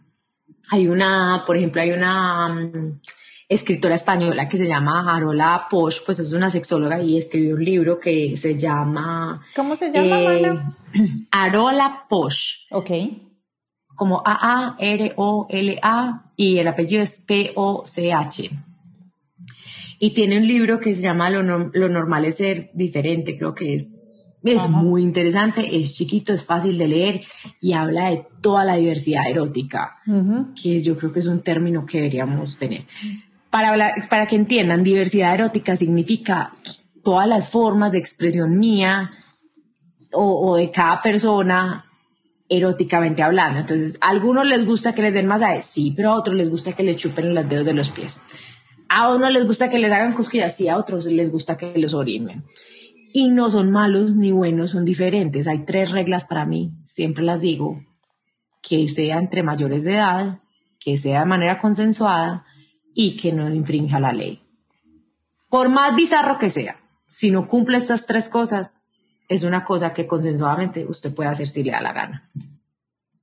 Hay 0.70 0.87
una, 0.87 1.45
por 1.47 1.57
ejemplo, 1.57 1.81
hay 1.81 1.93
una 1.93 2.49
mm, 2.49 3.01
escritora 3.49 3.94
española 3.94 4.49
que 4.49 4.59
se 4.59 4.66
llama 4.66 5.14
Arola 5.14 5.66
Posh, 5.70 6.01
pues 6.05 6.18
es 6.18 6.32
una 6.32 6.51
sexóloga 6.51 7.01
y 7.01 7.16
escribió 7.16 7.55
un 7.55 7.64
libro 7.64 8.01
que 8.01 8.36
se 8.36 8.59
llama... 8.59 9.40
¿Cómo 9.55 9.76
se 9.76 9.92
llama, 9.92 10.34
eh, 10.34 10.59
Arola 11.30 12.07
Posh. 12.09 12.66
Ok. 12.72 12.90
Como 13.94 14.22
A-A-R-O-L-A 14.24 14.72
y 16.36 16.59
el 16.59 16.68
apellido 16.68 17.03
es 17.03 17.20
P-O-C-H. 17.20 18.51
Y 19.99 20.11
tiene 20.11 20.36
un 20.38 20.47
libro 20.47 20.78
que 20.80 20.94
se 20.94 21.01
llama 21.03 21.30
Lo, 21.30 21.42
normal 21.42 22.26
es 22.26 22.36
ser 22.36 22.70
diferente, 22.74 23.38
creo 23.38 23.55
que 23.55 23.74
es 23.74 24.03
es 24.44 24.68
muy 24.70 25.03
interesante, 25.03 25.76
es 25.76 25.97
chiquito, 25.97 26.32
es 26.32 26.44
fácil 26.44 26.78
de 26.78 26.86
leer 26.86 27.22
y 27.61 27.72
habla 27.72 28.11
de 28.11 28.24
toda 28.40 28.64
la 28.64 28.76
diversidad 28.76 29.28
erótica, 29.28 29.97
que 30.62 30.80
yo 30.82 30.97
creo 30.97 31.12
que 31.12 31.18
es 31.18 31.26
un 31.26 31.40
término 31.40 31.84
que 31.84 31.99
deberíamos 31.99 32.57
tener 32.57 32.84
para, 33.51 33.68
hablar, 33.68 34.09
para 34.09 34.26
que 34.26 34.36
entiendan, 34.36 34.82
diversidad 34.82 35.34
erótica 35.34 35.76
significa 35.76 36.53
todas 37.03 37.28
las 37.28 37.49
formas 37.49 37.92
de 37.92 37.99
expresión 37.99 38.59
mía 38.59 39.12
o, 40.12 40.57
de 40.57 40.70
cada 40.70 41.01
persona 41.01 41.84
eróticamente 42.49 43.22
hablando. 43.22 43.61
Entonces, 43.61 43.99
a 44.01 44.09
algunos 44.09 44.47
les 44.47 44.64
gusta 44.64 44.94
que 44.94 45.03
les 45.03 45.14
den 45.14 45.26
masajes, 45.26 45.66
sí, 45.66 45.92
pero 45.94 46.12
a 46.12 46.18
otros 46.18 46.34
les 46.34 46.49
gusta 46.49 46.72
que 46.72 46.82
les 46.82 46.97
chupen 46.97 47.34
los 47.34 47.49
dedos 47.49 47.66
de 47.66 47.74
los 47.74 47.90
pies. 47.90 48.20
A 48.88 49.14
unos 49.14 49.30
les 49.30 49.47
gusta 49.47 49.68
que 49.68 49.78
les 49.78 49.92
hagan 49.92 50.12
cosquillas, 50.14 50.57
sí, 50.57 50.68
a 50.68 50.76
otros 50.76 51.07
les 51.07 51.30
gusta 51.30 51.57
que 51.57 51.76
los 51.78 51.94
orimen. 51.94 52.44
Y 53.12 53.30
no 53.30 53.51
son 53.51 53.70
malos 53.70 54.14
ni 54.14 54.32
buenos, 54.32 54.72
son 54.72 54.84
diferentes. 54.84 55.47
Hay 55.47 55.64
tres 55.64 55.90
reglas 55.90 56.24
para 56.24 56.44
mí, 56.44 56.72
siempre 56.84 57.24
las 57.24 57.40
digo, 57.40 57.80
que 58.62 58.88
sea 58.88 59.18
entre 59.18 59.42
mayores 59.42 59.84
de 59.84 59.94
edad, 59.94 60.40
que 60.80 60.97
sea 60.97 61.20
de 61.20 61.26
manera 61.26 61.59
consensuada 61.59 62.45
y 62.99 63.14
que 63.18 63.30
no 63.30 63.53
infrinja 63.55 64.01
la 64.01 64.12
ley. 64.12 64.42
Por 65.51 65.68
más 65.68 65.94
bizarro 65.94 66.38
que 66.38 66.49
sea, 66.49 66.80
si 67.07 67.30
no 67.30 67.47
cumple 67.47 67.76
estas 67.76 68.07
tres 68.07 68.30
cosas, 68.30 68.78
es 69.28 69.44
una 69.44 69.64
cosa 69.66 69.92
que 69.92 70.07
consensuadamente 70.07 70.86
usted 70.86 71.14
puede 71.14 71.28
hacer 71.28 71.49
si 71.49 71.62
le 71.62 71.72
da 71.72 71.82
la 71.82 71.92
gana. 71.92 72.26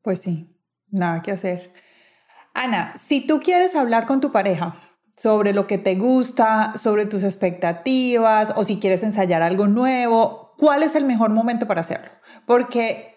Pues 0.03 0.21
sí, 0.21 0.55
nada 0.91 1.23
que 1.23 1.31
hacer. 1.31 1.73
Ana, 2.53 2.93
si 2.95 3.25
tú 3.25 3.39
quieres 3.39 3.75
hablar 3.75 4.05
con 4.05 4.21
tu 4.21 4.31
pareja 4.31 4.75
sobre 5.17 5.53
lo 5.53 5.65
que 5.65 5.79
te 5.79 5.95
gusta, 5.95 6.73
sobre 6.77 7.07
tus 7.07 7.23
expectativas 7.23 8.53
o 8.55 8.65
si 8.65 8.79
quieres 8.79 9.01
ensayar 9.01 9.41
algo 9.41 9.67
nuevo, 9.67 10.53
¿cuál 10.59 10.83
es 10.83 10.93
el 10.93 11.05
mejor 11.05 11.31
momento 11.31 11.67
para 11.67 11.81
hacerlo? 11.81 12.11
Porque 12.45 13.15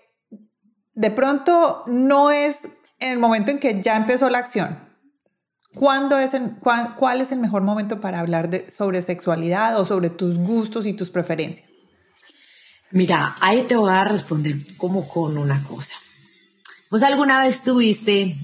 de 0.94 1.10
pronto 1.10 1.84
no 1.86 2.30
es 2.30 2.64
en 2.98 3.12
el 3.12 3.18
momento 3.18 3.50
en 3.50 3.58
que 3.58 3.82
ya 3.82 3.94
empezó 3.94 4.30
la 4.30 4.38
acción, 4.38 4.85
¿Cuándo 5.76 6.18
es 6.18 6.30
cuál, 6.96 7.20
es 7.20 7.32
el 7.32 7.38
mejor 7.38 7.62
momento 7.62 8.00
para 8.00 8.20
hablar 8.20 8.48
de, 8.48 8.70
sobre 8.70 9.02
sexualidad 9.02 9.78
o 9.78 9.84
sobre 9.84 10.08
tus 10.08 10.38
gustos 10.38 10.86
y 10.86 10.94
tus 10.94 11.10
preferencias? 11.10 11.68
Mira, 12.92 13.36
ahí 13.42 13.66
te 13.68 13.76
voy 13.76 13.90
a 13.90 14.04
responder 14.04 14.56
como 14.78 15.06
con 15.06 15.36
una 15.36 15.62
cosa. 15.64 15.94
¿Vos 16.90 17.02
alguna 17.02 17.42
vez 17.42 17.62
tuviste, 17.62 18.38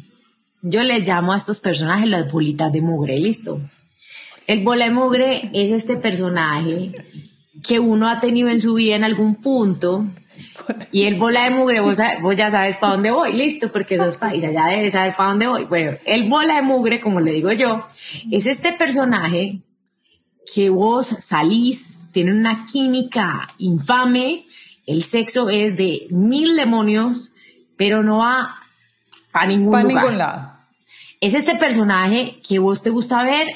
yo 0.60 0.82
le 0.82 1.00
llamo 1.00 1.32
a 1.32 1.38
estos 1.38 1.60
personajes 1.60 2.06
las 2.06 2.30
bolitas 2.30 2.70
de 2.70 2.82
mugre, 2.82 3.18
listo? 3.18 3.62
El 4.46 4.62
bola 4.62 4.84
de 4.84 4.90
mugre 4.90 5.50
es 5.54 5.72
este 5.72 5.96
personaje 5.96 6.92
que 7.62 7.78
uno 7.78 8.10
ha 8.10 8.20
tenido 8.20 8.50
en 8.50 8.60
su 8.60 8.74
vida 8.74 8.94
en 8.94 9.04
algún 9.04 9.36
punto 9.36 10.04
y 10.92 11.04
el 11.04 11.18
bola 11.18 11.44
de 11.44 11.50
mugre, 11.50 11.80
vos, 11.80 11.98
ya 12.36 12.50
sabes 12.50 12.76
para 12.76 12.94
dónde 12.94 13.10
voy, 13.10 13.32
listo, 13.32 13.70
porque 13.70 13.98
sos 13.98 14.16
paisa, 14.16 14.50
ya 14.50 14.66
debes 14.66 14.92
saber 14.92 15.14
para 15.16 15.30
dónde 15.30 15.46
voy. 15.46 15.64
Bueno, 15.64 15.96
el 16.04 16.28
bola 16.28 16.56
de 16.56 16.62
mugre, 16.62 17.00
como 17.00 17.20
le 17.20 17.32
digo 17.32 17.52
yo, 17.52 17.86
es 18.30 18.46
este 18.46 18.72
personaje 18.72 19.60
que 20.54 20.70
vos 20.70 21.06
salís, 21.06 22.10
tiene 22.12 22.32
una 22.32 22.66
química 22.66 23.48
infame, 23.58 24.44
el 24.86 25.02
sexo 25.02 25.48
es 25.48 25.76
de 25.76 26.06
mil 26.10 26.56
demonios, 26.56 27.32
pero 27.76 28.02
no 28.02 28.18
va 28.18 28.56
para 29.30 29.46
ningún 29.46 29.82
lugar. 29.82 29.86
ningún 29.86 30.18
lado. 30.18 30.52
Es 31.20 31.34
este 31.34 31.56
personaje 31.56 32.40
que 32.46 32.58
vos 32.58 32.82
te 32.82 32.90
gusta 32.90 33.22
ver 33.22 33.48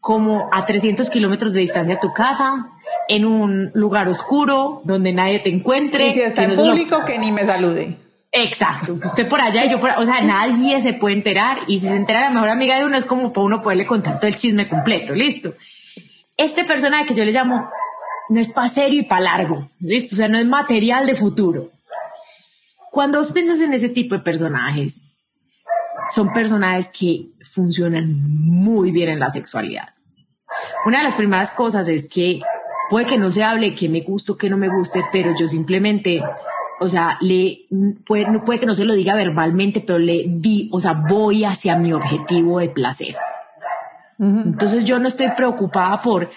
como 0.00 0.48
a 0.52 0.64
300 0.64 1.10
kilómetros 1.10 1.52
de 1.52 1.60
distancia 1.60 1.96
de 1.96 2.00
tu 2.00 2.12
casa, 2.12 2.68
en 3.08 3.24
un 3.24 3.70
lugar 3.74 4.08
oscuro, 4.08 4.82
donde 4.84 5.12
nadie 5.12 5.40
te 5.40 5.48
encuentre. 5.48 6.08
Y 6.08 6.12
si 6.12 6.20
está 6.20 6.44
en 6.44 6.54
público, 6.54 7.04
que 7.04 7.18
ni 7.18 7.32
me 7.32 7.44
salude. 7.44 7.96
Exacto. 8.30 8.98
Usted 9.02 9.26
por 9.26 9.40
allá 9.40 9.64
y 9.64 9.70
yo 9.70 9.80
por 9.80 9.90
O 9.96 10.04
sea, 10.04 10.20
nadie 10.20 10.80
se 10.82 10.92
puede 10.92 11.14
enterar. 11.16 11.58
Y 11.66 11.80
si 11.80 11.88
se 11.88 11.96
entera 11.96 12.20
la 12.20 12.30
mejor 12.30 12.50
amiga 12.50 12.78
de 12.78 12.84
uno, 12.84 12.96
es 12.96 13.06
como 13.06 13.32
para 13.32 13.46
uno 13.46 13.62
poderle 13.62 13.86
contar 13.86 14.18
todo 14.18 14.28
el 14.28 14.36
chisme 14.36 14.68
completo. 14.68 15.14
Listo. 15.14 15.54
Este 16.36 16.64
personaje 16.64 17.06
que 17.06 17.14
yo 17.14 17.24
le 17.24 17.32
llamo 17.32 17.68
no 18.28 18.40
es 18.40 18.50
para 18.50 18.68
serio 18.68 19.00
y 19.00 19.04
para 19.04 19.22
largo. 19.22 19.68
Listo. 19.80 20.14
O 20.14 20.18
sea, 20.18 20.28
no 20.28 20.38
es 20.38 20.46
material 20.46 21.06
de 21.06 21.16
futuro. 21.16 21.70
Cuando 22.90 23.18
vos 23.18 23.32
piensas 23.32 23.60
en 23.62 23.72
ese 23.72 23.88
tipo 23.88 24.14
de 24.14 24.20
personajes, 24.20 25.04
son 26.10 26.32
personajes 26.32 26.88
que 26.88 27.28
funcionan 27.50 28.14
muy 28.22 28.92
bien 28.92 29.08
en 29.08 29.20
la 29.20 29.30
sexualidad. 29.30 29.94
Una 30.86 30.98
de 30.98 31.04
las 31.04 31.14
primeras 31.14 31.50
cosas 31.50 31.88
es 31.88 32.08
que 32.08 32.40
puede 32.88 33.06
que 33.06 33.18
no 33.18 33.30
se 33.30 33.42
hable 33.42 33.74
que 33.74 33.88
me 33.88 34.00
guste 34.00 34.32
o 34.32 34.36
que 34.36 34.50
no 34.50 34.56
me 34.56 34.68
guste, 34.68 35.02
pero 35.12 35.34
yo 35.38 35.48
simplemente, 35.48 36.22
o 36.80 36.88
sea, 36.88 37.18
le 37.20 37.66
puede, 38.06 38.30
no 38.30 38.44
puede 38.44 38.60
que 38.60 38.66
no 38.66 38.74
se 38.74 38.84
lo 38.84 38.94
diga 38.94 39.14
verbalmente, 39.14 39.80
pero 39.80 39.98
le 39.98 40.24
di, 40.26 40.68
o 40.72 40.80
sea, 40.80 40.92
voy 40.92 41.44
hacia 41.44 41.76
mi 41.76 41.92
objetivo 41.92 42.60
de 42.60 42.68
placer. 42.68 43.16
Entonces 44.20 44.84
yo 44.84 44.98
no 44.98 45.06
estoy 45.06 45.28
preocupada 45.36 46.00
por, 46.02 46.28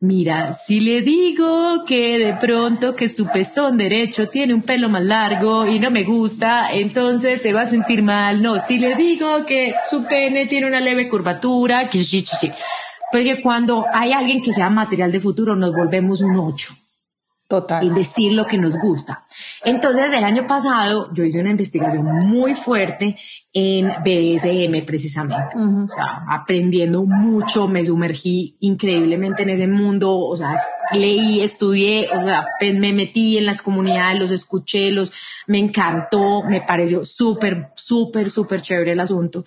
mira, 0.00 0.52
si 0.54 0.80
le 0.80 1.02
digo 1.02 1.84
que 1.84 2.18
de 2.18 2.32
pronto 2.34 2.96
que 2.96 3.08
su 3.08 3.28
pezón 3.28 3.78
derecho 3.78 4.28
tiene 4.28 4.54
un 4.54 4.62
pelo 4.62 4.88
más 4.88 5.04
largo 5.04 5.68
y 5.68 5.78
no 5.78 5.92
me 5.92 6.02
gusta, 6.02 6.72
entonces 6.72 7.40
se 7.40 7.52
va 7.52 7.60
a 7.60 7.66
sentir 7.66 8.02
mal. 8.02 8.42
No, 8.42 8.58
si 8.58 8.78
le 8.78 8.96
digo 8.96 9.46
que 9.46 9.76
su 9.88 10.04
pene 10.04 10.46
tiene 10.46 10.66
una 10.66 10.80
leve 10.80 11.08
curvatura, 11.08 11.88
que 11.88 12.02
sí, 12.02 12.22
sí, 12.22 12.36
sí. 12.40 12.52
Porque 13.12 13.42
cuando 13.42 13.84
hay 13.92 14.12
alguien 14.12 14.42
que 14.42 14.54
sea 14.54 14.70
material 14.70 15.12
de 15.12 15.20
futuro, 15.20 15.54
nos 15.54 15.74
volvemos 15.74 16.22
un 16.22 16.38
ocho. 16.38 16.72
Total. 17.52 17.84
Y 17.84 17.90
vestir 17.90 18.32
lo 18.32 18.46
que 18.46 18.56
nos 18.56 18.78
gusta. 18.80 19.26
Entonces, 19.62 20.10
el 20.14 20.24
año 20.24 20.46
pasado 20.46 21.12
yo 21.12 21.22
hice 21.22 21.38
una 21.38 21.50
investigación 21.50 22.06
muy 22.06 22.54
fuerte 22.54 23.18
en 23.52 23.88
BSM 23.88 24.86
precisamente. 24.86 25.54
O 25.58 25.86
sea, 25.86 26.24
aprendiendo 26.30 27.04
mucho, 27.04 27.68
me 27.68 27.84
sumergí 27.84 28.56
increíblemente 28.60 29.42
en 29.42 29.50
ese 29.50 29.66
mundo. 29.66 30.16
O 30.16 30.34
sea, 30.34 30.56
leí, 30.94 31.42
estudié, 31.42 32.08
o 32.08 32.22
sea, 32.22 32.46
me 32.58 32.94
metí 32.94 33.36
en 33.36 33.44
las 33.44 33.60
comunidades, 33.60 34.18
los 34.18 34.30
escuché, 34.30 34.90
los, 34.90 35.12
me 35.46 35.58
encantó, 35.58 36.42
me 36.44 36.62
pareció 36.62 37.04
súper, 37.04 37.70
súper, 37.74 38.30
súper 38.30 38.62
chévere 38.62 38.92
el 38.92 39.00
asunto. 39.00 39.44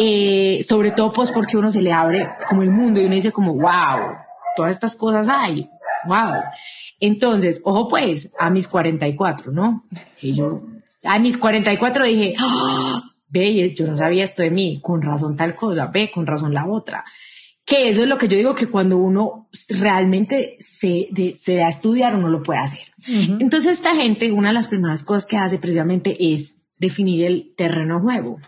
Eh, 0.00 0.64
sobre 0.68 0.90
todo 0.90 1.12
pues 1.12 1.30
porque 1.30 1.56
uno 1.56 1.70
se 1.70 1.80
le 1.80 1.92
abre 1.92 2.28
como 2.48 2.64
el 2.64 2.72
mundo 2.72 3.00
y 3.00 3.04
uno 3.04 3.14
dice 3.14 3.30
como, 3.30 3.54
wow, 3.54 4.16
todas 4.56 4.72
estas 4.72 4.96
cosas 4.96 5.28
hay 5.28 5.70
wow. 6.06 6.42
Entonces, 7.00 7.60
ojo 7.64 7.88
pues, 7.88 8.32
a 8.38 8.50
mis 8.50 8.68
44, 8.68 9.52
¿no? 9.52 9.82
Y 10.22 10.34
yo, 10.34 10.60
a 11.04 11.18
mis 11.18 11.36
44 11.36 12.04
dije, 12.04 12.34
¡Ah! 12.38 13.02
ve, 13.28 13.74
yo 13.74 13.86
no 13.86 13.96
sabía 13.96 14.24
esto 14.24 14.42
de 14.42 14.50
mí, 14.50 14.80
con 14.80 15.02
razón 15.02 15.36
tal 15.36 15.54
cosa, 15.56 15.86
ve, 15.86 16.10
con 16.12 16.26
razón 16.26 16.54
la 16.54 16.66
otra. 16.66 17.04
Que 17.64 17.88
eso 17.88 18.02
es 18.02 18.08
lo 18.08 18.16
que 18.16 18.28
yo 18.28 18.36
digo 18.36 18.54
que 18.54 18.68
cuando 18.68 18.96
uno 18.96 19.48
realmente 19.70 20.56
se, 20.60 21.08
de- 21.10 21.34
se 21.34 21.56
da 21.56 21.66
a 21.66 21.70
estudiar, 21.70 22.14
uno 22.14 22.28
lo 22.28 22.42
puede 22.42 22.60
hacer. 22.60 22.86
Entonces, 23.40 23.72
esta 23.72 23.94
gente, 23.96 24.30
una 24.30 24.48
de 24.48 24.54
las 24.54 24.68
primeras 24.68 25.02
cosas 25.02 25.26
que 25.26 25.36
hace 25.36 25.58
precisamente 25.58 26.16
es 26.32 26.68
definir 26.78 27.24
el 27.24 27.54
terreno 27.56 28.00
juego. 28.00 28.38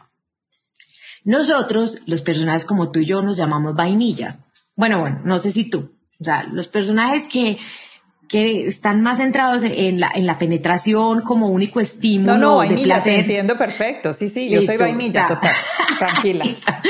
Nosotros, 1.25 2.03
los 2.07 2.23
personajes 2.23 2.65
como 2.65 2.91
tú 2.91 3.01
y 3.01 3.07
yo, 3.07 3.23
nos 3.23 3.37
llamamos 3.37 3.75
vainillas. 3.75 4.47
Bueno, 4.77 5.01
bueno, 5.01 5.21
no 5.25 5.39
sé 5.39 5.51
si 5.51 5.69
tú. 5.69 5.91
O 6.21 6.25
sea, 6.25 6.43
los 6.45 6.69
personajes 6.69 7.27
que, 7.29 7.59
que 8.29 8.67
están 8.67 9.03
más 9.03 9.19
centrados 9.19 9.63
en 9.65 10.01
la, 10.01 10.11
en 10.15 10.27
la 10.27 10.39
penetración 10.39 11.23
como 11.23 11.49
único 11.49 11.81
estímulo 11.81 12.33
No, 12.35 12.39
no, 12.39 12.51
de 12.61 12.69
vainilla, 12.69 12.83
te 12.83 13.03
placer. 13.03 13.21
entiendo 13.21 13.57
perfecto. 13.57 14.13
Sí, 14.13 14.29
sí, 14.29 14.51
yo 14.51 14.63
soy 14.63 14.77
vainilla, 14.77 15.23
ya. 15.23 15.27
total. 15.29 15.55
Tranquila. 15.99 16.45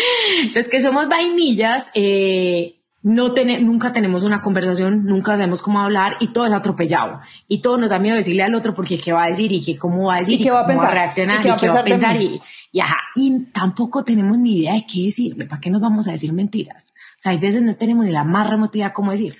Los 0.55 0.68
que 0.68 0.81
somos 0.81 1.09
vainillas, 1.09 1.91
eh, 1.95 2.74
no 3.03 3.33
tene- 3.33 3.61
nunca 3.61 3.93
tenemos 3.93 4.24
una 4.24 4.43
conversación, 4.43 5.05
nunca 5.05 5.33
sabemos 5.33 5.62
cómo 5.62 5.81
hablar 5.81 6.16
y 6.20 6.33
todo 6.33 6.47
es 6.47 6.53
atropellado. 6.53 7.20
Y 7.47 7.61
todo 7.62 7.79
nos 7.79 7.91
da 7.91 7.99
miedo 7.99 8.16
decirle 8.16 8.43
al 8.43 8.55
otro 8.55 8.74
porque 8.74 8.99
qué 8.99 9.12
va 9.12 9.24
a 9.24 9.29
decir 9.29 9.53
y 9.53 9.62
qué 9.62 9.79
cómo 9.79 10.09
va 10.09 10.16
a 10.16 10.18
decir 10.18 10.41
¿Y 10.41 10.43
qué 10.43 10.51
va 10.51 10.61
a 10.61 10.66
pensar? 10.66 10.93
reaccionar 10.93 11.37
¿Y 11.37 11.41
qué 11.41 11.49
va 11.68 11.79
a 11.81 11.85
pensar 11.85 12.18
de 12.18 12.24
y, 12.24 12.41
y 12.72 12.81
ajá. 12.81 12.97
Y 13.14 13.45
tampoco 13.53 14.03
tenemos 14.05 14.37
ni 14.39 14.59
idea 14.59 14.74
de 14.74 14.85
qué 14.93 15.03
decirle. 15.05 15.45
¿Para 15.47 15.61
qué 15.61 15.70
nos 15.70 15.81
vamos 15.81 16.09
a 16.09 16.12
decir 16.12 16.33
mentiras? 16.33 16.93
Sea, 17.19 17.33
hay 17.33 17.39
veces 17.39 17.62
no 17.62 17.77
tenemos 17.77 18.07
ni 18.07 18.12
la 18.12 18.23
más 18.23 18.49
remota 18.49 18.79
idea 18.79 18.93
cómo 18.93 19.11
decir. 19.11 19.39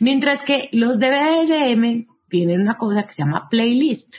Mientras 0.00 0.42
que 0.42 0.68
los 0.72 0.98
de 0.98 1.08
BDSM 1.08 2.06
tienen 2.28 2.60
una 2.60 2.76
cosa 2.76 3.06
que 3.06 3.14
se 3.14 3.22
llama 3.22 3.48
playlist. 3.48 4.16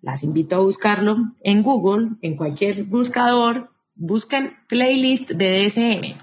Las 0.00 0.24
invito 0.24 0.56
a 0.56 0.60
buscarlo 0.60 1.16
en 1.42 1.62
Google, 1.62 2.16
en 2.22 2.36
cualquier 2.36 2.84
buscador. 2.84 3.70
Busquen 3.94 4.54
playlist 4.66 5.32
de 5.32 5.66
DSM. 5.66 6.18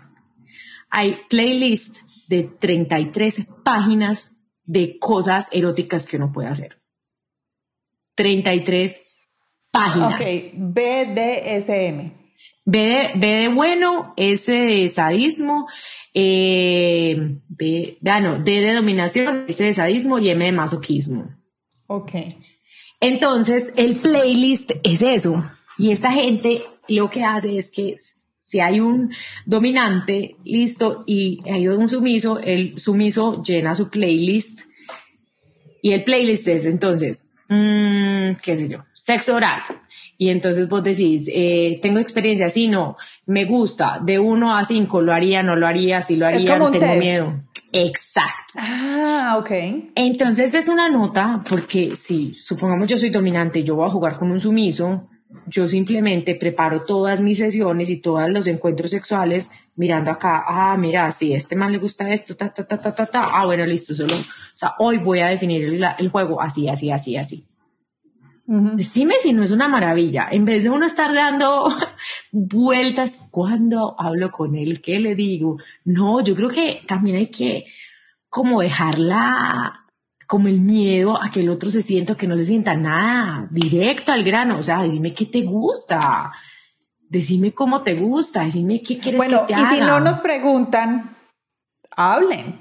Hay 0.90 1.18
playlist 1.30 1.98
de 2.28 2.44
33 2.44 3.48
páginas 3.64 4.34
de 4.64 4.98
cosas 4.98 5.48
eróticas 5.52 6.08
que 6.08 6.18
uno 6.18 6.32
puede 6.32 6.48
hacer. 6.48 6.82
33 8.16 9.00
páginas. 9.70 10.20
Ok, 10.20 10.28
BDSM. 10.56 12.25
B 12.66 12.80
de, 12.80 13.12
B 13.16 13.28
de 13.28 13.48
bueno, 13.48 14.14
de 14.18 14.90
sadismo, 14.90 15.68
eh, 16.14 17.38
B, 17.48 17.98
ah, 18.06 18.20
no, 18.20 18.40
D 18.40 18.60
de 18.60 18.74
dominación, 18.74 19.46
S 19.48 19.64
de 19.64 19.74
sadismo 19.74 20.18
y 20.18 20.30
M 20.30 20.44
de 20.44 20.52
masoquismo. 20.52 21.30
Ok. 21.88 22.12
Entonces, 23.00 23.72
el 23.76 23.96
playlist 23.96 24.72
es 24.84 25.02
eso. 25.02 25.44
Y 25.78 25.92
esta 25.92 26.12
gente 26.12 26.64
lo 26.88 27.10
que 27.10 27.24
hace 27.24 27.58
es 27.58 27.70
que 27.70 27.96
si 28.40 28.60
hay 28.60 28.80
un 28.80 29.12
dominante, 29.46 30.38
listo, 30.44 31.04
y 31.06 31.42
hay 31.46 31.68
un 31.68 31.90
sumiso, 31.90 32.40
el 32.40 32.80
sumiso 32.80 33.44
llena 33.44 33.76
su 33.76 33.90
playlist. 33.90 34.62
Y 35.82 35.92
el 35.92 36.04
playlist 36.04 36.48
es 36.48 36.66
entonces, 36.66 37.35
mm, 37.50 38.34
qué 38.42 38.56
sé 38.58 38.70
yo, 38.70 38.86
sexo 38.94 39.36
oral. 39.36 39.62
Y 40.18 40.30
entonces 40.30 40.68
vos 40.70 40.82
decís, 40.84 41.30
eh, 41.34 41.80
tengo 41.82 42.00
experiencia, 42.00 42.48
sí, 42.50 42.68
no, 42.68 42.96
me 43.26 43.44
gusta, 43.46 44.00
de 44.02 44.18
uno 44.18 44.56
a 44.56 44.64
cinco, 44.64 45.02
lo 45.02 45.14
haría, 45.14 45.44
no 45.44 45.56
lo 45.56 45.68
haría, 45.68 46.02
si 46.02 46.16
lo 46.16 46.28
Es 46.30 46.38
haría, 46.38 46.54
como 46.54 46.68
un 46.68 46.72
tengo 46.72 46.86
test. 46.86 47.00
miedo. 47.00 47.34
Exacto. 47.74 48.54
Ah, 48.58 49.36
ok. 49.38 49.52
Entonces 49.96 50.54
es 50.54 50.70
una 50.70 50.88
nota 50.90 51.44
porque 51.50 51.96
si 51.98 52.34
supongamos 52.36 52.88
yo 52.88 52.98
soy 52.98 53.10
dominante 53.10 53.64
yo 53.64 53.76
voy 53.76 53.88
a 53.88 53.92
jugar 53.92 54.18
con 54.18 54.32
un 54.32 54.40
sumiso, 54.40 55.10
yo 55.48 55.68
simplemente 55.68 56.36
preparo 56.36 56.82
todas 56.86 57.22
mis 57.22 57.38
sesiones 57.38 57.90
y 57.90 57.98
todos 57.98 58.30
los 58.30 58.48
encuentros 58.48 58.92
sexuales 58.92 59.52
mirando 59.76 60.12
acá, 60.12 60.44
ah, 60.48 60.78
mira, 60.78 61.12
si 61.12 61.34
a 61.34 61.38
este 61.38 61.56
man 61.56 61.72
le 61.72 61.80
gusta 61.80 62.12
esto, 62.12 62.36
ta, 62.36 62.54
ta, 62.54 62.66
ta, 62.66 62.80
ta, 62.80 62.96
ta, 62.96 63.06
ta, 63.06 63.30
ah, 63.34 63.46
bueno, 63.46 63.66
listo, 63.66 63.94
solo, 63.94 64.16
o 64.16 64.58
sea, 64.58 64.74
hoy 64.80 64.98
voy 65.00 65.20
a 65.20 65.28
definir 65.28 65.64
el, 65.64 65.86
el 65.98 66.10
juego 66.10 66.42
así, 66.42 66.70
así, 66.70 66.92
así, 66.92 67.18
así. 67.18 67.46
Ujú. 68.48 68.78
Decime 68.78 69.16
si 69.20 69.34
no 69.34 69.44
es 69.44 69.52
una 69.52 69.68
maravilla. 69.68 70.28
En 70.30 70.46
vez 70.46 70.64
de 70.64 70.70
uno 70.70 70.86
estar 70.86 71.14
dando 71.14 71.68
vueltas, 72.32 73.18
cuando 73.32 73.96
hablo 74.00 74.32
con 74.32 74.56
él? 74.56 74.82
¿Qué 74.82 75.00
le 75.00 75.16
digo? 75.16 75.58
No, 75.84 76.22
yo 76.22 76.36
creo 76.36 76.50
que 76.50 76.82
también 76.86 77.18
hay 77.18 77.28
que 77.28 77.66
como 78.30 78.62
dejarla 78.62 79.85
como 80.28 80.48
el 80.48 80.60
miedo 80.60 81.22
a 81.22 81.32
que 81.32 81.42
el 81.42 81.50
otro 81.50 81.70
se 81.70 81.82
sienta 81.82 82.14
o 82.14 82.18
que 82.18 82.28
no 82.28 82.38
se 82.38 82.46
sienta 82.46 82.76
nada, 82.76 83.48
directo 83.52 84.12
al 84.12 84.24
grano. 84.24 84.58
O 84.60 84.64
sea, 84.64 84.82
decime 84.82 85.14
qué 85.14 85.26
te 85.26 85.42
gusta. 85.42 86.32
Decime 87.08 87.54
cómo 87.54 87.84
te 87.84 87.94
gusta, 87.94 88.44
decime 88.44 88.82
qué 88.82 88.98
quieres 88.98 89.18
Bueno, 89.18 89.46
que 89.46 89.54
y 89.54 89.56
te 89.56 89.62
si 89.62 89.76
haga. 89.82 89.86
no 89.86 90.00
nos 90.00 90.20
preguntan, 90.20 91.16
hablen. 91.96 92.60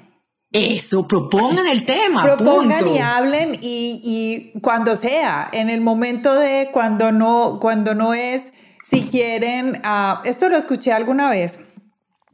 Eso, 0.52 1.08
propongan 1.08 1.66
el 1.66 1.84
tema. 1.84 2.22
Propongan 2.22 2.80
punto. 2.80 2.94
y 2.94 2.98
hablen 2.98 3.54
y, 3.60 4.52
y 4.54 4.60
cuando 4.60 4.94
sea, 4.94 5.48
en 5.52 5.70
el 5.70 5.80
momento 5.80 6.34
de 6.34 6.68
cuando 6.72 7.10
no, 7.10 7.58
cuando 7.60 7.94
no 7.94 8.14
es, 8.14 8.52
si 8.88 9.02
quieren, 9.02 9.80
ah, 9.82 10.20
esto 10.24 10.48
lo 10.48 10.56
escuché 10.56 10.92
alguna 10.92 11.30
vez 11.30 11.58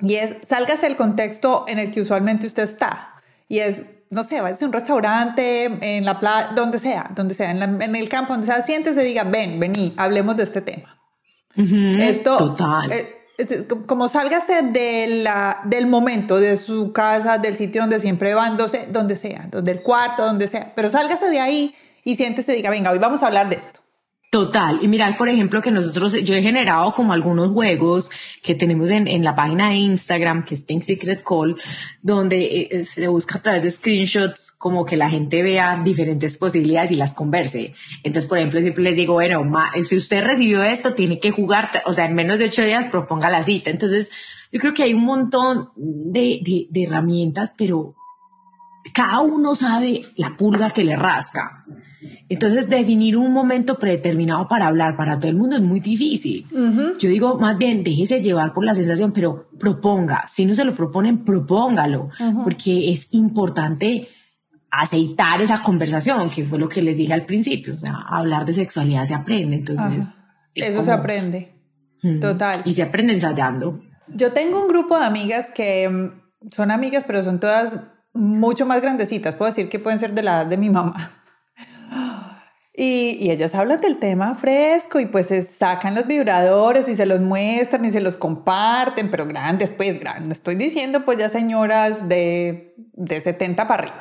y 0.03 0.17
es, 0.17 0.37
sálgase 0.47 0.87
del 0.87 0.97
contexto 0.97 1.65
en 1.69 1.79
el 1.79 1.91
que 1.91 2.01
usualmente 2.01 2.47
usted 2.47 2.65
está 2.65 3.23
y 3.49 3.59
es, 3.59 3.83
no 4.11 4.25
sé, 4.25 4.41
vaya 4.41 4.57
a 4.61 4.65
un 4.65 4.73
restaurante, 4.73 5.65
en 5.97 6.05
la 6.05 6.19
playa, 6.19 6.51
donde 6.55 6.79
sea, 6.79 7.11
donde 7.15 7.35
sea, 7.35 7.51
en, 7.51 7.61
la- 7.61 7.85
en 7.85 7.97
el 7.97 8.09
campo, 8.09 8.33
donde 8.33 8.47
sea, 8.47 8.61
siéntese 8.63 9.03
diga, 9.03 9.25
ven, 9.25 9.59
vení, 9.61 9.95
hablemos 9.97 10.37
de 10.37 10.43
este 10.43 10.61
tema. 10.61 10.99
Ujú, 11.57 11.75
Esto, 12.01 12.37
Total. 12.37 12.93
eh, 12.93 13.17
como 13.87 14.09
sálgase 14.09 14.63
de 14.63 15.07
la, 15.23 15.61
del 15.65 15.87
momento, 15.87 16.39
de 16.39 16.57
su 16.57 16.93
casa, 16.93 17.39
del 17.39 17.57
sitio 17.57 17.81
donde 17.83 17.99
siempre 18.01 18.35
van, 18.35 18.57
donde, 18.57 18.87
donde 18.91 19.17
sea, 19.17 19.47
donde 19.51 19.73
el 19.73 19.83
cuarto, 19.83 20.27
donde 20.27 20.47
sea, 20.47 20.73
pero 20.75 20.91
sálgase 20.91 21.31
de 21.31 21.41
ahí 21.41 21.75
y 22.05 22.17
siéntese 22.17 22.53
diga, 22.53 22.71
venga, 22.71 22.91
hoy 22.91 22.99
vamos 22.99 23.23
a 23.23 23.29
hablar 23.29 23.49
de 23.49 23.57
esto. 23.57 23.80
Total. 24.31 24.79
Y 24.81 24.87
mira, 24.87 25.17
por 25.19 25.29
ejemplo, 25.29 25.61
que 25.61 25.73
nosotros, 25.73 26.13
yo 26.23 26.37
he 26.37 26.43
generado 26.43 26.95
como 26.95 27.13
algunos 27.13 27.51
juegos 27.51 28.11
que 28.45 28.55
tenemos 28.55 28.89
en, 28.91 29.09
en 29.09 29.25
la 29.25 29.35
página 29.35 29.71
de 29.71 29.75
Instagram, 29.79 30.45
que 30.45 30.55
es 30.55 30.65
Think 30.67 30.85
Secret 30.85 31.25
Call, 31.25 31.57
donde 32.01 32.41
eh, 32.45 32.69
eh, 32.71 32.85
se 32.85 33.09
busca 33.09 33.39
a 33.39 33.43
través 33.43 33.65
de 33.65 33.71
screenshots 33.73 34.53
como 34.53 34.85
que 34.85 34.97
la 34.97 35.11
gente 35.11 35.43
vea 35.43 35.83
diferentes 35.85 36.39
posibilidades 36.39 36.93
y 36.93 36.97
las 36.97 37.13
converse. 37.13 37.73
Entonces, 38.05 38.29
por 38.29 38.39
ejemplo, 38.39 38.61
siempre 38.61 38.85
les 38.85 38.95
digo, 38.95 39.15
bueno, 39.15 39.43
si 39.83 39.97
usted 39.97 40.25
recibió 40.25 40.63
esto, 40.63 40.95
tiene 40.95 41.19
que 41.19 41.33
jugar, 41.33 41.83
o 41.87 41.93
sea, 41.93 42.05
en 42.05 42.15
menos 42.15 42.39
de 42.39 42.45
ocho 42.45 42.63
días 42.63 42.87
proponga 42.87 43.31
la 43.31 43.43
cita. 43.43 43.71
Entonces, 43.71 44.13
yo 44.53 44.61
creo 44.61 44.75
que 44.75 44.85
hay 44.85 44.95
un 44.95 45.07
montón 45.07 45.71
de, 45.75 46.39
de, 46.45 46.69
de 46.71 46.85
herramientas, 46.85 47.57
pero 47.59 47.97
cada 48.95 49.19
uno 49.23 49.57
sabe 49.57 50.05
la 50.15 50.37
pulga 50.37 50.71
que 50.71 50.85
le 50.85 50.95
rasca. 50.95 51.65
Entonces, 52.29 52.69
definir 52.69 53.17
un 53.17 53.33
momento 53.33 53.79
predeterminado 53.79 54.49
para 54.49 54.67
hablar 54.67 54.97
para 54.97 55.19
todo 55.19 55.29
el 55.29 55.37
mundo 55.37 55.57
es 55.57 55.63
muy 55.63 55.81
difícil. 55.81 56.47
Yo 56.99 57.09
digo, 57.09 57.39
más 57.39 57.59
bien, 57.59 57.85
déjese 57.85 58.21
llevar 58.21 58.53
por 58.53 58.65
la 58.65 58.75
sensación, 58.75 59.13
pero 59.13 59.49
proponga. 59.59 60.25
Si 60.27 60.47
no 60.47 60.55
se 60.55 60.65
lo 60.65 60.75
proponen, 60.75 61.25
propóngalo, 61.25 62.11
porque 62.45 62.91
es 62.91 63.13
importante 63.13 64.09
aceitar 64.71 65.43
esa 65.43 65.61
conversación, 65.61 66.31
que 66.31 66.45
fue 66.45 66.59
lo 66.59 66.69
que 66.69 66.81
les 66.81 66.97
dije 66.97 67.13
al 67.13 67.27
principio. 67.27 67.75
O 67.75 67.79
sea, 67.79 67.95
hablar 68.09 68.45
de 68.47 68.53
sexualidad 68.53 69.05
se 69.05 69.15
aprende. 69.15 69.57
Entonces, 69.57 70.29
eso 70.55 70.83
se 70.83 70.93
aprende. 70.93 71.55
Total. 72.21 72.63
Y 72.65 72.73
se 72.73 72.83
aprende 72.83 73.13
ensayando. 73.13 73.81
Yo 74.09 74.33
tengo 74.33 74.61
un 74.61 74.69
grupo 74.69 74.99
de 74.99 75.05
amigas 75.05 75.51
que 75.55 75.89
mm, 75.89 76.49
son 76.51 76.71
amigas, 76.71 77.05
pero 77.07 77.23
son 77.23 77.39
todas 77.39 77.79
mucho 78.13 78.67
más 78.67 78.81
grandecitas. 78.81 79.35
Puedo 79.35 79.51
decir 79.51 79.69
que 79.69 79.79
pueden 79.79 79.99
ser 79.99 80.15
de 80.15 80.23
la 80.23 80.43
edad 80.43 80.47
de 80.47 80.57
mi 80.57 80.71
mamá. 80.71 81.20
Y, 82.83 83.31
ellas 83.31 83.55
hablan 83.55 83.79
del 83.83 83.99
tema 83.99 84.35
fresco 84.35 85.01
y 85.01 85.05
pues 85.05 85.27
se 85.27 85.43
sacan 85.43 85.95
los 85.95 86.07
vibradores 86.07 86.89
y 86.89 86.95
se 86.95 87.05
los 87.05 87.21
muestran 87.21 87.85
y 87.85 87.91
se 87.91 88.01
los 88.01 88.17
comparten, 88.17 89.11
pero 89.11 89.27
grandes, 89.27 89.71
pues 89.71 90.01
grandes. 90.01 90.39
Estoy 90.39 90.55
diciendo 90.55 91.05
pues 91.05 91.19
ya 91.19 91.29
señoras 91.29 92.09
de, 92.09 92.75
de 92.95 93.21
70 93.21 93.69
para 93.69 93.83
arriba. 93.83 94.01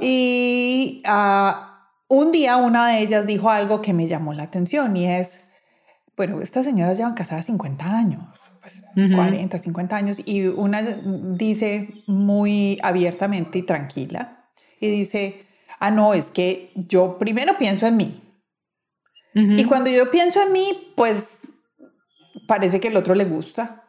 Y 0.00 1.02
uh, 1.08 2.14
un 2.14 2.30
día 2.30 2.56
una 2.56 2.86
de 2.86 3.00
ellas 3.00 3.26
dijo 3.26 3.50
algo 3.50 3.82
que 3.82 3.94
me 3.94 4.06
llamó 4.06 4.32
la 4.32 4.44
atención 4.44 4.96
y 4.96 5.08
es, 5.08 5.40
bueno, 6.16 6.42
estas 6.42 6.66
señoras 6.66 6.98
llevan 6.98 7.14
casadas 7.14 7.46
50 7.46 7.96
años, 7.96 8.22
pues 8.60 8.84
40, 8.94 9.58
50 9.58 9.96
años 9.96 10.18
y 10.24 10.46
una 10.46 10.82
dice 10.82 11.88
muy 12.06 12.78
abiertamente 12.84 13.58
y 13.58 13.62
tranquila 13.62 14.44
y 14.78 14.88
dice, 14.88 15.46
ah, 15.80 15.90
no, 15.90 16.14
es 16.14 16.30
que 16.30 16.70
yo 16.74 17.18
primero 17.18 17.58
pienso 17.58 17.86
en 17.86 17.96
mí. 17.96 18.20
Y 19.32 19.64
cuando 19.64 19.90
yo 19.90 20.10
pienso 20.10 20.42
en 20.42 20.52
mí, 20.52 20.92
pues 20.96 21.38
parece 22.46 22.80
que 22.80 22.88
el 22.88 22.96
otro 22.96 23.14
le 23.14 23.24
gusta. 23.24 23.84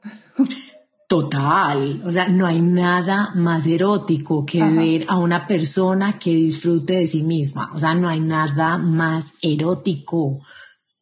Total, 1.08 2.02
o 2.06 2.12
sea, 2.12 2.30
no 2.30 2.46
hay 2.46 2.62
nada 2.62 3.32
más 3.36 3.66
erótico 3.68 4.46
que 4.46 4.64
ver 4.64 5.04
a 5.10 5.18
una 5.18 5.46
persona 5.46 6.18
que 6.18 6.30
disfrute 6.30 6.94
de 6.94 7.08
sí 7.08 7.22
misma, 7.22 7.70
o 7.74 7.80
sea, 7.80 7.94
no 7.94 8.08
hay 8.08 8.22
nada 8.22 8.78
más 8.78 9.34
erótico 9.42 10.40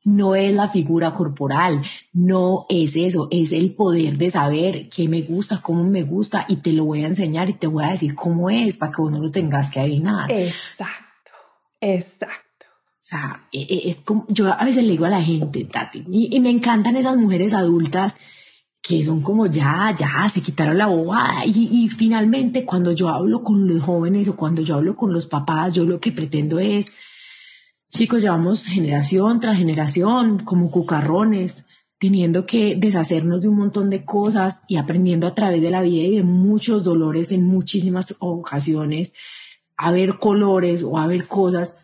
no 0.04 0.36
es 0.36 0.54
la 0.54 0.68
figura 0.68 1.12
corporal, 1.12 1.82
no 2.14 2.66
es 2.70 2.96
eso, 2.96 3.28
es 3.32 3.52
el 3.52 3.74
poder 3.74 4.18
de 4.18 4.32
saber 4.32 4.90
qué 4.90 5.10
me 5.10 5.22
gusta, 5.22 5.62
cómo 5.62 5.84
me 5.84 6.04
gusta 6.04 6.46
y 6.48 6.58
te 6.58 6.72
lo 6.72 6.86
voy 6.86 7.04
a 7.04 7.08
enseñar 7.08 7.50
y 7.50 7.54
te 7.54 7.68
voy 7.68 7.84
a 7.84 7.92
decir 7.92 8.16
cómo 8.16 8.50
es 8.50 8.78
para 8.78 8.92
que 8.92 9.02
vos 9.02 9.12
no 9.12 9.20
lo 9.20 9.32
tengas 9.32 9.70
que 9.70 9.80
adivinar. 9.80 10.32
Exacto, 10.32 11.32
exacto. 11.82 12.66
O 12.92 13.02
sea, 13.02 13.48
e, 13.52 13.62
e, 13.62 13.90
es 13.90 14.02
como, 14.02 14.26
yo 14.30 14.54
a 14.54 14.64
veces 14.64 14.84
le 14.84 14.92
digo 14.92 15.06
a 15.06 15.10
la 15.10 15.22
gente, 15.22 15.66
Tati, 15.66 16.06
y, 16.10 16.40
me 16.40 16.50
encantan 16.50 16.96
esas 16.96 17.18
mujeres 17.18 17.54
adultas 17.54 18.18
que 18.82 19.04
son 19.04 19.22
como 19.22 19.48
ya, 19.48 19.94
ya, 19.98 20.30
se 20.30 20.42
quitaron 20.42 20.78
la 20.78 20.88
bobada. 20.88 21.46
Y, 21.46 21.70
y 21.72 21.90
finalmente 21.90 22.64
cuando 22.64 22.94
yo 22.94 23.10
hablo 23.10 23.44
con 23.44 23.68
los 23.68 23.84
jóvenes 23.84 24.30
o 24.30 24.38
cuando 24.38 24.62
yo 24.62 24.76
hablo 24.76 24.96
con 24.96 25.12
los 25.12 25.28
papás, 25.28 25.74
yo 25.74 25.86
lo 25.86 26.00
que 26.00 26.14
pretendo 26.14 26.60
es 26.60 26.96
Chicos, 27.92 28.22
llevamos 28.22 28.66
generación 28.66 29.40
tras 29.40 29.58
generación 29.58 30.40
como 30.46 30.70
cucarrones, 30.70 31.66
teniendo 31.98 32.46
que 32.46 32.76
deshacernos 32.76 33.42
de 33.42 33.50
un 33.50 33.58
montón 33.58 33.90
de 33.90 34.06
cosas 34.06 34.62
y 34.68 34.78
aprendiendo 34.78 35.26
a 35.26 35.34
través 35.34 35.62
de 35.62 35.72
la 35.72 35.82
vida 35.82 36.04
y 36.04 36.16
de 36.18 36.24
muchos 36.24 36.84
dolores 36.84 37.32
en 37.32 37.44
muchísimas 37.46 38.16
ocasiones 38.20 39.14
a 39.76 39.92
ver 39.92 40.20
colores 40.20 40.84
o 40.84 40.98
a 41.00 41.08
ver 41.08 41.26
cosas. 41.28 41.78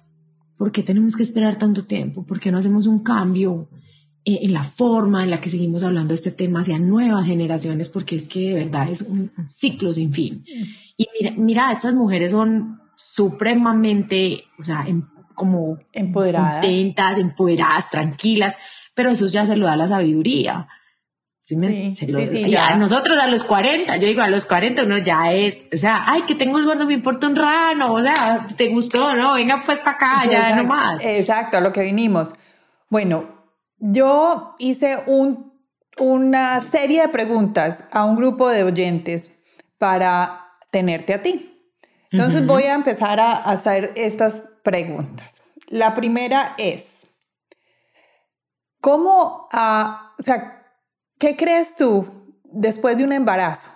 ¿Por 0.57 0.71
qué 0.71 0.83
tenemos 0.83 1.15
que 1.15 1.23
esperar 1.23 1.57
tanto 1.57 1.85
tiempo? 1.85 2.25
¿Por 2.25 2.39
qué 2.39 2.51
no 2.51 2.59
hacemos 2.59 2.85
un 2.85 2.99
cambio 2.99 3.67
en 4.23 4.53
la 4.53 4.63
forma 4.63 5.23
en 5.23 5.31
la 5.31 5.41
que 5.41 5.49
seguimos 5.49 5.83
hablando 5.83 6.09
de 6.09 6.15
este 6.15 6.31
tema 6.31 6.59
hacia 6.59 6.77
nuevas 6.77 7.25
generaciones? 7.25 7.89
Porque 7.89 8.15
es 8.15 8.27
que 8.27 8.49
de 8.49 8.53
verdad 8.53 8.89
es 8.89 9.01
un, 9.01 9.31
ciclo 9.47 9.91
sin 9.91 10.13
fin. 10.13 10.45
Mm. 10.45 10.63
Y 10.97 11.07
mira, 11.19 11.35
mira, 11.37 11.71
estas 11.71 11.95
mujeres 11.95 12.31
son 12.31 12.79
supremamente, 12.95 14.43
o 14.59 14.63
sea, 14.63 14.85
como 15.35 15.77
empoderadas, 15.93 16.61
contentas, 16.61 17.17
empoderadas, 17.17 17.89
tranquilas, 17.89 18.57
pero 18.93 19.11
eso 19.11 19.27
ya 19.27 19.45
se 19.45 19.55
lo 19.55 19.67
da 19.67 19.75
la 19.75 19.87
sabiduría. 19.87 20.67
Sí, 21.45 21.93
sí, 21.93 22.27
sí, 22.27 22.49
ya. 22.49 22.75
nosotros 22.75 23.19
a 23.19 23.27
los 23.27 23.43
40, 23.43 23.97
yo 23.97 24.07
digo 24.07 24.23
a 24.23 24.27
los 24.27 24.47
40 24.47 24.81
uno 24.81 24.97
ya 24.97 25.31
es, 25.31 25.65
o 25.71 25.77
sea, 25.77 26.03
ay, 26.07 26.23
que 26.23 26.33
tengo 26.33 26.57
el 26.57 26.65
gordo, 26.65 26.87
me 26.87 26.95
importa 26.95 27.27
un 27.27 27.35
rano, 27.35 27.93
o 27.93 28.01
sea, 28.01 28.47
te 28.57 28.69
gustó, 28.69 29.13
¿no? 29.13 29.35
Venga 29.35 29.61
pues 29.63 29.77
para 29.77 29.91
acá, 29.91 30.25
ya 30.27 30.55
no 30.55 30.63
más. 30.63 31.05
Exacto, 31.05 31.57
a 31.57 31.61
lo 31.61 31.71
que 31.71 31.81
vinimos. 31.81 32.33
Bueno, 32.89 33.29
yo 33.77 34.55
hice 34.57 35.03
un, 35.05 35.53
una 35.99 36.61
serie 36.61 37.03
de 37.03 37.09
preguntas 37.09 37.83
a 37.91 38.05
un 38.05 38.15
grupo 38.15 38.49
de 38.49 38.63
oyentes 38.63 39.37
para 39.77 40.47
tenerte 40.71 41.13
a 41.13 41.21
ti. 41.21 41.51
Entonces 42.09 42.43
voy 42.47 42.63
a 42.63 42.73
empezar 42.73 43.19
a 43.19 43.33
hacer 43.33 43.93
estas 43.95 44.41
preguntas. 44.65 45.43
La 45.67 45.95
primera 45.95 46.55
es, 46.57 47.05
¿cómo, 48.81 49.47
uh, 49.53 50.19
o 50.19 50.23
sea, 50.23 50.67
qué 51.17 51.37
crees 51.37 51.75
tú 51.77 52.41
después 52.43 52.97
de 52.97 53.05
un 53.05 53.13
embarazo? 53.13 53.69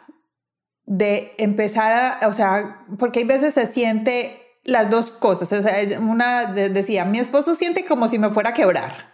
De 0.83 1.35
empezar 1.37 1.93
a, 1.93 2.27
o 2.27 2.33
sea, 2.33 2.85
porque 2.97 3.19
hay 3.19 3.25
veces 3.25 3.53
se 3.53 3.67
siente 3.67 4.41
las 4.63 4.89
dos 4.89 5.11
cosas. 5.11 5.51
O 5.53 5.61
sea, 5.61 5.99
una 5.99 6.47
decía, 6.47 7.05
mi 7.05 7.19
esposo 7.19 7.53
siente 7.55 7.85
como 7.85 8.07
si 8.07 8.17
me 8.17 8.31
fuera 8.31 8.49
a 8.49 8.53
quebrar. 8.53 9.13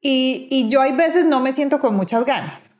Y, 0.00 0.48
y 0.50 0.68
yo 0.68 0.82
hay 0.82 0.92
veces 0.92 1.24
no 1.24 1.40
me 1.40 1.54
siento 1.54 1.80
con 1.80 1.96
muchas 1.96 2.24
ganas. 2.26 2.70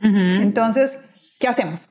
Entonces, 0.00 0.98
¿qué 1.40 1.48
hacemos? 1.48 1.90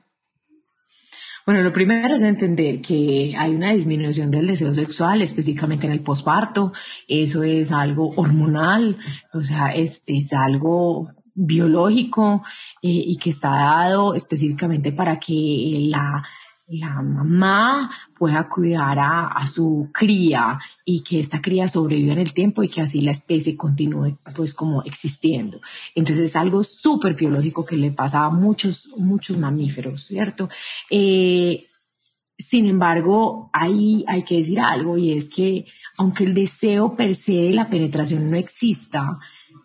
Bueno, 1.48 1.62
lo 1.62 1.72
primero 1.72 2.14
es 2.14 2.22
entender 2.24 2.82
que 2.82 3.34
hay 3.34 3.54
una 3.54 3.72
disminución 3.72 4.30
del 4.30 4.48
deseo 4.48 4.74
sexual, 4.74 5.22
específicamente 5.22 5.86
en 5.86 5.94
el 5.94 6.02
posparto. 6.02 6.74
Eso 7.08 7.42
es 7.42 7.72
algo 7.72 8.10
hormonal, 8.16 8.98
o 9.32 9.42
sea, 9.42 9.68
es, 9.68 10.02
es 10.06 10.34
algo 10.34 11.08
biológico 11.32 12.42
eh, 12.82 12.90
y 12.90 13.16
que 13.16 13.30
está 13.30 13.48
dado 13.48 14.14
específicamente 14.14 14.92
para 14.92 15.18
que 15.18 15.86
la 15.88 16.22
la 16.68 17.00
mamá 17.02 17.90
pueda 18.16 18.48
cuidar 18.48 18.98
a, 18.98 19.46
su 19.46 19.90
cría 19.92 20.58
y 20.84 21.02
que 21.02 21.20
esta 21.20 21.40
cría 21.40 21.68
sobreviva 21.68 22.12
en 22.12 22.18
el 22.18 22.34
tiempo 22.34 22.62
y 22.62 22.68
que 22.68 22.82
así 22.82 23.00
la 23.00 23.12
especie 23.12 23.56
continúe 23.56 24.18
pues 24.34 24.54
como 24.54 24.82
existiendo. 24.82 25.60
Entonces 25.94 26.30
es 26.30 26.36
algo 26.36 26.62
súper 26.62 27.14
biológico 27.14 27.64
que 27.64 27.76
le 27.76 27.90
pasa 27.90 28.24
a 28.24 28.30
muchos, 28.30 28.90
muchos 28.96 29.38
mamíferos, 29.38 30.02
¿cierto? 30.04 30.48
Eh, 30.90 31.64
sin 32.36 32.66
embargo, 32.66 33.50
ahí 33.52 34.04
hay 34.06 34.22
que 34.22 34.36
decir 34.36 34.60
algo 34.60 34.98
y 34.98 35.12
es 35.12 35.28
que 35.28 35.66
aunque 35.96 36.24
el 36.24 36.34
deseo 36.34 36.94
per 36.94 37.14
se 37.14 37.32
de 37.32 37.54
la 37.54 37.66
penetración 37.66 38.30
no 38.30 38.36
exista, 38.36 39.18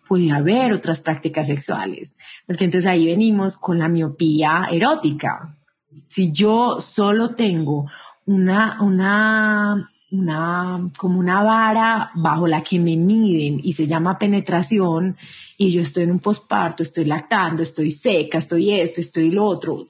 puede 0.08 0.32
haber 0.32 0.74
otras 0.74 1.02
prácticas 1.02 1.48
sexuales, 1.48 2.18
porque 2.48 2.66
entonces 2.66 2.90
ahí 2.90 3.06
venimos 3.06 3.58
con 3.58 3.78
la 3.78 3.88
miopía 3.88 4.64
erótica, 4.72 5.58
si 6.08 6.32
yo 6.32 6.80
solo 6.80 7.36
tengo 7.36 7.90
una, 8.26 8.82
una, 8.82 9.92
una, 10.12 10.92
como 10.98 11.20
una 11.20 11.44
vara 11.44 12.12
bajo 12.16 12.48
la 12.48 12.62
que 12.62 12.80
me 12.80 12.96
miden 12.96 13.60
y 13.64 13.74
se 13.74 13.88
llama 13.88 14.18
penetración 14.18 15.18
y 15.58 15.72
yo 15.72 15.82
estoy 15.82 16.04
en 16.04 16.12
un 16.12 16.20
posparto, 16.20 16.84
estoy 16.84 17.06
lactando, 17.06 17.64
estoy 17.64 17.92
seca, 17.92 18.38
estoy 18.38 18.72
esto, 18.72 19.02
estoy 19.02 19.32
lo 19.32 19.46
otro. 19.46 19.74
O 19.74 19.88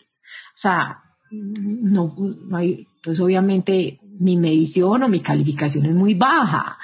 sea, 0.55 1.03
no, 1.31 2.15
no 2.17 2.57
hay, 2.57 2.87
pues 3.01 3.19
obviamente 3.19 3.99
mi 4.19 4.37
medición 4.37 5.03
o 5.03 5.07
mi 5.07 5.19
calificación 5.19 5.85
es 5.85 5.95
muy 5.95 6.13
baja. 6.13 6.77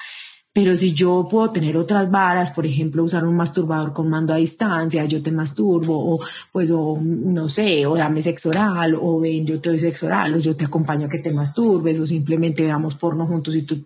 Pero 0.52 0.76
si 0.76 0.94
yo 0.94 1.28
puedo 1.30 1.52
tener 1.52 1.78
otras 1.78 2.10
varas, 2.10 2.52
por 2.52 2.66
ejemplo, 2.66 3.04
usar 3.04 3.24
un 3.26 3.36
masturbador 3.36 3.94
con 3.94 4.10
mando 4.10 4.34
a 4.34 4.38
distancia, 4.38 5.06
yo 5.06 5.22
te 5.22 5.32
masturbo, 5.32 6.16
o 6.16 6.20
pues, 6.52 6.72
o 6.72 7.00
no 7.00 7.48
sé, 7.48 7.86
o 7.86 7.96
dame 7.96 8.22
sexo 8.22 8.50
oral, 8.50 8.98
o 9.00 9.20
ven, 9.20 9.46
yo 9.46 9.62
te 9.62 9.70
doy 9.70 9.80
sexo 9.80 10.08
oral, 10.08 10.34
o 10.34 10.40
yo 10.40 10.56
te 10.56 10.66
acompaño 10.66 11.06
a 11.06 11.10
que 11.10 11.20
te 11.20 11.32
masturbes, 11.32 12.00
o 12.00 12.06
simplemente 12.06 12.64
veamos 12.64 12.96
porno 12.96 13.28
juntos 13.28 13.56
y 13.56 13.62
tú, 13.62 13.84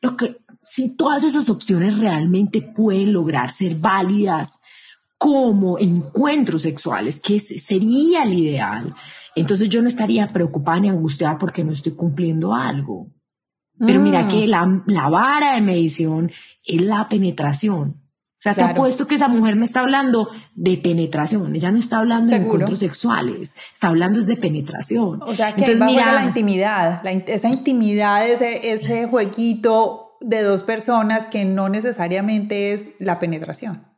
lo 0.00 0.16
que, 0.16 0.38
si 0.62 0.96
todas 0.96 1.22
esas 1.24 1.50
opciones 1.50 1.98
realmente 1.98 2.62
pueden 2.62 3.12
lograr 3.12 3.52
ser 3.52 3.74
válidas 3.76 4.62
como 5.18 5.78
encuentros 5.78 6.62
sexuales, 6.62 7.20
que 7.20 7.38
sería 7.38 8.24
el 8.24 8.32
ideal, 8.32 8.94
entonces 9.36 9.68
yo 9.68 9.82
no 9.82 9.88
estaría 9.88 10.32
preocupada 10.32 10.80
ni 10.80 10.88
angustiada 10.88 11.38
porque 11.38 11.62
no 11.62 11.72
estoy 11.72 11.92
cumpliendo 11.92 12.54
algo. 12.54 13.08
Pero 13.78 14.00
mira 14.00 14.22
mm. 14.22 14.28
que 14.28 14.46
la, 14.46 14.82
la, 14.86 15.08
vara 15.08 15.54
de 15.54 15.60
medición 15.60 16.30
es 16.64 16.80
la 16.80 17.08
penetración. 17.08 18.00
O 18.00 18.42
sea, 18.44 18.54
te 18.54 18.62
apuesto 18.62 19.06
que 19.06 19.14
esa 19.14 19.28
mujer 19.28 19.56
me 19.56 19.64
está 19.64 19.80
hablando 19.80 20.28
de 20.54 20.76
penetración. 20.76 21.56
Ella 21.56 21.72
no 21.72 21.78
está 21.78 21.98
hablando 21.98 22.30
de 22.30 22.36
encuentros 22.36 22.78
sexuales. 22.78 23.54
Está 23.72 23.88
hablando 23.88 24.18
es 24.18 24.26
de 24.26 24.36
penetración. 24.36 25.20
O 25.22 25.34
sea, 25.34 25.54
que 25.54 25.62
Entonces, 25.62 25.86
mira, 25.86 26.12
la 26.12 26.24
intimidad. 26.24 27.02
esa 27.26 27.48
intimidad, 27.48 28.28
ese, 28.28 28.72
ese 28.72 29.06
jueguito 29.06 30.16
de 30.20 30.42
dos 30.42 30.62
personas 30.62 31.26
que 31.26 31.46
no 31.46 31.70
necesariamente 31.70 32.74
es 32.74 32.90
la 32.98 33.18
penetración. 33.18 33.93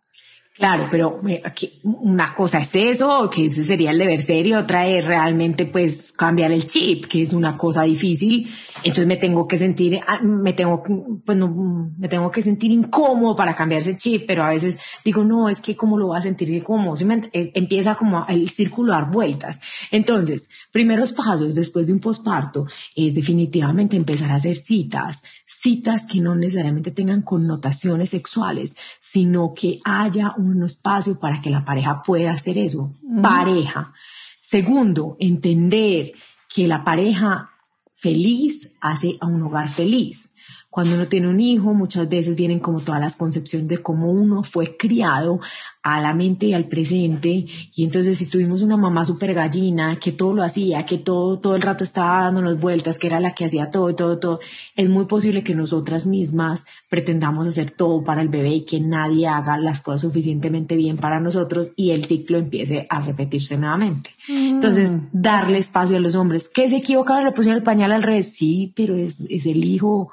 Claro, 0.56 0.88
pero 0.90 1.18
aquí 1.44 1.70
una 1.82 2.32
cosa 2.32 2.60
es 2.60 2.74
eso, 2.74 3.28
que 3.28 3.46
ese 3.46 3.62
sería 3.62 3.90
el 3.90 3.98
deber 3.98 4.22
ser, 4.22 4.46
y 4.46 4.54
otra 4.54 4.86
es 4.86 5.04
realmente 5.04 5.66
pues 5.66 6.12
cambiar 6.12 6.50
el 6.50 6.66
chip, 6.66 7.04
que 7.06 7.20
es 7.20 7.34
una 7.34 7.58
cosa 7.58 7.82
difícil. 7.82 8.50
Entonces 8.78 9.06
me 9.06 9.18
tengo 9.18 9.46
que 9.46 9.58
sentir, 9.58 10.00
ah, 10.06 10.20
me 10.22 10.54
tengo, 10.54 10.82
pues 11.24 11.36
no, 11.36 11.92
me 11.98 12.08
tengo 12.08 12.30
que 12.30 12.40
sentir 12.40 12.70
incómodo 12.70 13.36
para 13.36 13.54
cambiar 13.54 13.82
ese 13.82 13.96
chip, 13.96 14.24
pero 14.26 14.44
a 14.44 14.48
veces 14.48 14.78
digo, 15.04 15.24
no, 15.24 15.50
es 15.50 15.60
que 15.60 15.76
cómo 15.76 15.98
lo 15.98 16.06
voy 16.06 16.18
a 16.18 16.22
sentir 16.22 16.48
incómodo. 16.50 16.94
Eh, 17.32 17.52
empieza 17.54 17.94
como 17.94 18.24
el 18.26 18.48
círculo 18.48 18.92
dar 18.92 19.10
vueltas. 19.10 19.60
Entonces, 19.90 20.48
primeros 20.72 21.12
pasos 21.12 21.54
después 21.54 21.86
de 21.86 21.92
un 21.92 22.00
posparto 22.00 22.66
es 22.94 23.14
definitivamente 23.14 23.96
empezar 23.96 24.30
a 24.30 24.36
hacer 24.36 24.56
citas, 24.56 25.22
citas 25.46 26.06
que 26.06 26.20
no 26.20 26.34
necesariamente 26.34 26.90
tengan 26.90 27.22
connotaciones 27.22 28.10
sexuales, 28.10 28.76
sino 29.00 29.52
que 29.54 29.80
haya 29.84 30.34
un 30.38 30.45
espacio 30.64 31.18
para 31.18 31.40
que 31.40 31.50
la 31.50 31.64
pareja 31.64 32.02
pueda 32.02 32.32
hacer 32.32 32.58
eso. 32.58 32.92
Pareja. 33.22 33.92
Segundo, 34.40 35.16
entender 35.18 36.12
que 36.48 36.68
la 36.68 36.84
pareja 36.84 37.50
feliz 37.94 38.76
hace 38.80 39.16
a 39.20 39.26
un 39.26 39.42
hogar 39.42 39.68
feliz. 39.68 40.35
Cuando 40.76 40.96
uno 40.96 41.06
tiene 41.06 41.28
un 41.28 41.40
hijo, 41.40 41.72
muchas 41.72 42.06
veces 42.06 42.36
vienen 42.36 42.60
como 42.60 42.80
todas 42.80 43.00
las 43.00 43.16
concepciones 43.16 43.66
de 43.66 43.78
cómo 43.78 44.10
uno 44.10 44.42
fue 44.42 44.76
criado 44.76 45.40
a 45.82 46.02
la 46.02 46.12
mente 46.12 46.44
y 46.44 46.52
al 46.52 46.66
presente. 46.66 47.46
Y 47.74 47.82
entonces 47.82 48.18
si 48.18 48.28
tuvimos 48.28 48.60
una 48.60 48.76
mamá 48.76 49.02
súper 49.02 49.32
gallina, 49.32 49.98
que 49.98 50.12
todo 50.12 50.34
lo 50.34 50.42
hacía, 50.42 50.84
que 50.84 50.98
todo, 50.98 51.38
todo 51.38 51.56
el 51.56 51.62
rato 51.62 51.82
estaba 51.82 52.24
dándonos 52.24 52.60
vueltas, 52.60 52.98
que 52.98 53.06
era 53.06 53.20
la 53.20 53.34
que 53.34 53.46
hacía 53.46 53.70
todo, 53.70 53.94
todo, 53.94 54.18
todo, 54.18 54.40
es 54.74 54.90
muy 54.90 55.06
posible 55.06 55.42
que 55.42 55.54
nosotras 55.54 56.04
mismas 56.04 56.66
pretendamos 56.90 57.46
hacer 57.46 57.70
todo 57.70 58.04
para 58.04 58.20
el 58.20 58.28
bebé 58.28 58.56
y 58.56 58.64
que 58.66 58.78
nadie 58.78 59.28
haga 59.28 59.56
las 59.56 59.80
cosas 59.80 60.02
suficientemente 60.02 60.76
bien 60.76 60.98
para 60.98 61.20
nosotros 61.20 61.72
y 61.74 61.92
el 61.92 62.04
ciclo 62.04 62.36
empiece 62.36 62.86
a 62.90 63.00
repetirse 63.00 63.56
nuevamente. 63.56 64.10
Entonces, 64.28 64.94
mm. 64.94 65.08
darle 65.10 65.56
espacio 65.56 65.96
a 65.96 66.00
los 66.00 66.16
hombres. 66.16 66.50
que 66.50 66.68
se 66.68 66.76
equivocaron? 66.76 67.24
Le 67.24 67.32
pusieron 67.32 67.56
el 67.56 67.64
pañal 67.64 67.92
al 67.92 68.02
revés. 68.02 68.34
Sí, 68.34 68.74
pero 68.76 68.94
es, 68.94 69.22
es 69.30 69.46
el 69.46 69.64
hijo 69.64 70.12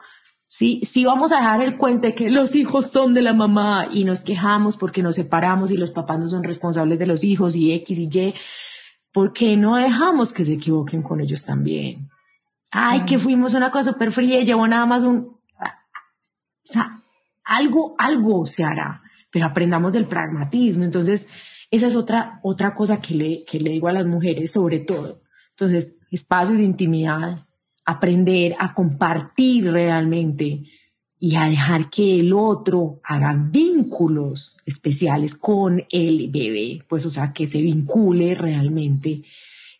Sí, 0.56 0.82
sí 0.84 1.04
vamos 1.04 1.32
a 1.32 1.38
dejar 1.38 1.64
el 1.64 1.78
cuento 1.78 2.06
de 2.06 2.14
que 2.14 2.30
los 2.30 2.54
hijos 2.54 2.92
son 2.92 3.16
de 3.16 3.24
la 3.24 3.34
mamá 3.34 3.88
y 3.92 4.04
nos 4.04 4.22
quejamos 4.22 4.78
porque 4.78 5.02
nos 5.02 5.16
separamos 5.16 5.72
y 5.72 5.78
los 5.78 5.90
papás 5.90 6.20
no 6.20 6.30
son 6.30 6.44
responsables 6.44 7.00
de 7.00 7.08
los 7.08 7.24
hijos 7.24 7.56
y 7.56 7.74
X 7.74 7.98
y 7.98 8.04
Y, 8.04 8.36
¿por 9.12 9.34
qué 9.34 9.58
no 9.58 9.78
dejamos 9.78 10.32
que 10.32 10.46
se 10.46 10.54
equivoquen 10.54 11.02
con 11.02 11.22
ellos 11.22 11.44
también? 11.44 12.08
Ay, 12.72 13.02
que 13.02 13.18
fuimos 13.18 13.56
una 13.56 13.72
cosa 13.72 13.94
súper 13.94 14.12
fría 14.12 14.40
y 14.42 14.46
llevó 14.46 14.68
nada 14.68 14.86
más 14.86 15.02
un... 15.02 15.16
O 15.26 15.40
sea, 16.66 17.02
algo, 17.44 17.96
algo 17.98 18.46
se 18.46 18.64
hará, 18.64 19.02
pero 19.32 19.48
aprendamos 19.48 19.94
del 19.94 20.06
pragmatismo. 20.06 20.84
Entonces, 20.84 21.30
esa 21.72 21.88
es 21.88 21.96
otra, 21.96 22.40
otra 22.44 22.76
cosa 22.76 23.02
que 23.02 23.16
le, 23.16 23.44
que 23.44 23.60
le 23.60 23.72
digo 23.72 23.88
a 23.88 23.94
las 23.94 24.06
mujeres 24.06 24.52
sobre 24.52 24.78
todo. 24.78 25.24
Entonces, 25.50 25.98
espacio 26.12 26.54
de 26.54 26.62
intimidad, 26.62 27.44
aprender 27.86 28.56
a 28.60 28.74
compartir 28.74 29.72
realmente 29.72 30.64
y 31.20 31.36
a 31.36 31.46
dejar 31.46 31.90
que 31.90 32.20
el 32.20 32.34
otro 32.34 33.00
haga 33.04 33.34
vínculos 33.34 34.58
especiales 34.66 35.36
con 35.36 35.84
el 35.90 36.30
bebé, 36.30 36.84
pues 36.90 37.06
o 37.06 37.10
sea, 37.10 37.32
que 37.32 37.48
se 37.48 37.62
vincule 37.62 38.36
realmente. 38.36 39.24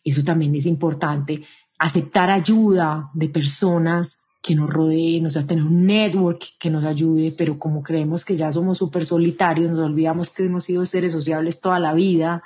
Eso 0.02 0.24
también 0.24 0.54
es 0.54 0.64
importante. 0.64 1.42
Aceptar 1.78 2.30
ayuda 2.30 3.10
de 3.12 3.28
personas 3.28 4.18
que 4.40 4.54
nos 4.54 4.70
rodeen, 4.70 5.26
o 5.26 5.30
sea, 5.30 5.46
tener 5.46 5.64
un 5.64 5.86
network 5.86 6.44
que 6.58 6.70
nos 6.70 6.84
ayude, 6.84 7.34
pero 7.36 7.58
como 7.58 7.82
creemos 7.82 8.24
que 8.24 8.36
ya 8.36 8.50
somos 8.52 8.78
súper 8.78 9.04
solitarios, 9.04 9.70
nos 9.70 9.80
olvidamos 9.80 10.30
que 10.30 10.44
hemos 10.44 10.64
sido 10.64 10.84
seres 10.86 11.12
sociables 11.12 11.60
toda 11.60 11.78
la 11.78 11.94
vida 11.94 12.42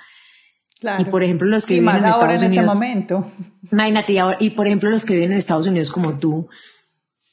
y 0.99 1.05
por 1.05 1.25
ejemplo, 1.25 1.49
los 1.49 1.67
que 1.67 1.75
viven 1.75 1.97
en 1.97 2.05
Estados 2.05 2.25
en 2.25 2.31
este 2.35 2.47
Unidos. 2.47 2.65
Este 2.67 2.75
momento. 2.75 3.27
Imagínate, 3.73 4.17
y 4.41 4.51
por 4.51 4.67
ejemplo, 4.67 4.91
los 4.91 5.05
que 5.05 5.15
viven 5.15 5.33
en 5.33 5.39
Estados 5.39 5.67
Unidos 5.67 5.91
como 5.91 6.19
tú, 6.19 6.49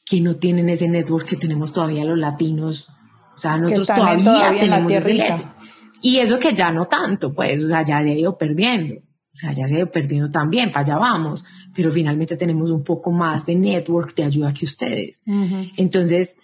que 0.05 0.21
no 0.21 0.35
tienen 0.35 0.69
ese 0.69 0.87
network 0.87 1.27
que 1.27 1.35
tenemos 1.35 1.73
todavía 1.73 2.05
los 2.05 2.17
latinos. 2.17 2.89
O 3.35 3.37
sea, 3.37 3.57
nosotros 3.57 3.87
todavía, 3.87 4.59
tenemos 4.59 4.91
ese 4.91 5.35
Y 6.01 6.17
eso 6.17 6.39
que 6.39 6.53
ya 6.53 6.71
no 6.71 6.87
tanto, 6.87 7.33
pues, 7.33 7.63
o 7.63 7.67
sea, 7.67 7.83
ya 7.83 8.01
se 8.01 8.11
ha 8.11 8.15
ido 8.15 8.37
perdiendo. 8.37 8.95
O 8.95 9.37
sea, 9.37 9.51
ya 9.51 9.67
se 9.67 9.75
ha 9.75 9.77
ido 9.79 9.91
perdiendo 9.91 10.31
también, 10.31 10.71
para 10.71 10.85
allá 10.85 10.97
vamos. 10.97 11.45
Pero 11.75 11.91
finalmente 11.91 12.37
tenemos 12.37 12.71
un 12.71 12.83
poco 12.83 13.11
más 13.11 13.45
de 13.45 13.55
network 13.55 14.15
de 14.15 14.23
ayuda 14.23 14.53
que 14.53 14.65
ustedes. 14.65 15.23
Entonces, 15.75 16.37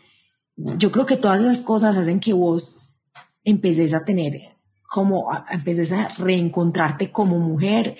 yo 0.57 0.91
creo 0.91 1.05
que 1.05 1.17
todas 1.17 1.41
esas 1.41 1.61
cosas 1.61 1.97
hacen 1.97 2.19
que 2.19 2.33
vos 2.33 2.75
empeces 3.43 3.93
a 3.93 4.03
tener 4.03 4.33
como 4.91 5.31
empiezas 5.49 5.93
a 5.93 6.09
reencontrarte 6.21 7.11
como 7.11 7.39
mujer, 7.39 7.95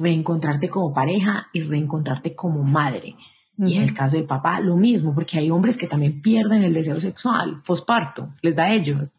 reencontrarte 0.00 0.68
como 0.68 0.92
pareja 0.92 1.46
y 1.52 1.62
reencontrarte 1.62 2.34
como 2.34 2.64
madre. 2.64 3.14
Y 3.56 3.76
en 3.76 3.82
el 3.82 3.94
caso 3.94 4.16
del 4.16 4.26
papá, 4.26 4.58
lo 4.58 4.76
mismo, 4.76 5.14
porque 5.14 5.38
hay 5.38 5.48
hombres 5.48 5.76
que 5.76 5.86
también 5.86 6.20
pierden 6.20 6.64
el 6.64 6.74
deseo 6.74 6.98
sexual 6.98 7.62
posparto, 7.64 8.34
les 8.42 8.56
da 8.56 8.64
a 8.64 8.72
ellos. 8.72 9.16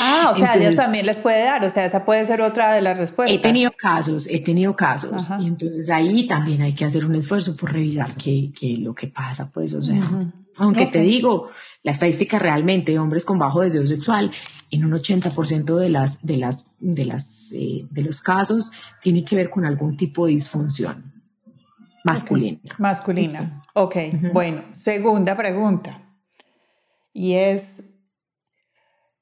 Ah, 0.00 0.32
o 0.32 0.34
sea, 0.34 0.52
a 0.52 0.56
ellos 0.56 0.74
también 0.74 1.06
les 1.06 1.18
puede 1.18 1.44
dar, 1.44 1.64
o 1.64 1.70
sea, 1.70 1.86
esa 1.86 2.04
puede 2.04 2.26
ser 2.26 2.42
otra 2.42 2.74
de 2.74 2.82
las 2.82 2.98
respuestas. 2.98 3.38
He 3.38 3.40
tenido 3.40 3.70
casos, 3.70 4.26
he 4.28 4.40
tenido 4.40 4.76
casos, 4.76 5.30
y 5.40 5.46
entonces 5.46 5.88
ahí 5.88 6.26
también 6.26 6.60
hay 6.60 6.74
que 6.74 6.84
hacer 6.84 7.06
un 7.06 7.14
esfuerzo 7.14 7.56
por 7.56 7.72
revisar 7.72 8.12
qué, 8.14 8.50
qué 8.54 8.72
es 8.72 8.80
lo 8.80 8.92
que 8.94 9.06
pasa, 9.06 9.50
pues, 9.50 9.72
o 9.72 9.80
sea, 9.80 10.00
aunque 10.58 10.86
te 10.86 11.00
digo, 11.00 11.50
la 11.82 11.92
estadística 11.92 12.38
realmente 12.38 12.92
de 12.92 12.98
hombres 12.98 13.24
con 13.24 13.38
bajo 13.38 13.60
deseo 13.60 13.86
sexual 13.86 14.32
en 14.70 14.84
un 14.84 14.92
80% 14.92 15.76
de 15.76 15.88
las 15.88 16.24
de 16.24 16.36
las 16.36 16.70
de 16.80 17.04
las 17.04 17.50
eh, 17.52 17.86
de 17.90 18.02
los 18.02 18.20
casos 18.20 18.72
tiene 19.00 19.24
que 19.24 19.36
ver 19.36 19.50
con 19.50 19.64
algún 19.64 19.96
tipo 19.96 20.26
de 20.26 20.32
disfunción 20.32 21.12
masculina. 22.04 22.60
Masculina. 22.78 23.64
Ok, 23.74 23.96
bueno, 24.32 24.62
segunda 24.72 25.36
pregunta. 25.36 26.02
Y 27.12 27.34
es 27.34 27.82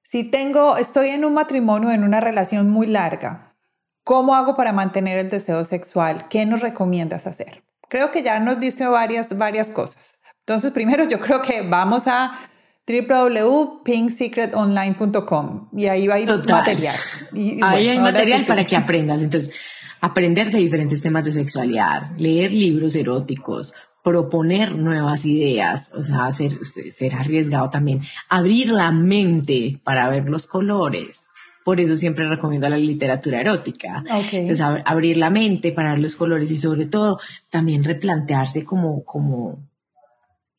si 0.02 0.24
tengo 0.24 0.76
estoy 0.76 1.08
en 1.08 1.24
un 1.24 1.34
matrimonio 1.34 1.90
en 1.90 2.04
una 2.04 2.20
relación 2.20 2.70
muy 2.70 2.86
larga, 2.86 3.56
¿cómo 4.04 4.34
hago 4.34 4.56
para 4.56 4.72
mantener 4.72 5.18
el 5.18 5.30
deseo 5.30 5.64
sexual? 5.64 6.28
¿Qué 6.28 6.44
nos 6.44 6.60
recomiendas 6.60 7.26
hacer? 7.26 7.64
Creo 7.88 8.10
que 8.10 8.22
ya 8.22 8.40
nos 8.40 8.60
diste 8.60 8.86
varias 8.86 9.36
varias 9.36 9.70
cosas. 9.70 10.16
Entonces, 10.46 10.70
primero 10.72 11.08
yo 11.08 11.20
creo 11.20 11.40
que 11.40 11.62
vamos 11.62 12.08
a 12.08 12.36
www.pinksecretonline.com 12.86 15.68
y 15.76 15.86
ahí 15.86 16.06
va 16.08 16.14
a 16.14 16.20
ir 16.20 16.28
material. 16.28 16.96
ahí 17.62 17.88
hay 17.88 18.00
material 18.00 18.44
para 18.44 18.64
que 18.64 18.74
aprendas. 18.74 19.22
Entonces, 19.22 19.54
aprender 20.00 20.50
de 20.50 20.58
diferentes 20.58 21.00
temas 21.00 21.22
de 21.24 21.30
sexualidad, 21.30 22.10
leer 22.18 22.50
libros 22.52 22.96
eróticos, 22.96 23.72
proponer 24.02 24.74
nuevas 24.74 25.24
ideas, 25.24 25.92
o 25.94 26.02
sea, 26.02 26.32
ser, 26.32 26.58
ser 26.66 27.14
arriesgado 27.14 27.70
también, 27.70 28.02
abrir 28.28 28.72
la 28.72 28.90
mente 28.90 29.78
para 29.84 30.10
ver 30.10 30.28
los 30.28 30.48
colores. 30.48 31.20
Por 31.64 31.80
eso 31.80 31.94
siempre 31.94 32.28
recomiendo 32.28 32.68
la 32.68 32.76
literatura 32.76 33.40
erótica. 33.40 34.02
Entonces, 34.08 34.60
abrir 34.60 35.18
la 35.18 35.30
mente 35.30 35.70
para 35.70 35.90
ver 35.90 36.00
los 36.00 36.16
colores 36.16 36.50
y 36.50 36.56
sobre 36.56 36.86
todo 36.86 37.20
también 37.48 37.84
replantearse 37.84 38.64
como, 38.64 39.04
como, 39.04 39.60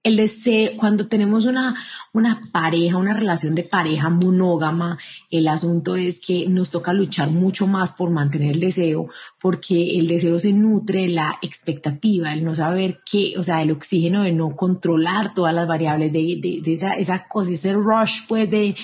el 0.04 0.18
deseo, 0.18 0.72
cuando 0.76 1.08
tenemos 1.08 1.45
una, 1.45 1.76
una 2.12 2.41
pareja, 2.51 2.97
una 2.97 3.14
relación 3.14 3.56
de 3.56 3.64
pareja 3.64 4.10
monógama, 4.10 4.97
el 5.32 5.47
asunto 5.47 5.95
es 5.95 6.20
que 6.20 6.45
nos 6.49 6.72
toca 6.72 6.91
luchar 6.91 7.30
mucho 7.30 7.68
más 7.68 7.93
por 7.93 8.10
mantener 8.10 8.51
el 8.51 8.60
deseo, 8.60 9.08
porque 9.41 9.97
el 9.97 10.10
deseo 10.10 10.38
se 10.39 10.51
nutre 10.51 11.04
de 11.04 11.08
la 11.08 11.39
expectativa, 11.41 12.34
el 12.34 12.43
no 12.43 12.54
saber 12.54 12.99
qué, 13.10 13.36
o 13.38 13.43
sea, 13.43 13.62
el 13.62 13.72
oxígeno 13.72 14.24
de 14.24 14.34
no 14.34 14.58
controlar 14.58 15.34
todas 15.34 15.54
las 15.54 15.68
variables 15.70 16.12
de, 16.12 16.62
de, 16.62 16.74
esa, 16.74 16.95
esa 16.95 17.26
cosa, 17.26 17.51
ese 17.51 17.72
rush, 17.72 18.24
pues 18.28 18.51
de, 18.51 18.76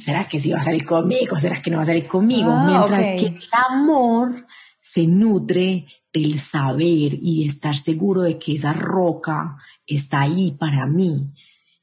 ¿será 0.00 0.28
que 0.28 0.38
sí 0.38 0.52
va 0.52 0.58
a 0.58 0.64
salir 0.64 0.86
conmigo? 0.86 1.36
¿Será 1.36 1.60
que 1.60 1.70
no 1.70 1.78
va 1.78 1.82
a 1.82 1.86
salir 1.86 2.06
conmigo? 2.06 2.52
Ah, 2.52 2.64
Mientras 2.64 3.06
que 3.20 3.26
el 3.26 3.40
amor 3.70 4.46
se 4.80 5.04
nutre 5.08 5.86
del 6.12 6.38
saber 6.38 7.18
y 7.20 7.44
estar 7.44 7.76
seguro 7.76 8.22
de 8.22 8.38
que 8.38 8.54
esa 8.54 8.72
roca 8.72 9.58
está 9.88 10.20
ahí 10.20 10.52
para 10.52 10.86
mí. 10.86 11.32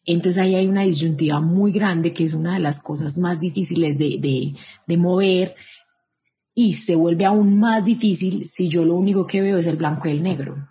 Entonces 0.05 0.41
ahí 0.41 0.55
hay 0.55 0.67
una 0.67 0.83
disyuntiva 0.83 1.41
muy 1.41 1.71
grande 1.71 2.13
que 2.13 2.23
es 2.23 2.35
una 2.35 2.53
de 2.53 2.59
las 2.59 2.79
cosas 2.79 3.17
más 3.17 3.39
difíciles 3.39 3.97
de, 3.97 4.55
de, 4.87 4.97
mover 4.97 5.55
y 6.53 6.75
se 6.75 6.95
vuelve 6.95 7.25
aún 7.25 7.59
más 7.59 7.83
difícil 7.83 8.47
si 8.47 8.69
yo 8.69 8.85
lo 8.85 8.95
único 8.95 9.25
que 9.25 9.41
veo 9.41 9.57
es 9.57 9.65
el 9.65 9.77
blanco 9.77 10.07
y 10.07 10.11
el 10.11 10.23
negro. 10.23 10.69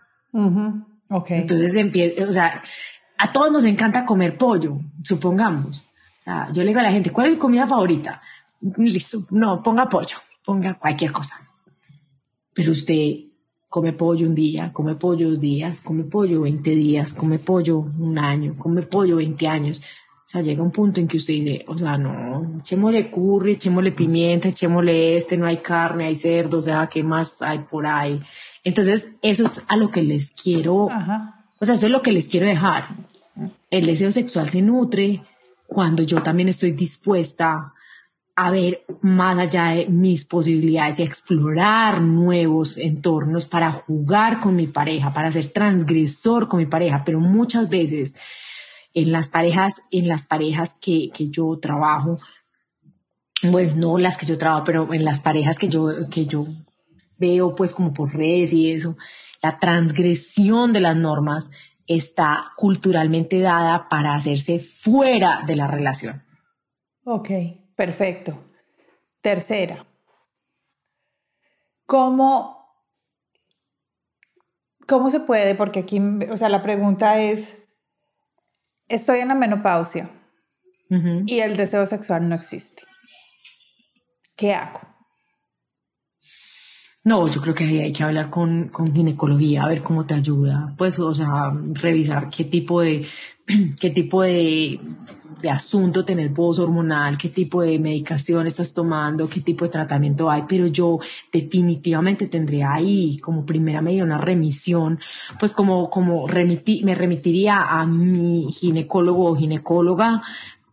okay. 1.11 1.41
Entonces 1.41 1.75
empieza, 1.75 2.29
o 2.29 2.33
sea, 2.33 2.63
a 3.19 3.33
todos 3.33 3.51
nos 3.51 3.65
encanta 3.65 4.07
comer 4.07 4.39
pollo, 4.39 4.79
supongamos. 5.03 5.81
O 6.21 6.23
sea, 6.23 6.49
yo 6.53 6.63
le 6.63 6.69
digo 6.69 6.81
a 6.81 6.85
la 6.85 6.93
gente, 6.93 7.11
¿cuál 7.11 7.27
es 7.27 7.33
mi 7.33 7.39
comida 7.39 7.67
favorita? 7.67 8.23
Listo, 8.79 9.27
no, 9.31 9.63
ponga 9.63 9.89
pollo, 9.89 10.17
ponga 10.45 10.75
cualquier 10.75 11.11
cosa. 11.11 11.41
Pero 12.55 12.71
usted 12.71 13.34
come 13.75 13.93
pollo 13.93 14.29
un 14.29 14.37
día, 14.37 14.73
come 14.73 14.95
pollo 14.95 15.31
dos 15.31 15.41
días, 15.41 15.81
come 15.81 16.05
pollo 16.05 16.43
20 16.43 16.71
días, 16.71 17.13
come 17.13 17.41
pollo 17.41 17.79
un 17.79 18.17
año, 18.17 18.55
come 18.57 18.83
pollo 18.83 19.17
20 19.17 19.49
años. 19.49 19.81
O 19.81 20.29
sea, 20.29 20.43
llega 20.43 20.63
un 20.63 20.71
punto 20.71 21.01
en 21.01 21.09
que 21.09 21.17
usted 21.17 21.35
dice, 21.35 21.65
o 21.67 21.77
sea, 21.77 21.99
no, 21.99 22.61
echémosle 22.61 23.11
curry, 23.11 23.55
echémosle 23.55 23.91
pimienta, 23.91 24.47
echémosle 24.51 25.17
este, 25.17 25.37
no 25.37 25.47
hay 25.47 25.57
carne, 25.57 26.07
hay 26.07 26.15
cerdo, 26.15 26.59
o 26.59 26.63
sea, 26.63 26.87
¿qué 26.87 27.03
más 27.03 27.43
hay 27.43 27.59
por 27.69 27.85
ahí? 27.85 28.23
Entonces, 28.63 29.17
eso 29.23 29.43
es 29.43 29.65
a 29.67 29.77
lo 29.77 29.91
que 29.91 30.05
les 30.05 30.31
quiero, 30.31 30.85
o 30.85 31.65
sea, 31.65 31.75
eso 31.75 31.87
es 31.87 31.91
lo 31.91 32.01
que 32.01 32.13
les 32.13 32.29
quiero 32.29 32.47
dejar. 32.47 32.91
El 33.73 33.87
deseo 33.87 34.13
sexual 34.13 34.49
se 34.51 34.63
nutre 34.63 35.21
cuando 35.67 36.05
yo 36.05 36.23
también 36.23 36.49
estoy 36.49 36.71
dispuesta 36.71 37.74
a 38.37 38.51
ver 38.51 38.85
más 39.01 39.39
allá 39.39 39.67
de 39.67 39.87
mis 39.87 40.25
posibilidades 40.25 40.99
y 40.99 41.05
explorar 41.05 42.01
nuevos 42.01 42.77
entornos 42.77 43.47
para 43.47 43.73
jugar 43.73 44.41
con 44.41 44.57
mi 44.57 44.67
pareja, 44.67 45.13
para 45.13 45.31
ser 45.31 45.49
transgresor 45.49 46.49
con 46.49 46.59
mi 46.59 46.67
pareja, 46.67 47.03
pero 47.05 47.21
muchas 47.21 47.69
veces 47.69 48.17
en 48.93 49.13
las 49.13 49.29
parejas, 49.29 49.83
en 49.91 50.09
las 50.09 50.27
parejas 50.27 50.75
que, 50.81 51.11
que 51.15 51.29
yo 51.29 51.59
trabajo, 51.61 52.19
bueno, 53.43 53.73
no 53.77 53.99
las 53.99 54.17
que 54.17 54.27
yo 54.27 54.37
trabajo, 54.37 54.65
pero 54.65 54.93
en 54.93 55.05
las 55.05 55.21
parejas 55.21 55.59
que 55.59 55.69
yo, 55.69 55.89
que 56.11 56.27
yo 56.27 56.45
veo 57.19 57.55
pues 57.55 57.73
como 57.73 57.93
por 57.93 58.15
redes 58.15 58.53
y 58.53 58.73
eso, 58.73 58.97
la 59.43 59.59
transgresión 59.59 60.73
de 60.73 60.81
las 60.81 60.97
normas 60.97 61.51
está 61.87 62.47
culturalmente 62.57 63.41
dada 63.41 63.89
para 63.89 64.15
hacerse 64.15 64.59
fuera 64.59 65.43
de 65.47 65.55
la 65.55 65.67
relación. 65.67 66.23
Ok. 67.05 67.31
Perfecto. 67.77 68.39
Tercera, 69.21 69.87
¿cómo, 71.87 72.85
cómo 74.87 75.11
se 75.11 75.21
puede? 75.21 75.55
Porque 75.55 75.81
aquí, 75.81 76.01
o 76.31 76.37
sea, 76.37 76.51
la 76.51 76.63
pregunta 76.63 77.19
es, 77.19 77.57
estoy 78.89 79.21
en 79.21 79.29
la 79.29 79.35
menopausia 79.35 80.11
y 81.27 81.41
el 81.41 81.57
deseo 81.57 81.87
sexual 81.87 82.29
no 82.29 82.37
existe. 82.37 82.83
¿Qué 84.37 84.55
hago? 84.55 84.81
No, 87.05 87.29
yo 87.29 87.41
creo 87.41 87.55
que 87.55 87.65
hay 87.65 87.93
que 87.93 88.03
hablar 88.03 88.31
con, 88.31 88.69
con, 88.69 88.93
ginecología, 88.93 89.65
a 89.65 89.69
ver 89.69 89.83
cómo 89.83 90.07
te 90.07 90.15
ayuda. 90.15 90.73
Pues, 90.79 90.99
o 90.99 91.15
sea, 91.15 91.51
revisar 91.75 92.31
qué 92.31 92.45
tipo 92.45 92.81
de, 92.81 93.07
qué 93.81 93.91
tipo 93.91 94.23
de 94.23 94.81
de 95.45 95.51
asunto 95.51 96.07
tenés 96.07 96.33
vos 96.33 96.59
hormonal, 96.59 97.19
qué 97.19 97.29
tipo 97.29 97.61
de 97.61 97.79
medicación 97.79 98.47
estás 98.47 98.73
tomando, 98.73 99.29
qué 99.29 99.43
tipo 99.43 99.67
de 99.67 99.71
tratamiento 99.71 100.31
hay, 100.31 100.45
pero 100.49 100.67
yo 100.69 100.99
definitivamente 101.31 102.29
tendría 102.29 102.73
ahí 102.73 103.19
como 103.19 103.45
primera 103.45 103.83
medida 103.83 104.05
una 104.05 104.17
remisión, 104.17 104.99
pues 105.39 105.53
como, 105.53 105.91
como 105.91 106.27
me 106.27 106.95
remitiría 106.95 107.61
a 107.61 107.85
mi 107.85 108.51
ginecólogo 108.51 109.31
o 109.31 109.37
ginecóloga 109.37 110.23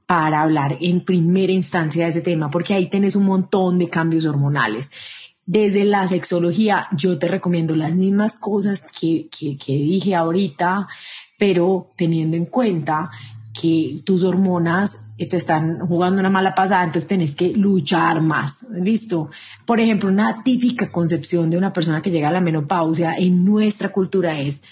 para 0.05 0.41
hablar 0.41 0.77
en 0.79 1.03
primera 1.03 1.51
instancia 1.51 2.03
de 2.03 2.09
ese 2.09 2.21
tema, 2.21 2.49
porque 2.49 2.73
ahí 2.73 2.89
tenés 2.89 3.17
un 3.17 3.25
montón 3.25 3.77
de 3.77 3.89
cambios 3.89 4.25
hormonales. 4.25 4.89
Desde 5.45 5.85
la 5.85 6.07
sexología, 6.07 6.87
yo 6.95 7.17
te 7.17 7.27
recomiendo 7.27 7.75
las 7.75 7.93
mismas 7.93 8.37
cosas 8.37 8.83
que, 8.99 9.27
que, 9.29 9.73
dije 9.73 10.15
ahorita, 10.15 10.87
pero 11.37 11.91
teniendo 11.95 12.37
en 12.37 12.45
cuenta 12.45 13.09
que 13.59 14.01
tus 14.05 14.23
hormonas 14.23 15.11
te 15.17 15.37
están 15.37 15.79
jugando 15.79 16.19
una 16.19 16.29
mala 16.29 16.55
pasada, 16.55 16.83
entonces 16.83 17.07
tenés 17.07 17.35
que 17.35 17.53
luchar 17.53 18.21
más. 18.21 18.65
¿Listo? 18.71 19.29
Por 19.65 19.79
ejemplo, 19.79 20.09
una 20.09 20.41
típica 20.43 20.91
concepción 20.91 21.49
de 21.49 21.57
una 21.57 21.73
persona 21.73 22.01
que 22.01 22.11
llega 22.11 22.29
a 22.29 22.33
la 22.33 22.41
menopausia 22.41 23.15
en 23.17 23.43
nuestra 23.43 23.89
cultura 23.89 24.39
es, 24.39 24.63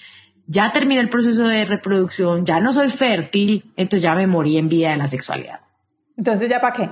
ya 0.47 0.71
terminé 0.71 1.01
el 1.01 1.09
proceso 1.09 1.43
de 1.43 1.65
reproducción, 1.65 2.45
ya 2.45 2.59
no 2.59 2.73
soy 2.73 2.89
fértil, 2.89 3.71
entonces 3.75 4.03
ya 4.03 4.15
me 4.15 4.27
morí 4.27 4.57
en 4.57 4.69
vida 4.69 4.91
de 4.91 4.97
la 4.97 5.07
sexualidad. 5.07 5.59
Entonces, 6.19 6.49
¿ya 6.49 6.59
para 6.59 6.73
qué? 6.73 6.89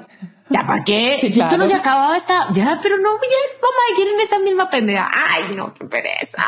¿Ya 0.50 0.66
para 0.66 0.86
qué? 0.86 1.16
Esto 1.22 1.58
no 1.58 1.68
se 1.68 1.74
acababa 1.74 2.16
esta, 2.16 2.50
ya, 2.54 2.80
pero 2.82 2.98
no, 2.98 3.10
ya 3.16 3.60
como 3.60 3.98
quieren 3.98 4.22
esta 4.22 4.40
misma 4.40 4.70
pendeja. 4.70 5.12
Ay, 5.14 5.54
no, 5.54 5.74
qué 5.74 5.84
pereza. 5.84 6.42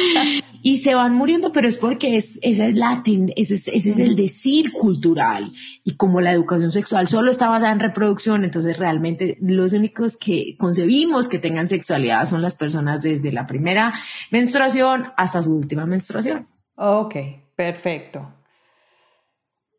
y 0.62 0.78
se 0.78 0.94
van 0.94 1.14
muriendo, 1.14 1.52
pero 1.52 1.68
es 1.68 1.76
porque 1.76 2.16
es, 2.16 2.38
esa 2.40 2.68
es 2.68 2.74
la, 2.74 3.02
ese 3.36 3.52
es, 3.52 3.68
ese 3.68 3.90
es 3.90 3.98
el 3.98 4.16
decir 4.16 4.72
cultural. 4.72 5.52
Y 5.84 5.96
como 5.96 6.22
la 6.22 6.32
educación 6.32 6.72
sexual 6.72 7.06
solo 7.06 7.30
está 7.30 7.50
basada 7.50 7.72
en 7.72 7.80
reproducción, 7.80 8.44
entonces 8.44 8.78
realmente 8.78 9.36
los 9.42 9.74
únicos 9.74 10.16
que 10.16 10.56
concebimos 10.58 11.28
que 11.28 11.38
tengan 11.38 11.68
sexualidad 11.68 12.24
son 12.24 12.40
las 12.40 12.56
personas 12.56 13.02
desde 13.02 13.30
la 13.30 13.46
primera 13.46 13.92
menstruación 14.30 15.12
hasta 15.18 15.42
su 15.42 15.54
última 15.54 15.84
menstruación. 15.84 16.48
Ok, 16.76 17.16
perfecto. 17.54 18.36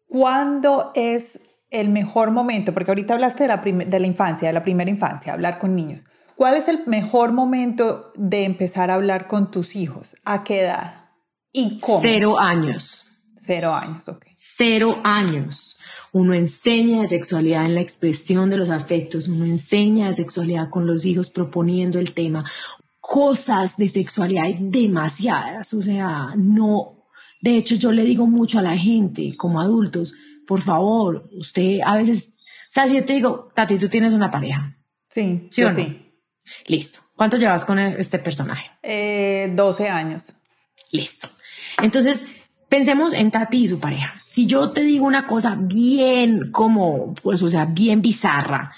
¿Cuándo 0.07 0.91
es 0.93 1.39
el 1.72 1.89
mejor 1.89 2.32
momento? 2.32 2.74
Porque 2.74 2.91
ahorita 2.91 3.15
hablaste 3.15 3.43
de 3.43 3.47
la, 3.47 3.57
de 3.57 3.99
la 3.99 4.07
infancia, 4.07 4.47
de 4.47 4.53
la 4.53 4.63
primera 4.63 4.89
infancia, 4.89 5.34
hablar 5.34 5.57
con 5.57 5.76
niños. 5.76 6.03
¿Cuál 6.36 6.55
es 6.55 6.67
el 6.67 6.82
mejor 6.86 7.34
momento 7.34 8.11
de 8.15 8.45
empezar 8.45 8.91
a 8.91 8.95
hablar 8.95 9.28
con 9.28 9.51
tus 9.51 9.76
hijos? 9.76 10.15
¿A 10.26 10.43
qué 10.43 10.61
edad? 10.61 11.09
¿Y 11.51 11.80
cómo? 11.80 11.99
Cero 12.01 12.39
años. 12.39 13.07
Cero 13.36 13.74
años, 13.74 14.07
ok. 14.07 14.26
Cero 14.36 14.99
años. 15.03 15.78
Uno 16.13 16.34
enseña 16.34 17.01
de 17.01 17.07
sexualidad 17.07 17.65
en 17.65 17.76
la 17.76 17.82
expresión 17.82 18.49
de 18.49 18.57
los 18.57 18.69
afectos, 18.69 19.28
uno 19.28 19.45
enseña 19.45 20.07
de 20.07 20.13
sexualidad 20.13 20.69
con 20.69 20.86
los 20.86 21.05
hijos 21.05 21.30
proponiendo 21.30 21.99
el 21.99 22.13
tema. 22.13 22.45
Cosas 22.99 23.78
de 23.78 23.88
sexualidad 23.88 24.45
hay 24.45 24.57
demasiadas, 24.59 25.74
o 25.74 25.82
sea, 25.82 26.34
no. 26.36 27.05
De 27.41 27.57
hecho, 27.57 27.76
yo 27.76 27.91
le 27.91 28.03
digo 28.03 28.28
mucho 28.28 28.59
a 28.59 28.61
la 28.61 28.78
gente 28.78 29.36
como 29.38 29.59
adultos, 29.59 30.13
por 30.51 30.59
favor, 30.59 31.29
usted 31.31 31.79
a 31.79 31.95
veces, 31.95 32.43
o 32.43 32.71
sea, 32.71 32.85
si 32.85 32.95
yo 32.95 33.05
te 33.05 33.13
digo, 33.13 33.53
Tati, 33.55 33.77
tú 33.77 33.87
tienes 33.87 34.11
una 34.11 34.29
pareja. 34.29 34.75
Sí, 35.07 35.47
¿Sí 35.49 35.63
o 35.63 35.69
sí. 35.69 36.11
Listo. 36.67 36.99
¿Cuánto 37.15 37.37
llevas 37.37 37.63
con 37.63 37.79
este 37.79 38.19
personaje? 38.19 38.69
Eh, 38.83 39.49
12 39.55 39.87
años. 39.87 40.33
Listo. 40.91 41.29
Entonces, 41.81 42.25
pensemos 42.67 43.13
en 43.13 43.31
Tati 43.31 43.63
y 43.63 43.67
su 43.69 43.79
pareja. 43.79 44.19
Si 44.25 44.45
yo 44.45 44.71
te 44.71 44.81
digo 44.81 45.05
una 45.05 45.25
cosa 45.25 45.55
bien 45.57 46.51
como, 46.51 47.13
pues, 47.23 47.41
o 47.43 47.47
sea, 47.47 47.63
bien 47.63 48.01
bizarra, 48.01 48.73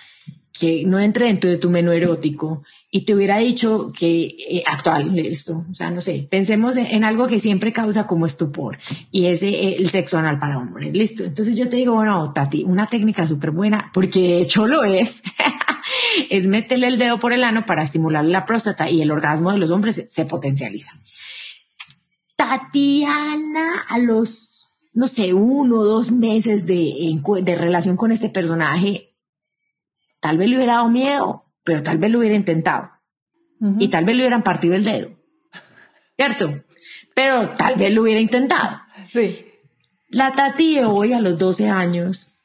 que 0.52 0.84
no 0.86 1.00
entre 1.00 1.26
dentro 1.26 1.50
de 1.50 1.58
tu 1.58 1.72
menú 1.72 1.92
erótico 1.92 2.62
y 2.96 3.06
te 3.06 3.16
hubiera 3.16 3.40
dicho 3.40 3.92
que 3.92 4.38
eh, 4.38 4.64
actual 4.68 5.18
esto, 5.18 5.66
o 5.70 5.74
sea, 5.74 5.90
no 5.90 6.00
sé, 6.00 6.28
pensemos 6.30 6.78
en, 6.78 7.04
algo 7.04 7.26
que 7.26 7.40
siempre 7.40 7.74
causa 7.74 8.06
como 8.06 8.28
estupor 8.28 8.78
y 9.12 9.26
es 9.26 9.42
eh, 9.42 9.78
el 9.80 9.90
sexo 9.90 10.20
anal 10.20 10.38
para 10.38 10.60
hombres, 10.60 10.94
listo. 10.94 11.24
Entonces 11.24 11.58
yo 11.58 11.68
te 11.68 11.78
digo, 11.78 11.96
bueno, 11.96 12.32
Tati, 12.34 12.64
una 12.64 12.86
técnica 12.86 13.26
súper 13.26 13.50
buena, 13.50 13.90
porque 13.96 14.20
de 14.20 14.42
hecho 14.42 14.68
lo 14.68 14.84
es, 14.84 15.24
es 16.30 16.46
meterle 16.46 16.86
el 16.86 17.00
dedo 17.00 17.18
por 17.18 17.34
el 17.34 17.44
ano 17.44 17.66
para 17.66 17.82
estimular 17.82 18.24
la 18.26 18.46
próstata 18.46 18.88
y 18.88 19.02
el 19.02 19.10
orgasmo 19.10 19.52
de 19.52 19.58
los 19.58 19.72
hombres 19.72 20.06
se, 20.08 20.26
potencializa. 20.26 20.92
Tatiana 22.36 23.86
a 23.90 23.98
los, 23.98 24.68
no 24.94 25.08
sé, 25.08 25.34
uno 25.34 25.80
o 25.80 25.84
dos 25.84 26.12
meses 26.12 26.68
de, 26.68 27.20
de 27.42 27.56
relación 27.56 27.98
con 27.98 28.12
este 28.12 28.30
personaje, 28.30 29.16
tal 30.20 30.38
vez 30.38 30.48
le 30.48 30.58
hubiera 30.58 30.76
dado 30.76 30.90
miedo, 30.90 31.43
pero 31.64 31.84
tal 31.84 31.98
vez 31.98 32.12
lo 32.12 32.20
hubiera 32.20 32.36
intentado 32.36 32.92
y 33.80 33.88
tal 33.88 34.04
vez 34.04 34.16
le 34.16 34.24
hubieran 34.24 34.44
partido 34.44 34.76
el 34.76 34.84
dedo, 34.84 35.12
¿cierto? 36.18 36.64
Pero 37.16 37.50
tal 37.52 37.76
vez 37.78 37.94
lo 37.94 38.02
hubiera 38.02 38.20
intentado. 38.20 38.82
Sí. 39.12 39.46
La 40.10 40.34
Tati 40.34 40.76
de 40.76 40.86
hoy 40.86 41.14
a 41.14 41.22
los 41.22 41.40
12 41.40 41.70
años 41.70 42.36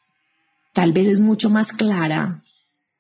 tal 0.73 0.93
vez 0.93 1.09
es 1.09 1.19
mucho 1.19 1.51
más 1.51 1.73
clara 1.73 2.45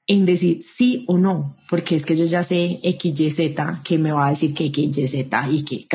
en 0.08 0.26
decir 0.26 0.62
sí 0.62 1.04
o 1.06 1.16
no, 1.18 1.56
porque 1.68 1.94
es 1.94 2.06
que 2.06 2.16
yo 2.16 2.24
ya 2.24 2.42
sé 2.42 2.80
X, 2.82 3.20
Y, 3.20 3.30
Z, 3.30 3.82
que 3.84 3.98
me 3.98 4.10
va 4.10 4.26
a 4.26 4.30
decir 4.30 4.54
que 4.54 4.64
X, 4.66 4.98
Y, 4.98 5.06
Z 5.06 5.48
y 5.48 5.64
que, 5.64 5.86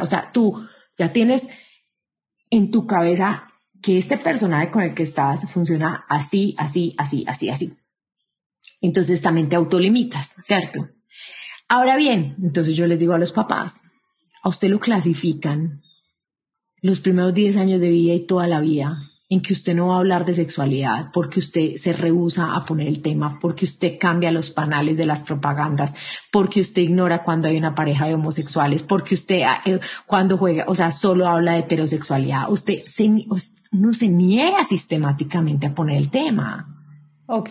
o 0.00 0.06
sea, 0.06 0.30
tú 0.32 0.66
ya 0.96 1.12
tienes 1.12 1.48
en 2.48 2.70
tu 2.70 2.86
cabeza 2.86 3.48
que 3.82 3.98
este 3.98 4.16
personaje 4.16 4.70
con 4.70 4.82
el 4.82 4.94
que 4.94 5.02
estás 5.02 5.50
funciona 5.50 6.06
así, 6.08 6.54
así, 6.58 6.94
así, 6.96 7.24
así, 7.28 7.50
así. 7.50 7.76
Entonces 8.86 9.20
también 9.20 9.48
te 9.48 9.56
autolimitas, 9.56 10.36
¿cierto? 10.44 10.88
Ahora 11.68 11.96
bien, 11.96 12.36
entonces 12.40 12.76
yo 12.76 12.86
les 12.86 13.00
digo 13.00 13.14
a 13.14 13.18
los 13.18 13.32
papás, 13.32 13.80
a 14.42 14.48
usted 14.48 14.70
lo 14.70 14.78
clasifican 14.78 15.82
los 16.80 17.00
primeros 17.00 17.34
10 17.34 17.56
años 17.56 17.80
de 17.80 17.90
vida 17.90 18.14
y 18.14 18.26
toda 18.26 18.46
la 18.46 18.60
vida 18.60 19.10
en 19.28 19.42
que 19.42 19.54
usted 19.54 19.74
no 19.74 19.88
va 19.88 19.96
a 19.96 19.98
hablar 19.98 20.24
de 20.24 20.34
sexualidad, 20.34 21.10
porque 21.12 21.40
usted 21.40 21.74
se 21.74 21.92
rehúsa 21.92 22.54
a 22.54 22.64
poner 22.64 22.86
el 22.86 23.02
tema, 23.02 23.40
porque 23.40 23.64
usted 23.64 23.98
cambia 23.98 24.30
los 24.30 24.50
panales 24.50 24.96
de 24.96 25.04
las 25.04 25.24
propagandas, 25.24 25.96
porque 26.30 26.60
usted 26.60 26.82
ignora 26.82 27.24
cuando 27.24 27.48
hay 27.48 27.56
una 27.56 27.74
pareja 27.74 28.06
de 28.06 28.14
homosexuales, 28.14 28.84
porque 28.84 29.14
usted 29.14 29.42
eh, 29.64 29.80
cuando 30.06 30.38
juega, 30.38 30.66
o 30.68 30.76
sea, 30.76 30.92
solo 30.92 31.26
habla 31.26 31.54
de 31.54 31.58
heterosexualidad. 31.58 32.48
Usted 32.52 32.84
se, 32.86 33.26
uno 33.72 33.92
se 33.94 34.06
niega 34.06 34.62
sistemáticamente 34.62 35.66
a 35.66 35.74
poner 35.74 35.96
el 35.96 36.08
tema. 36.08 36.75
Ok. 37.26 37.50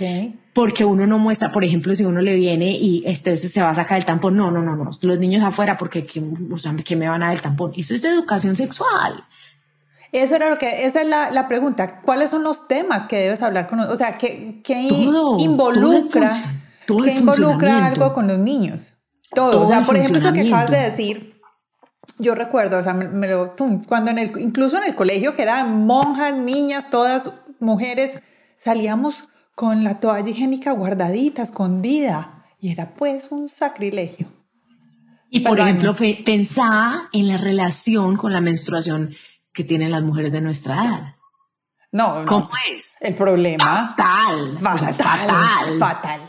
Porque 0.54 0.86
uno 0.86 1.06
no 1.06 1.20
muestra, 1.20 1.52
por 1.52 1.66
ejemplo, 1.66 1.94
si 1.96 2.06
uno 2.06 2.22
le 2.22 2.34
viene 2.36 2.72
y 2.72 3.04
este 3.06 3.36
se 3.36 3.62
va 3.62 3.72
a 3.72 3.76
sacar 3.76 3.98
el 3.98 4.06
tampón, 4.06 4.38
no, 4.38 4.50
no, 4.52 4.62
no, 4.62 4.76
no, 4.76 4.90
los 5.02 5.20
niños 5.20 5.44
afuera 5.44 5.78
porque 5.78 6.06
¿qué, 6.06 6.22
o 6.22 6.96
me 6.96 7.10
van 7.10 7.24
a 7.24 7.28
dar 7.28 7.36
el 7.36 7.42
tampón? 7.42 7.74
Eso 7.76 7.94
es 7.94 8.06
educación 8.06 8.56
sexual. 8.56 9.26
Eso 10.14 10.36
era 10.38 10.50
lo 10.50 10.58
que, 10.58 10.86
esa 10.86 11.02
es 11.02 11.08
la, 11.10 11.48
pregunta. 11.50 12.00
¿Cuáles 12.02 12.30
son 12.30 12.44
los 12.44 12.70
temas 12.70 13.06
que 13.06 13.18
debes 13.18 13.42
hablar 13.42 13.68
con, 13.68 13.82
o 13.82 13.96
sea, 13.98 14.18
qué, 14.18 14.62
involucra, 15.40 16.32
qué 16.88 17.12
involucra 17.12 17.86
algo 17.86 18.14
con 18.14 18.28
los 18.28 18.40
niños? 18.40 18.94
Todo. 19.34 19.64
o 19.64 19.68
sea, 19.68 19.82
por 19.82 19.98
ejemplo, 19.98 20.20
eso 20.20 20.32
que 20.32 20.48
acabas 20.48 20.72
de 20.72 20.78
decir, 20.78 21.42
yo 22.18 22.34
recuerdo, 22.34 22.78
o 22.78 22.84
sea, 22.84 22.94
me, 22.94 23.28
lo, 23.28 23.56
cuando 23.88 24.12
en 24.12 24.20
el, 24.20 24.32
incluso 24.40 24.78
en 24.78 24.84
el 24.84 24.96
colegio 24.96 25.36
que 25.36 25.42
eran 25.42 25.86
monjas, 25.86 26.34
niñas, 26.34 26.90
todas 26.90 27.30
mujeres, 27.60 28.22
salíamos 28.58 29.28
con 29.56 29.84
la 29.84 30.00
toalla 30.00 30.30
higiénica 30.30 30.74
guardadita, 30.74 31.42
escondida, 31.42 32.46
y 32.60 32.72
era 32.72 32.94
pues 32.94 33.32
un 33.32 33.50
sacrilegio. 33.50 34.28
Y 35.30 35.40
por 35.40 35.60
ejemplo, 35.60 35.96
pensaba 36.24 37.10
en 37.12 37.28
la 37.28 37.38
relación 37.38 38.16
con 38.18 38.32
la 38.32 38.42
menstruación 38.42 39.16
que 39.54 39.64
tienen 39.64 39.92
las 39.92 40.04
mujeres 40.04 40.32
de 40.32 40.42
nuestra 40.42 40.76
edad. 40.76 41.16
No, 41.92 42.26
¿Cómo 42.26 42.50
es? 42.70 42.96
El 43.00 43.16
problema. 43.16 43.96
Fatal. 43.96 44.58
Fatal. 44.60 44.94
fatal. 44.94 45.80
fatal. 45.80 46.22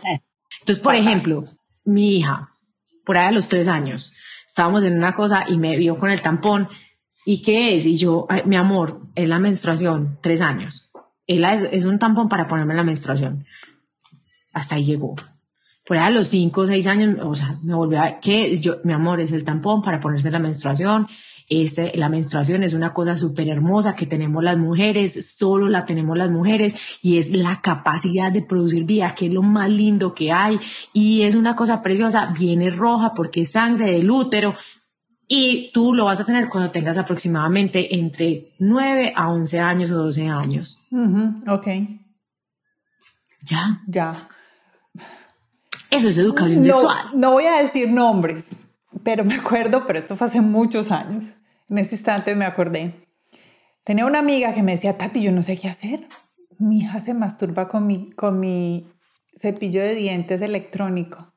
Entonces, 0.61 0.83
por 0.83 0.95
ejemplo, 0.95 1.45
mi 1.85 2.19
hija, 2.19 2.53
por 3.05 3.17
ahí 3.17 3.27
a 3.27 3.33
los 3.33 3.49
tres 3.49 3.69
años, 3.69 4.13
estábamos 4.47 4.85
en 4.85 4.97
una 4.97 5.13
cosa 5.13 5.45
y 5.49 5.59
me 5.59 5.77
vio 5.77 5.99
con 5.99 6.11
el 6.11 6.23
tampón. 6.23 6.69
¿Y 7.25 7.43
qué 7.43 7.77
es? 7.77 7.85
Y 7.85 7.97
yo, 7.97 8.27
mi 8.45 8.57
amor, 8.57 9.01
es 9.17 9.29
la 9.29 9.41
menstruación, 9.41 10.19
tres 10.23 10.41
años. 10.41 10.86
Es, 11.27 11.63
es 11.71 11.85
un 11.85 11.99
tampón 11.99 12.29
para 12.29 12.47
ponerme 12.47 12.75
la 12.75 12.85
menstruación. 12.85 13.45
Hasta 14.53 14.77
ahí 14.77 14.85
llegó. 14.85 15.17
Por 15.87 15.97
ahí 15.97 16.05
a 16.05 16.11
los 16.11 16.29
cinco 16.29 16.63
o 16.63 16.67
seis 16.67 16.87
años, 16.87 17.17
o 17.23 17.35
sea, 17.35 17.57
me 17.63 17.75
volvió 17.75 18.01
a, 18.01 18.19
¿qué? 18.21 18.59
Yo, 18.59 18.77
mi 18.85 18.93
amor, 18.93 19.21
es 19.21 19.33
el 19.33 19.45
tampón 19.45 19.83
para 19.83 20.01
ponerse 20.01 20.31
la 20.31 20.39
menstruación 20.39 21.07
este, 21.49 21.93
la 21.97 22.09
menstruación 22.09 22.65
es 22.65 22.75
una 22.75 22.93
cosa 22.93 23.17
súper 23.17 23.49
hermosa 23.49 23.95
que 23.95 24.07
tenemos 24.07 24.43
las 24.43 24.59
mujeres, 24.59 25.31
solo 25.37 25.69
la 25.69 25.85
tenemos 25.85 26.19
las 26.19 26.31
mujeres 26.31 26.75
y 27.03 27.19
es 27.19 27.31
la 27.31 27.61
capacidad 27.61 28.33
de 28.33 28.43
producir 28.43 28.85
vida, 28.85 29.15
que 29.15 29.27
es 29.27 29.33
lo 29.33 29.43
más 29.43 29.71
lindo 29.71 30.13
que 30.13 30.33
hay 30.33 30.59
y 30.93 31.23
es 31.23 31.37
una 31.37 31.55
cosa 31.55 31.83
preciosa, 31.83 32.33
viene 32.37 32.71
roja 32.71 33.13
porque 33.15 33.43
es 33.43 33.53
sangre 33.53 33.93
del 33.93 34.11
útero 34.11 34.57
y 35.29 35.71
tú 35.73 35.93
lo 35.93 36.05
vas 36.05 36.21
a 36.21 36.25
tener 36.25 36.49
cuando 36.49 36.71
tengas 36.71 36.99
aproximadamente 36.99 37.97
entre 37.97 38.53
9 38.59 39.13
a 39.17 39.29
11 39.31 39.61
años 39.61 39.91
o 39.91 39.97
12 39.97 40.29
años. 40.29 40.87
ok. 41.49 41.67
Ya. 43.43 43.81
Ya. 43.87 44.29
Eso 45.91 46.09
es 46.09 46.19
educación 46.19 46.65
sexual. 46.65 47.07
No 47.15 47.33
voy 47.33 47.45
a 47.45 47.59
decir 47.59 47.91
nombres, 47.91 48.51
pero 49.03 49.25
me 49.25 49.35
acuerdo, 49.35 49.87
pero 49.87 49.99
esto 49.99 50.17
fue 50.17 50.27
hace 50.27 50.41
muchos 50.41 50.91
años. 50.91 51.35
En 51.69 51.79
este 51.79 51.97
instante 51.97 52.35
me 52.35 52.45
acordé. 52.45 53.07
Tenía 53.85 54.07
una 54.07 54.19
amiga 54.19 54.53
que 54.53 54.63
me 54.63 54.73
decía, 54.73 54.99
Tati, 54.99 55.23
yo 55.23 55.33
no 55.33 55.43
sé 55.43 55.57
qué 55.57 55.69
hacer. 55.69 56.09
Mi 56.59 56.79
hija 56.79 57.01
se 57.01 57.15
masturba 57.15 57.69
con 57.69 57.87
mi, 57.87 58.11
con 58.13 58.41
mi 58.41 58.93
cepillo 59.39 59.81
de 59.81 59.95
dientes 59.95 60.43
electrónico. 60.43 61.33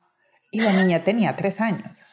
Y 0.51 0.61
la 0.61 0.73
niña 0.73 1.03
tenía 1.03 1.35
tres 1.35 1.61
años. 1.61 2.05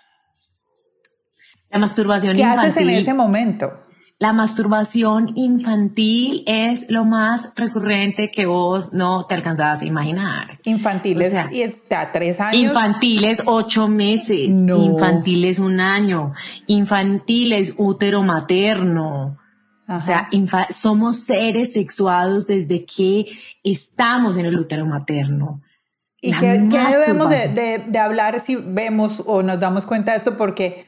La 1.71 1.79
masturbación 1.79 2.37
¿Qué 2.37 2.45
haces 2.45 2.77
en 2.77 2.91
ese 2.91 3.15
momento? 3.15 3.87
La 4.19 4.33
masturbación 4.33 5.33
infantil 5.35 6.43
es 6.47 6.89
lo 6.89 7.05
más 7.05 7.53
recurrente 7.55 8.31
que 8.31 8.47
vos 8.47 8.95
no 8.95 9.27
te 9.27 9.35
alcanzabas 9.35 9.83
a 9.83 9.85
imaginar. 9.85 10.59
Infantiles 10.65 11.35
y 11.53 11.61
está 11.61 12.13
tres 12.13 12.41
años. 12.41 12.63
Infantiles 12.63 13.43
ocho 13.45 13.89
meses. 13.89 14.55
Infantiles 14.55 15.59
un 15.59 15.81
año. 15.81 16.33
Infantiles 16.67 17.75
útero 17.77 18.23
materno. 18.23 19.33
O 19.87 20.01
sea, 20.01 20.29
somos 20.71 21.21
seres 21.21 21.75
sexuados 21.75 22.47
desde 22.47 22.87
que 22.87 23.27
estamos 23.63 24.39
en 24.39 24.47
el 24.47 24.59
útero 24.59 24.87
materno. 24.87 25.61
¿Y 26.23 26.33
qué, 26.33 26.67
debemos 26.91 27.29
de, 27.29 27.85
de 27.87 27.99
hablar 27.99 28.41
si 28.41 28.57
vemos 28.57 29.23
o 29.27 29.43
nos 29.43 29.61
damos 29.61 29.85
cuenta 29.85 30.13
de 30.13 30.19
esto? 30.19 30.39
Porque 30.39 30.87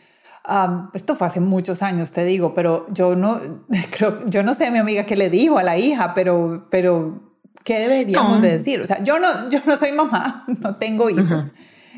esto 0.94 1.16
fue 1.16 1.26
hace 1.26 1.40
muchos 1.40 1.82
años, 1.82 2.12
te 2.12 2.24
digo, 2.24 2.54
pero 2.54 2.86
yo 2.90 3.14
no 3.16 3.40
creo, 3.90 4.26
yo 4.26 4.42
no 4.42 4.54
sé 4.54 4.70
mi 4.70 4.78
amiga 4.78 5.04
qué 5.04 5.16
le 5.16 5.30
dijo 5.30 5.58
a 5.58 5.62
la 5.62 5.78
hija, 5.78 6.14
pero, 6.14 6.66
pero 6.70 7.36
¿qué 7.64 7.80
deberíamos 7.80 8.40
de 8.40 8.52
decir? 8.58 8.80
O 8.80 8.86
sea, 8.86 9.02
yo 9.02 9.18
no, 9.18 9.50
yo 9.50 9.60
no 9.66 9.76
soy 9.76 9.92
mamá, 9.92 10.44
no 10.62 10.76
tengo 10.76 11.10
hijos. 11.10 11.44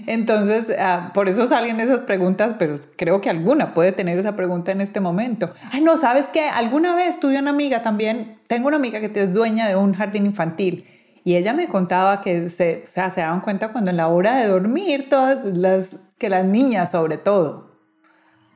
Entonces, 0.06 0.74
ah, 0.78 1.10
por 1.12 1.28
eso 1.28 1.46
salen 1.46 1.78
esas 1.78 2.00
preguntas, 2.00 2.56
pero 2.58 2.80
creo 2.96 3.20
que 3.20 3.28
alguna 3.28 3.74
puede 3.74 3.92
tener 3.92 4.18
esa 4.18 4.34
pregunta 4.34 4.72
en 4.72 4.80
este 4.80 4.98
momento. 4.98 5.52
Ay, 5.70 5.82
no, 5.82 5.96
¿sabes 5.96 6.26
qué? 6.32 6.48
Alguna 6.48 6.94
vez 6.94 7.20
tuve 7.20 7.38
una 7.38 7.50
amiga 7.50 7.82
también, 7.82 8.38
tengo 8.48 8.68
una 8.68 8.78
amiga 8.78 8.98
que 9.00 9.10
es 9.14 9.32
dueña 9.34 9.68
de 9.68 9.76
un 9.76 9.92
jardín 9.92 10.26
infantil 10.26 10.86
y 11.22 11.36
ella 11.36 11.52
me 11.52 11.68
contaba 11.68 12.22
que 12.22 12.48
se, 12.48 12.84
o 12.86 12.90
sea, 12.90 13.10
se 13.10 13.20
daban 13.20 13.40
cuenta 13.40 13.72
cuando 13.72 13.90
en 13.90 13.98
la 13.98 14.08
hora 14.08 14.36
de 14.36 14.46
dormir, 14.46 15.08
todas 15.08 15.38
las, 15.44 15.96
que 16.18 16.28
las 16.28 16.44
niñas 16.44 16.90
sobre 16.90 17.18
todo, 17.18 17.69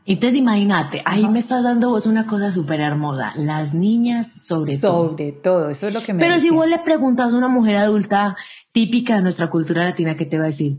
entonces 0.07 0.39
imagínate, 0.39 1.01
ahí 1.07 1.27
me 1.29 1.39
estás 1.39 1.65
dando 1.65 1.91
vos 1.91 2.07
una 2.07 2.27
cosa 2.27 2.53
súper 2.53 2.81
hermosa, 2.81 3.33
las 3.37 3.73
niñas 3.73 4.31
sobre, 4.37 4.77
todo. 4.77 5.11
Sobre 5.11 5.33
todo, 5.33 5.71
eso 5.71 5.89
es 5.89 5.95
lo 5.95 6.03
que 6.03 6.13
me 6.13 6.21
Pero 6.21 6.39
si 6.39 6.51
vos 6.51 6.69
le 6.69 6.79
preguntas 6.81 7.33
a 7.33 7.37
una 7.37 7.49
mujer 7.49 7.77
adulta 7.77 8.37
típica 8.73 9.17
de 9.17 9.23
nuestra 9.23 9.49
cultura 9.49 9.85
latina, 9.85 10.15
¿qué 10.15 10.27
te 10.27 10.37
va 10.37 10.45
a 10.45 10.49
decir? 10.49 10.73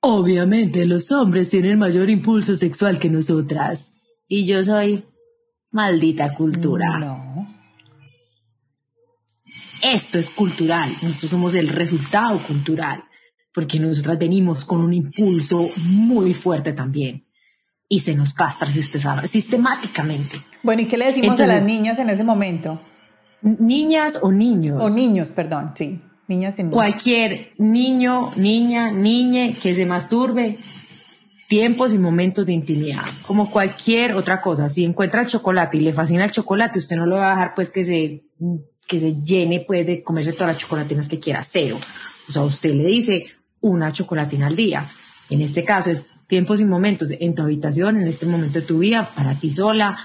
Obviamente 0.00 0.84
los 0.84 1.12
hombres 1.12 1.48
tienen 1.48 1.78
mayor 1.78 2.10
impulso 2.10 2.56
sexual 2.56 2.98
que 2.98 3.08
nosotras. 3.08 3.92
Y 4.26 4.46
yo 4.46 4.64
soy 4.64 5.04
maldita 5.70 6.34
cultura. 6.34 6.98
No. 6.98 7.54
Esto 9.80 10.18
es 10.18 10.28
cultural, 10.28 10.90
nosotros 11.02 11.30
somos 11.30 11.54
el 11.54 11.68
resultado 11.68 12.38
cultural, 12.38 13.04
porque 13.54 13.78
nosotras 13.78 14.18
venimos 14.18 14.64
con 14.64 14.80
un 14.80 14.92
impulso 14.92 15.68
muy 15.76 16.34
fuerte 16.34 16.72
también 16.72 17.25
y 17.88 18.00
se 18.00 18.14
nos 18.14 18.34
castra 18.34 18.68
sistemáticamente. 19.26 20.42
Bueno, 20.62 20.82
¿y 20.82 20.86
qué 20.86 20.96
le 20.96 21.06
decimos 21.06 21.38
a 21.40 21.46
las 21.46 21.64
niñas 21.64 21.98
en 21.98 22.10
ese 22.10 22.24
momento? 22.24 22.80
Niñas 23.42 24.18
o 24.22 24.32
niños. 24.32 24.82
O 24.82 24.90
niños, 24.90 25.30
perdón, 25.30 25.72
sí. 25.76 26.00
Niñas 26.26 26.58
y 26.58 26.64
niños. 26.64 26.74
Cualquier 26.74 27.52
niño, 27.58 28.32
niña, 28.36 28.90
niñe 28.90 29.54
que 29.62 29.74
se 29.74 29.86
masturbe, 29.86 30.58
tiempos 31.48 31.92
y 31.92 31.98
momentos 31.98 32.44
de 32.44 32.52
intimidad, 32.52 33.04
como 33.24 33.48
cualquier 33.50 34.14
otra 34.14 34.40
cosa. 34.40 34.68
Si 34.68 34.84
encuentra 34.84 35.20
el 35.20 35.28
chocolate 35.28 35.76
y 35.76 35.80
le 35.80 35.92
fascina 35.92 36.24
el 36.24 36.32
chocolate, 36.32 36.80
usted 36.80 36.96
no 36.96 37.06
lo 37.06 37.16
va 37.16 37.28
a 37.28 37.34
dejar 37.36 37.54
pues 37.54 37.70
que 37.70 37.84
se, 37.84 38.22
que 38.88 38.98
se 38.98 39.22
llene 39.22 39.60
pues 39.60 39.86
de 39.86 40.02
comerse 40.02 40.32
todas 40.32 40.48
las 40.48 40.58
chocolatinas 40.58 41.08
que 41.08 41.20
quiera, 41.20 41.44
cero. 41.44 41.78
O 42.28 42.32
sea, 42.32 42.42
usted 42.42 42.74
le 42.74 42.86
dice 42.86 43.26
una 43.60 43.92
chocolatina 43.92 44.48
al 44.48 44.56
día. 44.56 44.84
En 45.30 45.40
este 45.42 45.64
caso 45.64 45.90
es 45.90 46.10
tiempos 46.26 46.60
y 46.60 46.64
momentos 46.64 47.08
en 47.10 47.34
tu 47.34 47.42
habitación, 47.42 47.96
en 47.96 48.08
este 48.08 48.26
momento 48.26 48.60
de 48.60 48.66
tu 48.66 48.78
vida, 48.78 49.08
para 49.14 49.34
ti 49.34 49.50
sola. 49.50 49.98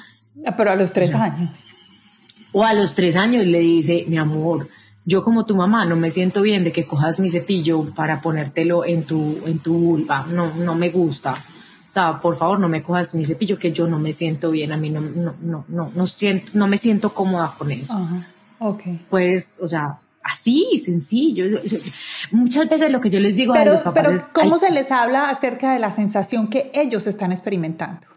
Ah, 0.45 0.55
pero 0.55 0.71
a 0.71 0.75
los 0.75 0.93
tres 0.93 1.13
años. 1.13 1.49
O 2.51 2.63
a 2.63 2.73
los 2.73 2.95
tres 2.95 3.15
años 3.15 3.45
le 3.45 3.59
dice, 3.59 4.05
mi 4.07 4.17
amor, 4.17 4.67
yo 5.05 5.23
como 5.23 5.45
tu 5.45 5.55
mamá 5.55 5.85
no 5.85 5.95
me 5.95 6.11
siento 6.11 6.41
bien 6.41 6.63
de 6.63 6.71
que 6.71 6.85
cojas 6.85 7.19
mi 7.19 7.29
cepillo 7.29 7.83
para 7.95 8.21
ponértelo 8.21 8.85
en 8.85 9.03
tu, 9.03 9.41
en 9.45 9.59
tu 9.59 9.73
vulva, 9.73 10.25
no, 10.29 10.53
no 10.53 10.75
me 10.75 10.89
gusta. 10.89 11.33
O 11.33 11.91
sea, 11.91 12.19
por 12.19 12.37
favor, 12.37 12.59
no 12.59 12.69
me 12.69 12.83
cojas 12.83 13.15
mi 13.15 13.25
cepillo 13.25 13.57
que 13.57 13.73
yo 13.73 13.87
no 13.87 13.99
me 13.99 14.13
siento 14.13 14.51
bien, 14.51 14.71
a 14.71 14.77
mí 14.77 14.89
no, 14.89 15.01
no, 15.01 15.35
no, 15.41 15.65
no, 15.67 15.91
no, 15.93 16.07
siento, 16.07 16.51
no 16.53 16.67
me 16.67 16.77
siento 16.77 17.13
cómoda 17.13 17.53
con 17.57 17.71
eso. 17.71 17.93
Ajá, 17.93 18.27
ok. 18.59 18.83
Pues, 19.09 19.57
o 19.61 19.67
sea, 19.67 19.99
así, 20.23 20.77
sencillo. 20.83 21.45
Muchas 22.31 22.69
veces 22.69 22.91
lo 22.91 23.01
que 23.01 23.09
yo 23.09 23.19
les 23.19 23.35
digo 23.35 23.53
pero, 23.53 23.71
a 23.71 23.73
los 23.73 23.83
papás 23.83 24.03
Pero 24.03 24.19
¿cómo 24.33 24.57
se 24.57 24.71
les 24.71 24.91
habla 24.91 25.29
acerca 25.29 25.73
de 25.73 25.79
la 25.79 25.91
sensación 25.91 26.47
que 26.47 26.71
ellos 26.73 27.07
están 27.07 27.31
experimentando? 27.31 28.07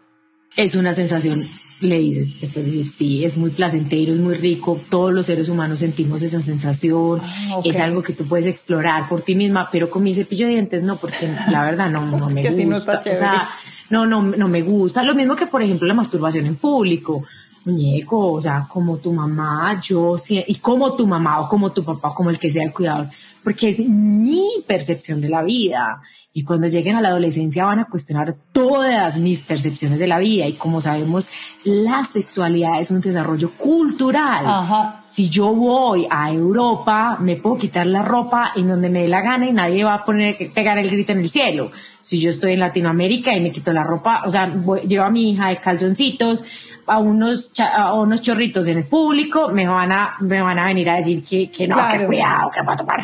Es 0.55 0.75
una 0.75 0.93
sensación, 0.93 1.45
le 1.81 1.99
dices, 1.99 2.39
te 2.39 2.47
puedes 2.47 2.71
decir, 2.71 2.87
sí, 2.87 3.25
es 3.25 3.37
muy 3.37 3.49
placentero, 3.49 4.13
es 4.13 4.19
muy 4.19 4.35
rico, 4.35 4.79
todos 4.89 5.13
los 5.13 5.25
seres 5.25 5.49
humanos 5.49 5.79
sentimos 5.79 6.21
esa 6.21 6.41
sensación, 6.41 7.19
ah, 7.21 7.59
es 7.65 7.77
algo 7.79 8.01
que 8.01 8.13
tú 8.13 8.25
puedes 8.25 8.47
explorar 8.47 9.09
por 9.09 9.21
ti 9.21 9.35
misma, 9.35 9.67
pero 9.69 9.89
con 9.89 10.03
mi 10.03 10.13
cepillo 10.13 10.47
de 10.47 10.53
dientes 10.53 10.83
no, 10.83 10.95
porque 10.95 11.29
la 11.51 11.65
verdad 11.65 11.89
no, 11.89 12.05
no 12.05 12.29
me 12.29 12.41
gusta. 12.41 12.65
no, 12.65 12.77
está 12.77 12.99
o 12.99 13.03
sea, 13.03 13.49
no, 13.89 14.05
no, 14.05 14.21
no 14.21 14.47
me 14.47 14.61
gusta. 14.61 15.03
Lo 15.03 15.13
mismo 15.13 15.35
que, 15.35 15.45
por 15.45 15.61
ejemplo, 15.61 15.87
la 15.87 15.93
masturbación 15.93 16.45
en 16.45 16.55
público 16.55 17.25
muñeco, 17.65 18.33
o 18.33 18.41
sea, 18.41 18.67
como 18.69 18.97
tu 18.97 19.11
mamá, 19.11 19.81
yo, 19.81 20.15
y 20.29 20.55
como 20.55 20.95
tu 20.95 21.07
mamá 21.07 21.41
o 21.41 21.49
como 21.49 21.71
tu 21.71 21.83
papá, 21.83 22.13
como 22.13 22.29
el 22.29 22.39
que 22.39 22.49
sea 22.49 22.63
el 22.63 22.73
cuidador, 22.73 23.07
porque 23.43 23.69
es 23.69 23.79
mi 23.79 24.47
percepción 24.67 25.21
de 25.21 25.29
la 25.29 25.43
vida. 25.43 26.01
Y 26.37 26.43
cuando 26.43 26.67
lleguen 26.67 26.97
a 26.97 27.01
la 27.01 27.09
adolescencia 27.09 27.63
van 27.63 27.79
a 27.79 27.85
cuestionar 27.85 28.35
todas 28.51 29.17
mis 29.19 29.41
percepciones 29.41 29.99
de 29.99 30.07
la 30.07 30.19
vida. 30.19 30.45
Y 30.45 30.53
como 30.53 30.81
sabemos, 30.81 31.29
la 31.63 32.03
sexualidad 32.03 32.81
es 32.81 32.91
un 32.91 32.99
desarrollo 32.99 33.51
cultural. 33.51 34.97
Si 34.99 35.29
yo 35.29 35.53
voy 35.53 36.05
a 36.09 36.29
Europa, 36.33 37.17
me 37.21 37.37
puedo 37.37 37.57
quitar 37.57 37.87
la 37.87 38.01
ropa 38.01 38.51
en 38.57 38.67
donde 38.67 38.89
me 38.89 39.03
dé 39.03 39.07
la 39.07 39.21
gana 39.21 39.47
y 39.47 39.53
nadie 39.53 39.85
va 39.85 39.93
a 39.93 40.03
poner, 40.03 40.35
pegar 40.53 40.77
el 40.77 40.89
grito 40.89 41.13
en 41.13 41.19
el 41.19 41.29
cielo. 41.29 41.71
Si 42.01 42.19
yo 42.19 42.31
estoy 42.31 42.51
en 42.51 42.59
Latinoamérica 42.59 43.33
y 43.33 43.39
me 43.39 43.53
quito 43.53 43.71
la 43.71 43.83
ropa, 43.83 44.23
o 44.25 44.29
sea, 44.29 44.53
llevo 44.85 45.05
a 45.05 45.09
mi 45.09 45.31
hija 45.31 45.47
de 45.47 45.55
calzoncitos, 45.55 46.43
a 46.87 46.99
unos, 46.99 47.51
a 47.59 47.93
unos 47.93 48.21
chorritos 48.21 48.67
en 48.67 48.77
el 48.77 48.83
público, 48.85 49.49
me 49.49 49.67
van 49.67 49.91
a, 49.91 50.15
me 50.19 50.41
van 50.41 50.59
a 50.59 50.65
venir 50.65 50.89
a 50.89 50.95
decir 50.95 51.23
que, 51.23 51.49
que 51.49 51.67
no, 51.67 51.77
que 51.91 52.05
cuidado, 52.05 52.49
que 52.51 52.61
va 52.61 52.75
tomar, 52.75 52.99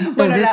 Entonces, 0.00 0.48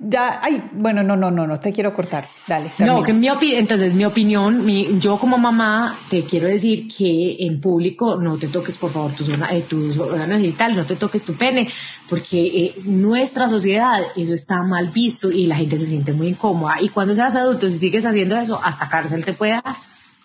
ya, 0.00 0.38
ay, 0.40 0.62
bueno, 0.72 1.02
no, 1.02 1.16
no, 1.16 1.28
no, 1.32 1.44
no 1.44 1.58
te 1.58 1.72
quiero 1.72 1.92
cortar. 1.92 2.24
Dale. 2.46 2.70
No, 2.78 3.02
que 3.02 3.12
mi 3.12 3.26
entonces 3.26 3.94
mi 3.94 4.04
opinión, 4.04 4.64
mi, 4.64 5.00
yo 5.00 5.18
como 5.18 5.38
mamá 5.38 5.96
te 6.08 6.22
quiero 6.22 6.46
decir 6.46 6.86
que 6.86 7.36
en 7.40 7.60
público 7.60 8.14
no 8.14 8.38
te 8.38 8.46
toques 8.46 8.78
por 8.78 8.92
favor 8.92 9.12
tus, 9.12 9.28
eh, 9.28 9.64
tus 9.68 9.98
órganos 9.98 10.38
genitales, 10.38 10.76
no 10.76 10.84
te 10.84 10.94
toques 10.94 11.24
tu 11.24 11.34
pene, 11.34 11.68
porque 12.08 12.46
eh, 12.46 12.74
nuestra 12.84 13.48
sociedad 13.48 14.00
eso 14.16 14.34
está 14.34 14.62
mal 14.62 14.88
visto 14.90 15.32
y 15.32 15.46
la 15.46 15.56
gente 15.56 15.78
se 15.80 15.86
siente 15.86 16.12
muy 16.12 16.28
incómoda. 16.28 16.80
Y 16.80 16.90
cuando 16.90 17.16
seas 17.16 17.34
adulto, 17.34 17.68
si 17.68 17.78
sigues 17.78 18.06
haciendo 18.06 18.36
eso, 18.36 18.60
hasta 18.62 18.88
cárcel 18.88 19.24
te 19.24 19.32
puede 19.32 19.54
dar. 19.54 19.74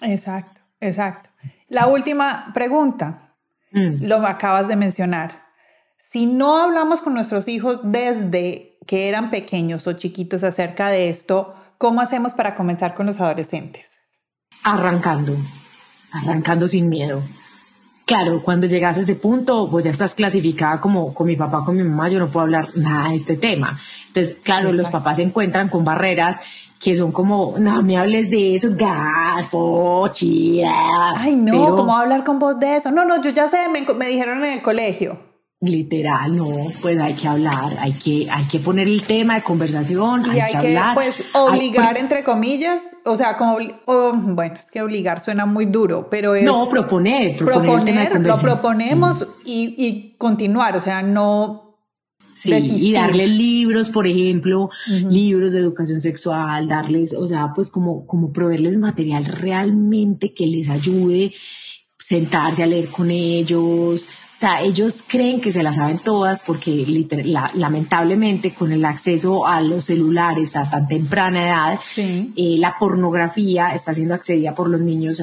Exacto, 0.01 0.61
exacto. 0.81 1.32
La 1.67 1.87
última 1.87 2.51
pregunta, 2.53 3.35
mm. 3.71 4.05
lo 4.05 4.17
acabas 4.25 4.67
de 4.67 4.75
mencionar. 4.75 5.41
Si 5.97 6.25
no 6.25 6.57
hablamos 6.57 7.01
con 7.01 7.13
nuestros 7.13 7.47
hijos 7.47 7.79
desde 7.83 8.77
que 8.85 9.09
eran 9.09 9.31
pequeños 9.31 9.87
o 9.87 9.93
chiquitos 9.93 10.43
acerca 10.43 10.89
de 10.89 11.09
esto, 11.09 11.55
¿cómo 11.77 12.01
hacemos 12.01 12.33
para 12.33 12.55
comenzar 12.55 12.93
con 12.93 13.05
los 13.05 13.19
adolescentes? 13.19 13.87
Arrancando, 14.63 15.35
arrancando 16.11 16.67
sin 16.67 16.89
miedo. 16.89 17.21
Claro, 18.05 18.43
cuando 18.43 18.67
llegas 18.67 18.97
a 18.97 19.01
ese 19.01 19.15
punto, 19.15 19.69
pues 19.71 19.85
ya 19.85 19.91
estás 19.91 20.13
clasificada 20.13 20.81
como 20.81 21.13
con 21.13 21.25
mi 21.25 21.37
papá, 21.37 21.63
con 21.65 21.77
mi 21.77 21.83
mamá, 21.83 22.09
yo 22.09 22.19
no 22.19 22.27
puedo 22.27 22.43
hablar 22.43 22.67
nada 22.75 23.09
de 23.09 23.15
este 23.15 23.37
tema. 23.37 23.79
Entonces, 24.07 24.37
claro, 24.43 24.73
los 24.73 24.89
papás 24.89 25.17
se 25.17 25.23
encuentran 25.23 25.69
con 25.69 25.85
barreras 25.85 26.39
que 26.83 26.95
son 26.95 27.11
como, 27.11 27.55
no 27.57 27.81
me 27.81 27.97
hables 27.97 28.29
de 28.29 28.55
eso, 28.55 28.69
gas, 28.75 29.47
pochida. 29.47 31.13
Ay, 31.15 31.35
no, 31.35 31.75
¿cómo 31.75 31.95
hablar 31.95 32.23
con 32.23 32.39
vos 32.39 32.59
de 32.59 32.75
eso? 32.75 32.91
No, 32.91 33.05
no, 33.05 33.21
yo 33.21 33.29
ya 33.29 33.47
sé, 33.47 33.69
me 33.69 34.07
dijeron 34.07 34.43
en 34.43 34.53
el 34.53 34.61
colegio 34.61 35.33
literal, 35.63 36.35
no, 36.35 36.47
pues 36.81 36.99
hay 36.99 37.13
que 37.13 37.27
hablar, 37.27 37.71
hay 37.79 37.93
que, 37.93 38.27
hay 38.29 38.45
que 38.45 38.59
poner 38.59 38.87
el 38.87 39.03
tema 39.03 39.35
de 39.35 39.43
conversación. 39.43 40.25
Y 40.35 40.39
hay, 40.39 40.53
que, 40.55 40.77
pues, 40.93 41.23
obligar, 41.33 41.97
entre 41.97 42.23
comillas, 42.23 42.81
o 43.05 43.15
sea, 43.15 43.37
como, 43.37 43.57
bueno, 43.85 44.55
es 44.59 44.69
que 44.69 44.81
obligar 44.81 45.21
suena 45.21 45.45
muy 45.45 45.65
duro, 45.65 46.09
pero 46.09 46.35
es... 46.35 46.43
No, 46.43 46.67
proponer, 46.69 47.37
proponer, 47.37 48.21
lo 48.21 48.37
proponemos 48.37 49.25
y, 49.45 49.73
y, 49.77 50.15
continuar, 50.17 50.75
o 50.75 50.81
sea, 50.81 51.01
no... 51.01 51.62
Sí, 52.33 52.51
y 52.53 52.93
darle 52.93 53.27
libros, 53.27 53.89
por 53.89 54.07
ejemplo, 54.07 54.69
libros 54.87 55.53
de 55.53 55.59
educación 55.59 56.01
sexual, 56.01 56.67
darles, 56.67 57.13
o 57.13 57.27
sea, 57.27 57.51
pues 57.53 57.69
como, 57.69 58.07
como 58.07 58.33
proveerles 58.33 58.77
material 58.77 59.25
realmente 59.25 60.33
que 60.33 60.47
les 60.47 60.69
ayude, 60.69 61.33
sentarse 61.99 62.63
a 62.63 62.67
leer 62.67 62.87
con 62.87 63.11
ellos, 63.11 64.07
sea, 64.43 64.61
ellos 64.61 65.05
creen 65.07 65.39
que 65.39 65.53
se 65.53 65.63
las 65.63 65.77
saben 65.77 65.99
todas 65.99 66.43
porque 66.43 66.85
lamentablemente 67.53 68.53
con 68.53 68.73
el 68.73 68.83
acceso 68.83 69.47
a 69.47 69.61
los 69.61 69.85
celulares 69.85 70.57
a 70.57 70.69
tan 70.69 70.85
temprana 70.87 71.47
edad, 71.47 71.79
eh, 71.97 72.55
la 72.57 72.75
pornografía 72.77 73.69
está 73.69 73.93
siendo 73.93 74.13
accedida 74.13 74.53
por 74.53 74.69
los 74.69 74.81
niños 74.81 75.21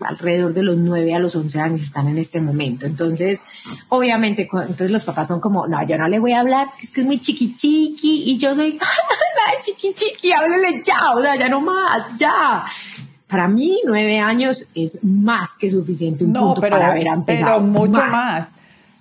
alrededor 0.00 0.54
de 0.54 0.62
los 0.62 0.78
9 0.78 1.14
a 1.14 1.18
los 1.18 1.36
11 1.36 1.60
años 1.60 1.82
están 1.82 2.08
en 2.08 2.16
este 2.16 2.40
momento. 2.40 2.86
Entonces, 2.86 3.42
obviamente, 3.90 4.48
entonces 4.50 4.90
los 4.90 5.04
papás 5.04 5.28
son 5.28 5.40
como, 5.40 5.66
no, 5.66 5.84
yo 5.86 5.98
no 5.98 6.08
le 6.08 6.18
voy 6.18 6.32
a 6.32 6.40
hablar, 6.40 6.68
es 6.82 6.90
que 6.90 7.02
es 7.02 7.06
muy 7.06 7.20
chiqui 7.20 7.54
chiqui 7.54 8.30
y 8.30 8.38
yo 8.38 8.54
soy, 8.54 8.72
la 8.78 9.62
chiqui 9.62 9.92
chiqui, 9.92 10.32
háblele 10.32 10.82
ya, 10.82 11.12
o 11.14 11.20
sea, 11.20 11.36
ya 11.36 11.50
no 11.50 11.60
más, 11.60 12.16
ya. 12.16 12.64
Para 13.32 13.48
mí, 13.48 13.80
nueve 13.86 14.20
años 14.20 14.66
es 14.74 15.02
más 15.02 15.56
que 15.56 15.70
suficiente 15.70 16.22
un 16.22 16.34
punto 16.34 16.60
para 16.60 16.88
haber 16.88 17.06
empezado. 17.06 17.60
Pero 17.60 17.66
mucho 17.66 18.04
más. 18.08 18.48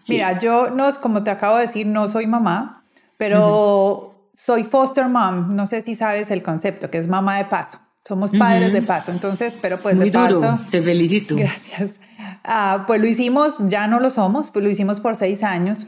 Mira, 0.07 0.39
yo 0.39 0.69
no, 0.69 0.89
como 1.01 1.21
te 1.21 1.32
acabo 1.32 1.57
de 1.57 1.67
decir, 1.67 1.86
no 1.86 2.07
soy 2.07 2.27
mamá, 2.27 2.86
pero 3.17 4.29
soy 4.34 4.63
foster 4.63 5.09
mom. 5.09 5.53
No 5.53 5.67
sé 5.67 5.82
si 5.82 5.95
sabes 5.95 6.32
el 6.32 6.43
concepto, 6.43 6.89
que 6.89 6.97
es 6.97 7.09
mamá 7.09 7.39
de 7.39 7.43
paso. 7.43 7.79
Somos 8.07 8.32
padres 8.32 8.71
de 8.71 8.82
paso. 8.82 9.11
Entonces, 9.11 9.57
pero 9.61 9.77
pues 9.79 9.97
Muy 9.97 10.09
de 10.09 10.17
duro. 10.17 10.57
Te 10.71 10.82
felicito. 10.82 11.36
Gracias. 11.36 11.99
Ah, 12.45 12.86
pues 12.88 13.01
lo 13.01 13.07
hicimos, 13.07 13.57
ya 13.67 13.88
no 13.88 13.99
lo 13.99 14.09
somos, 14.11 14.49
pues 14.49 14.63
lo 14.63 14.71
hicimos 14.71 15.01
por 15.01 15.17
seis 15.17 15.43
años. 15.43 15.88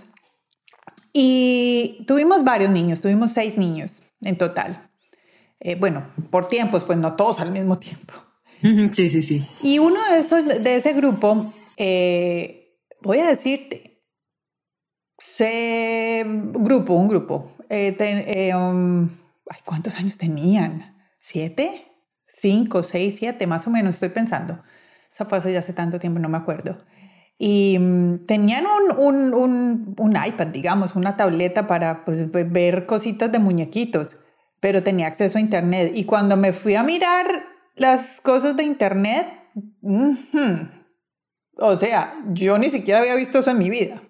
Y 1.14 2.04
tuvimos 2.10 2.44
varios 2.44 2.72
niños, 2.72 3.00
tuvimos 3.00 3.32
seis 3.32 3.58
niños 3.58 4.02
en 4.20 4.38
total. 4.38 4.80
Eh, 5.62 5.76
bueno, 5.76 6.04
por 6.30 6.50
tiempos, 6.50 6.84
pues 6.84 6.98
no 6.98 7.14
todos 7.14 7.40
al 7.40 7.50
mismo 7.50 7.80
tiempo. 7.80 8.14
Sí, 8.92 9.10
sí, 9.10 9.22
sí. 9.22 9.46
Y 9.62 9.80
uno 9.80 10.00
de 10.12 10.20
esos, 10.20 10.46
de 10.64 10.76
ese 10.76 10.94
grupo, 10.94 11.54
eh, 11.76 12.80
voy 13.02 13.20
a 13.20 13.28
decirte, 13.28 14.02
se, 15.18 16.24
grupo, 16.26 16.94
un 16.94 17.10
grupo, 17.10 17.50
eh, 17.70 17.96
eh, 18.00 18.56
um, 18.56 19.10
¿cuántos 19.66 19.96
años 19.98 20.18
tenían? 20.18 20.98
¿Siete? 21.18 21.88
¿Cinco, 22.26 22.84
seis, 22.84 23.16
siete? 23.20 23.48
Más 23.48 23.68
o 23.68 23.70
menos, 23.70 23.96
estoy 23.96 24.10
pensando. 24.10 24.64
Eso 25.12 25.26
fue 25.26 25.38
hace 25.38 25.52
ya 25.52 25.60
hace 25.60 25.74
tanto 25.74 26.00
tiempo, 26.00 26.20
no 26.20 26.30
me 26.30 26.38
acuerdo. 26.38 26.78
Y 27.38 27.78
um, 27.78 28.26
tenían 28.26 28.66
un, 28.98 29.34
un, 29.34 29.96
un, 29.98 30.26
iPad, 30.26 30.48
digamos, 30.48 30.96
una 30.96 31.18
tableta 31.18 31.68
para 31.68 32.06
pues, 32.06 32.32
ver 32.32 32.86
cositas 32.86 33.30
de 33.30 33.40
muñequitos, 33.40 34.18
pero 34.62 34.84
tenía 34.84 35.08
acceso 35.08 35.38
a 35.38 35.42
Internet. 35.42 35.92
Y 35.96 36.06
cuando 36.06 36.38
me 36.38 36.54
fui 36.54 36.76
a 36.76 36.84
mirar 36.84 37.53
las 37.76 38.22
cosas 38.22 38.56
de 38.56 38.64
internet, 38.64 39.28
o 41.58 41.78
sea, 41.78 42.14
yo 42.32 42.58
ni 42.58 42.70
siquiera 42.70 43.00
había 43.00 43.16
visto 43.16 43.40
eso 43.40 43.52
en 43.52 43.58
mi 43.58 43.70
vida. 43.70 44.02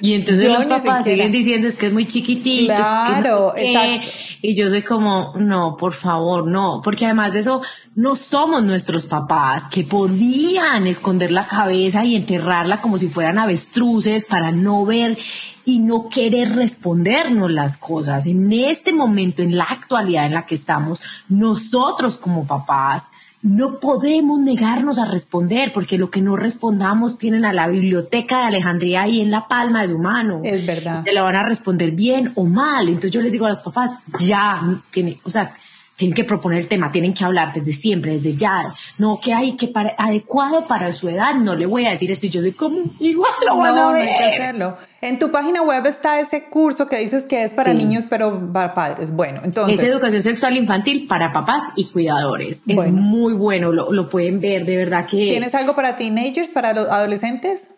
Y 0.00 0.14
entonces 0.14 0.50
los 0.50 0.66
papás 0.66 1.04
siguen 1.04 1.30
diciendo 1.30 1.68
es 1.68 1.78
que 1.78 1.86
es 1.86 1.92
muy 1.92 2.06
chiquitito. 2.06 2.74
Claro, 2.74 3.54
exacto. 3.56 4.10
Y 4.42 4.54
yo 4.56 4.68
soy 4.68 4.82
como, 4.82 5.32
no, 5.36 5.76
por 5.76 5.92
favor, 5.92 6.46
no. 6.46 6.80
Porque 6.82 7.06
además 7.06 7.32
de 7.32 7.40
eso, 7.40 7.62
no 7.94 8.16
somos 8.16 8.64
nuestros 8.64 9.06
papás 9.06 9.64
que 9.70 9.84
podían 9.84 10.88
esconder 10.88 11.30
la 11.30 11.46
cabeza 11.46 12.04
y 12.04 12.16
enterrarla 12.16 12.80
como 12.80 12.98
si 12.98 13.08
fueran 13.08 13.38
avestruces 13.38 14.26
para 14.26 14.50
no 14.50 14.84
ver 14.84 15.16
y 15.64 15.78
no 15.78 16.08
querer 16.08 16.54
respondernos 16.54 17.50
las 17.50 17.76
cosas. 17.76 18.26
En 18.26 18.52
este 18.52 18.92
momento, 18.92 19.42
en 19.42 19.56
la 19.56 19.64
actualidad 19.64 20.26
en 20.26 20.34
la 20.34 20.46
que 20.46 20.54
estamos, 20.54 21.02
nosotros 21.28 22.16
como 22.18 22.46
papás, 22.46 23.10
no 23.44 23.78
podemos 23.78 24.40
negarnos 24.40 24.98
a 24.98 25.04
responder 25.04 25.70
porque 25.74 25.98
lo 25.98 26.10
que 26.10 26.22
no 26.22 26.34
respondamos 26.34 27.18
tienen 27.18 27.44
a 27.44 27.52
la 27.52 27.68
biblioteca 27.68 28.38
de 28.38 28.44
Alejandría 28.44 29.02
ahí 29.02 29.20
en 29.20 29.30
la 29.30 29.46
palma 29.48 29.82
de 29.82 29.88
su 29.88 29.98
mano. 29.98 30.40
Es 30.42 30.64
verdad. 30.66 31.02
Te 31.04 31.12
la 31.12 31.22
van 31.22 31.36
a 31.36 31.42
responder 31.42 31.90
bien 31.90 32.32
o 32.36 32.44
mal. 32.44 32.88
Entonces 32.88 33.10
yo 33.12 33.20
les 33.20 33.30
digo 33.30 33.44
a 33.44 33.50
los 33.50 33.60
papás, 33.60 33.98
ya, 34.18 34.62
tiene, 34.90 35.18
o 35.24 35.30
sea, 35.30 35.52
tienen 35.96 36.14
que 36.14 36.24
proponer 36.24 36.58
el 36.58 36.68
tema, 36.68 36.90
tienen 36.90 37.14
que 37.14 37.24
hablar 37.24 37.52
desde 37.52 37.72
siempre, 37.72 38.14
desde 38.14 38.34
ya. 38.34 38.74
No, 38.98 39.20
que 39.20 39.32
hay 39.32 39.56
que 39.56 39.68
para, 39.68 39.94
adecuado 39.96 40.66
para 40.66 40.92
su 40.92 41.08
edad, 41.08 41.34
no 41.34 41.54
le 41.54 41.66
voy 41.66 41.86
a 41.86 41.90
decir 41.90 42.10
esto, 42.10 42.26
yo 42.26 42.40
soy 42.40 42.52
como 42.52 42.78
igual, 43.00 43.30
lo 43.46 43.56
van 43.56 43.74
no, 43.76 43.88
a 43.90 43.92
ver. 43.92 44.04
No, 44.04 44.10
hay 44.10 44.16
que 44.16 44.42
hacerlo. 44.42 44.76
En 45.00 45.18
tu 45.18 45.30
página 45.30 45.62
web 45.62 45.86
está 45.86 46.18
ese 46.18 46.44
curso 46.44 46.86
que 46.86 46.98
dices 46.98 47.26
que 47.26 47.44
es 47.44 47.54
para 47.54 47.74
niños, 47.74 48.06
pero 48.08 48.52
para 48.52 48.74
padres. 48.74 49.10
Bueno, 49.10 49.42
entonces. 49.44 49.78
Es 49.78 49.84
educación 49.84 50.22
sexual 50.22 50.56
infantil 50.56 51.06
para 51.06 51.32
papás 51.32 51.62
y 51.76 51.86
cuidadores. 51.86 52.62
Es 52.66 52.90
muy 52.90 53.34
bueno, 53.34 53.70
lo, 53.70 53.92
lo, 53.92 54.08
pueden 54.08 54.40
ver, 54.40 54.64
de 54.64 54.76
verdad 54.76 55.06
que. 55.06 55.28
¿Tienes 55.28 55.54
algo 55.54 55.76
para 55.76 55.96
teenagers, 55.96 56.50
para 56.50 56.72
los 56.72 56.88
adolescentes? 56.88 57.70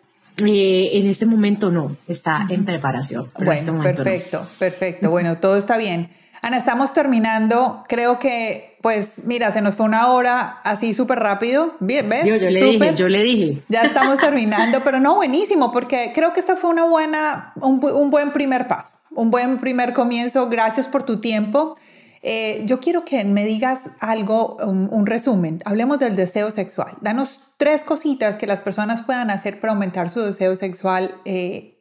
Eh, 0.45 0.91
en 0.93 1.07
este 1.07 1.25
momento 1.25 1.71
no, 1.71 1.97
está 2.07 2.45
en 2.49 2.63
preparación. 2.63 3.29
Bueno, 3.35 3.51
este 3.53 3.71
perfecto, 3.71 4.47
perfecto. 4.59 5.09
Bueno, 5.09 5.37
todo 5.37 5.57
está 5.57 5.77
bien. 5.77 6.09
Ana, 6.41 6.57
estamos 6.57 6.93
terminando. 6.93 7.83
Creo 7.87 8.19
que, 8.19 8.77
pues, 8.81 9.21
mira, 9.25 9.51
se 9.51 9.61
nos 9.61 9.75
fue 9.75 9.85
una 9.85 10.07
hora 10.07 10.59
así 10.63 10.93
súper 10.93 11.19
rápido. 11.19 11.75
¿Ves? 11.79 12.25
Yo, 12.25 12.35
yo 12.35 12.49
le 12.49 12.63
dije, 12.63 12.95
yo 12.95 13.09
le 13.09 13.23
dije. 13.23 13.63
Ya 13.69 13.81
estamos 13.81 14.19
terminando, 14.19 14.83
pero 14.83 14.99
no 14.99 15.15
buenísimo, 15.15 15.71
porque 15.71 16.11
creo 16.13 16.33
que 16.33 16.39
esta 16.39 16.55
fue 16.55 16.69
una 16.69 16.85
buena, 16.85 17.53
un, 17.61 17.79
buen 18.09 18.31
primer 18.31 18.67
paso, 18.67 18.93
un 19.11 19.31
buen 19.31 19.59
primer 19.59 19.93
comienzo. 19.93 20.47
Gracias 20.49 20.87
por 20.87 21.03
tu 21.03 21.19
tiempo. 21.19 21.75
Eh, 22.21 22.63
yo 22.65 22.79
quiero 22.79 23.05
que 23.05 23.23
me 23.23 23.45
digas 23.45 23.91
algo, 23.99 24.57
un, 24.57 25.05
resumen. 25.05 25.59
Hablemos 25.65 25.99
del 25.99 26.15
deseo 26.15 26.51
sexual. 26.51 26.97
Danos 27.01 27.41
tres 27.57 27.83
cositas 27.83 28.37
que 28.37 28.47
las 28.47 28.61
personas 28.61 29.03
puedan 29.03 29.29
hacer 29.29 29.59
para 29.59 29.73
aumentar 29.73 30.09
su 30.09 30.21
deseo 30.21 30.55
sexual. 30.55 31.15
Eh, 31.25 31.77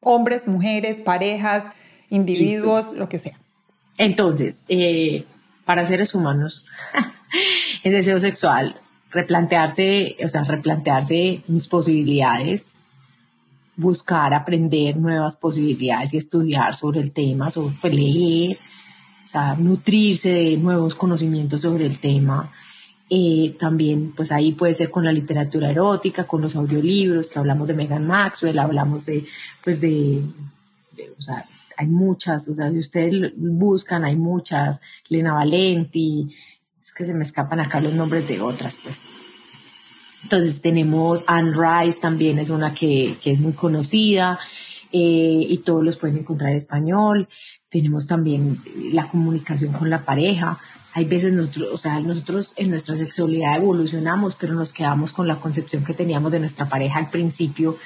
hombres, 0.00 0.46
mujeres, 0.46 1.00
parejas, 1.00 1.64
individuos, 2.10 2.92
lo 2.94 3.08
que 3.08 3.18
sea. 3.18 3.38
Entonces, 3.98 4.64
eh, 4.68 5.24
para 5.64 5.86
seres 5.86 6.14
humanos, 6.14 6.66
el 7.82 7.92
deseo 7.92 8.20
sexual, 8.20 8.74
replantearse, 9.10 10.16
o 10.24 10.28
sea, 10.28 10.44
replantearse 10.44 11.42
mis 11.48 11.68
posibilidades, 11.68 12.74
buscar 13.76 14.32
aprender 14.34 14.96
nuevas 14.96 15.36
posibilidades 15.36 16.14
y 16.14 16.18
estudiar 16.18 16.74
sobre 16.74 17.00
el 17.00 17.12
tema, 17.12 17.50
sobre 17.50 17.94
leer, 17.94 18.58
o 19.26 19.28
sea, 19.28 19.54
nutrirse 19.54 20.30
de 20.30 20.56
nuevos 20.56 20.94
conocimientos 20.94 21.60
sobre 21.62 21.86
el 21.86 21.98
tema. 21.98 22.50
Eh, 23.08 23.54
también, 23.60 24.12
pues 24.16 24.32
ahí 24.32 24.52
puede 24.52 24.74
ser 24.74 24.90
con 24.90 25.04
la 25.04 25.12
literatura 25.12 25.70
erótica, 25.70 26.26
con 26.26 26.42
los 26.42 26.56
audiolibros, 26.56 27.30
que 27.30 27.38
hablamos 27.38 27.68
de 27.68 27.74
Megan 27.74 28.06
Maxwell, 28.06 28.58
hablamos 28.58 29.06
de, 29.06 29.24
pues 29.62 29.80
de, 29.80 30.22
o 31.18 31.22
sea, 31.22 31.44
hay 31.76 31.86
muchas, 31.86 32.48
o 32.48 32.54
sea, 32.54 32.70
si 32.70 32.78
ustedes 32.78 33.32
buscan, 33.36 34.04
hay 34.04 34.16
muchas, 34.16 34.80
Lena 35.08 35.34
Valenti, 35.34 36.28
es 36.80 36.92
que 36.92 37.04
se 37.04 37.14
me 37.14 37.24
escapan 37.24 37.60
acá 37.60 37.80
los 37.80 37.94
nombres 37.94 38.26
de 38.28 38.40
otras, 38.40 38.78
pues. 38.82 39.02
Entonces 40.22 40.60
tenemos 40.60 41.24
Anne 41.26 41.52
Rice, 41.52 42.00
también 42.00 42.38
es 42.38 42.50
una 42.50 42.74
que, 42.74 43.16
que 43.22 43.32
es 43.32 43.40
muy 43.40 43.52
conocida 43.52 44.38
eh, 44.92 45.46
y 45.48 45.58
todos 45.58 45.84
los 45.84 45.96
pueden 45.98 46.18
encontrar 46.18 46.50
en 46.50 46.56
español. 46.56 47.28
Tenemos 47.68 48.06
también 48.06 48.58
la 48.92 49.08
comunicación 49.08 49.72
con 49.72 49.90
la 49.90 50.00
pareja. 50.00 50.58
Hay 50.94 51.04
veces 51.04 51.32
nosotros, 51.32 51.68
o 51.72 51.76
sea, 51.76 52.00
nosotros 52.00 52.54
en 52.56 52.70
nuestra 52.70 52.96
sexualidad 52.96 53.56
evolucionamos, 53.56 54.34
pero 54.34 54.54
nos 54.54 54.72
quedamos 54.72 55.12
con 55.12 55.28
la 55.28 55.36
concepción 55.36 55.84
que 55.84 55.92
teníamos 55.92 56.32
de 56.32 56.40
nuestra 56.40 56.68
pareja 56.68 56.98
al 56.98 57.10
principio, 57.10 57.76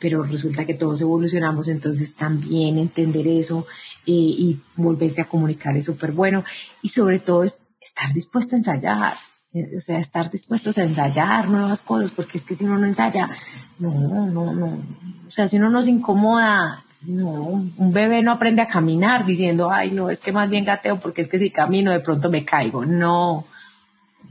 pero 0.00 0.22
resulta 0.22 0.64
que 0.64 0.74
todos 0.74 1.00
evolucionamos, 1.00 1.68
entonces 1.68 2.14
también 2.14 2.78
entender 2.78 3.26
eso 3.26 3.66
eh, 4.06 4.12
y 4.12 4.60
volverse 4.76 5.22
a 5.22 5.28
comunicar 5.28 5.76
es 5.76 5.86
súper 5.86 6.12
bueno. 6.12 6.44
Y 6.82 6.90
sobre 6.90 7.18
todo 7.18 7.44
es 7.44 7.68
estar 7.80 8.12
dispuesta 8.12 8.56
a 8.56 8.58
ensayar 8.58 9.14
eh, 9.54 9.70
o 9.76 9.80
sea, 9.80 9.98
estar 9.98 10.30
dispuestos 10.30 10.76
a 10.76 10.84
ensayar 10.84 11.48
nuevas 11.48 11.80
cosas, 11.80 12.10
porque 12.10 12.36
es 12.36 12.44
que 12.44 12.54
si 12.54 12.64
uno 12.64 12.76
no 12.76 12.86
ensaya, 12.86 13.30
no, 13.78 13.90
no, 14.28 14.52
no, 14.52 14.78
o 15.26 15.30
sea, 15.30 15.48
si 15.48 15.56
uno 15.56 15.70
no 15.70 15.82
se 15.82 15.90
incomoda, 15.90 16.84
no, 17.02 17.32
un 17.32 17.92
bebé 17.92 18.22
no 18.22 18.32
aprende 18.32 18.60
a 18.60 18.66
caminar 18.66 19.24
diciendo, 19.24 19.70
ay, 19.70 19.90
no, 19.90 20.10
es 20.10 20.20
que 20.20 20.32
más 20.32 20.50
bien 20.50 20.66
gateo, 20.66 21.00
porque 21.00 21.22
es 21.22 21.28
que 21.28 21.38
si 21.38 21.50
camino 21.50 21.90
de 21.90 22.00
pronto 22.00 22.28
me 22.28 22.44
caigo, 22.44 22.84
no, 22.84 23.46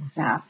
o 0.06 0.10
sea, 0.10 0.44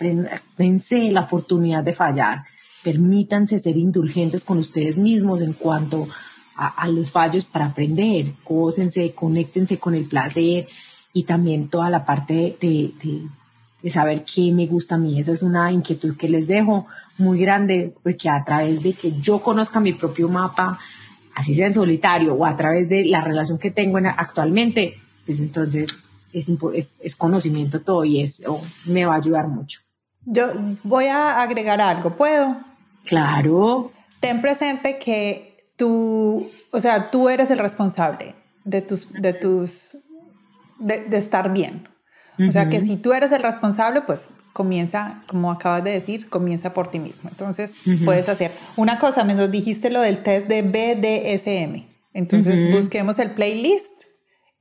dense 0.57 1.11
la 1.11 1.21
oportunidad 1.21 1.83
de 1.83 1.93
fallar, 1.93 2.43
permítanse 2.87 3.59
ser 3.59 3.75
indulgentes 3.75 4.45
con 4.45 4.59
ustedes 4.59 4.97
mismos 4.97 5.41
en 5.41 5.53
cuanto 5.53 6.07
a, 6.55 6.87
los 6.87 7.11
fallos 7.11 7.45
para 7.45 7.67
aprender, 7.67 8.27
cósense, 8.43 9.11
conéctense 9.13 9.77
con 9.77 9.93
el 9.93 10.05
placer 10.05 10.67
y 11.13 11.23
también 11.23 11.67
toda 11.67 11.89
la 11.89 12.05
parte 12.05 12.57
de 12.59 12.93
de 13.81 13.89
saber 13.89 14.23
qué 14.23 14.51
me 14.51 14.67
gusta 14.67 14.95
a 14.95 14.97
mí. 14.97 15.19
Esa 15.19 15.31
es 15.31 15.43
una 15.43 15.71
inquietud 15.71 16.17
que 16.17 16.29
les 16.29 16.47
dejo 16.47 16.87
muy 17.17 17.39
grande, 17.39 17.93
porque 18.03 18.29
a 18.29 18.43
través 18.43 18.83
de 18.83 18.93
que 18.93 19.11
yo 19.19 19.39
conozca 19.39 19.79
mi 19.79 19.93
propio 19.93 20.29
mapa, 20.29 20.79
así 21.35 21.55
sea 21.55 21.67
en 21.67 21.73
solitario 21.73 22.33
o 22.33 22.45
a 22.45 22.55
través 22.55 22.89
de 22.89 23.05
la 23.05 23.21
relación 23.21 23.57
que 23.57 23.71
tengo 23.71 23.97
actualmente, 23.97 24.95
pues 25.25 25.39
entonces 25.39 26.03
es, 26.33 26.49
es, 27.01 27.15
conocimiento 27.15 27.81
todo 27.81 28.05
y 28.05 28.21
eso 28.21 28.61
me 28.85 29.05
va 29.05 29.13
a 29.15 29.17
ayudar 29.17 29.47
mucho. 29.47 29.81
Yo 30.25 30.47
voy 30.83 31.05
a 31.05 31.41
agregar 31.41 31.79
algo, 31.79 32.15
¿puedo? 32.15 32.57
Claro. 33.07 33.91
Ten 34.19 34.41
presente 34.41 34.97
que 34.97 35.57
tú, 35.75 36.49
o 36.71 36.79
sea, 36.79 37.09
tú 37.09 37.29
eres 37.29 37.49
el 37.49 37.59
responsable 37.59 38.35
de 38.63 38.81
tus, 38.81 39.11
de 39.13 39.33
tus, 39.33 39.97
de 40.79 41.17
estar 41.17 41.51
bien. 41.51 41.87
O 42.47 42.51
sea 42.51 42.69
que 42.69 42.81
si 42.81 42.97
tú 42.97 43.13
eres 43.13 43.31
el 43.31 43.41
responsable, 43.41 44.01
pues 44.01 44.27
comienza, 44.53 45.23
como 45.27 45.51
acabas 45.51 45.83
de 45.83 45.91
decir, 45.91 46.29
comienza 46.29 46.73
por 46.73 46.87
ti 46.87 46.99
mismo. 46.99 47.29
Entonces 47.29 47.75
puedes 48.05 48.29
hacer 48.29 48.51
una 48.75 48.99
cosa, 48.99 49.23
me 49.23 49.33
nos 49.33 49.51
dijiste 49.51 49.89
lo 49.89 50.01
del 50.01 50.23
test 50.23 50.47
de 50.47 50.61
BDSM. 50.61 51.87
Entonces 52.13 52.71
busquemos 52.71 53.19
el 53.19 53.31
playlist 53.31 53.93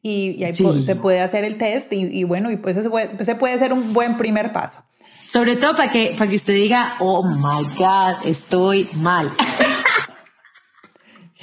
y, 0.02 0.44
ahí 0.44 0.54
se 0.54 0.96
puede 0.96 1.20
hacer 1.20 1.44
el 1.44 1.56
test 1.58 1.92
y, 1.92 2.24
bueno, 2.24 2.50
y 2.50 2.56
pues 2.56 2.76
se 2.76 2.90
puede, 2.90 3.24
se 3.24 3.34
puede 3.34 3.54
hacer 3.54 3.72
un 3.72 3.92
buen 3.92 4.16
primer 4.16 4.52
paso. 4.52 4.84
Sobre 5.28 5.56
todo 5.56 5.76
para 5.76 5.90
que, 5.90 6.14
para 6.16 6.30
que 6.30 6.36
usted 6.36 6.54
diga, 6.54 6.94
oh 7.00 7.22
my 7.22 7.64
God, 7.76 8.24
estoy 8.24 8.88
mal. 8.94 9.30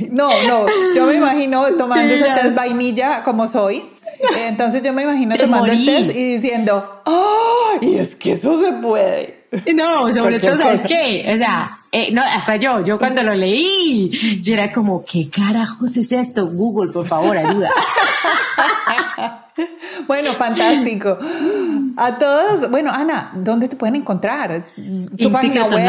No, 0.10 0.30
no, 0.48 0.66
yo 0.96 1.06
me 1.06 1.16
imagino 1.16 1.66
tomando 1.78 2.14
ese 2.14 2.26
test 2.32 2.56
vainilla 2.56 3.22
como 3.22 3.48
soy 3.48 3.94
entonces 4.38 4.82
yo 4.82 4.94
me 4.94 5.04
imagino 5.04 5.36
tomando 5.38 5.72
el 5.72 5.86
test 5.86 6.16
y 6.16 6.36
diciendo, 6.36 7.02
¡oh! 7.06 7.78
Y 7.82 7.98
es 7.98 8.16
que 8.16 8.34
eso 8.34 8.60
se 8.60 8.72
puede. 8.74 9.48
No, 9.74 10.12
sobre 10.14 10.40
todo, 10.40 10.56
¿sabes 10.56 10.82
qué? 10.82 11.24
O 11.34 11.38
sea, 11.38 11.80
eh, 11.95 12.10
no, 12.11 12.24
hasta 12.24 12.56
yo, 12.56 12.84
yo 12.84 12.98
cuando 12.98 13.22
lo 13.22 13.36
leí, 13.36 14.41
yo 14.41 14.53
era 14.53 14.74
como, 14.74 15.06
¿qué 15.06 15.30
carajos 15.30 15.95
es 15.95 16.11
esto? 16.11 16.48
Google, 16.48 16.91
por 16.91 17.06
favor, 17.06 17.38
ayuda. 17.38 17.70
bueno, 20.07 20.34
fantástico. 20.34 21.20
A 21.95 22.18
todos, 22.18 22.72
bueno, 22.72 22.90
Ana, 22.91 23.32
¿dónde 23.36 23.68
te 23.68 23.76
pueden 23.76 23.98
encontrar? 23.98 24.65
Tu 24.76 25.32
página 25.32 25.65
web. 25.65 25.86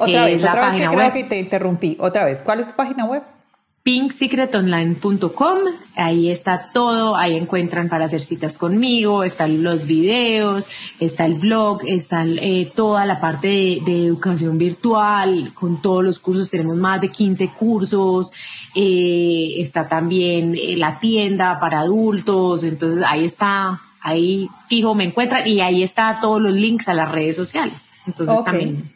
Otra 0.00 0.24
vez, 0.24 0.42
otra 0.42 0.70
vez 0.70 0.80
que 0.80 0.88
creo 0.96 1.12
que 1.12 1.24
te 1.24 1.38
interrumpí. 1.38 1.96
Otra 2.00 2.24
vez, 2.24 2.42
¿cuál 2.42 2.58
es 2.58 2.66
tu 2.68 2.74
página 2.74 3.04
web? 3.04 3.22
pinksecretonline.com, 3.82 5.58
ahí 5.96 6.30
está 6.30 6.70
todo, 6.72 7.16
ahí 7.16 7.36
encuentran 7.36 7.88
para 7.88 8.04
hacer 8.04 8.20
citas 8.20 8.56
conmigo, 8.56 9.24
están 9.24 9.64
los 9.64 9.88
videos, 9.88 10.68
está 11.00 11.24
el 11.24 11.34
blog, 11.34 11.80
está 11.86 12.24
eh, 12.24 12.70
toda 12.76 13.06
la 13.06 13.20
parte 13.20 13.48
de, 13.48 14.06
educación 14.06 14.56
virtual, 14.56 15.52
con 15.54 15.82
todos 15.82 16.04
los 16.04 16.20
cursos, 16.20 16.48
tenemos 16.48 16.76
más 16.76 17.00
de 17.00 17.08
15 17.08 17.48
cursos, 17.48 18.30
eh, 18.76 19.54
está 19.58 19.88
también 19.88 20.54
eh, 20.54 20.76
la 20.76 21.00
tienda 21.00 21.58
para 21.58 21.80
adultos, 21.80 22.62
entonces 22.62 23.04
ahí 23.04 23.24
está, 23.24 23.80
ahí 24.00 24.48
fijo 24.68 24.94
me 24.94 25.04
encuentran 25.04 25.44
y 25.46 25.60
ahí 25.60 25.82
está 25.82 26.20
todos 26.20 26.40
los 26.40 26.52
links 26.52 26.88
a 26.88 26.94
las 26.94 27.10
redes 27.10 27.34
sociales, 27.34 27.90
entonces 28.06 28.44
también 28.44 28.92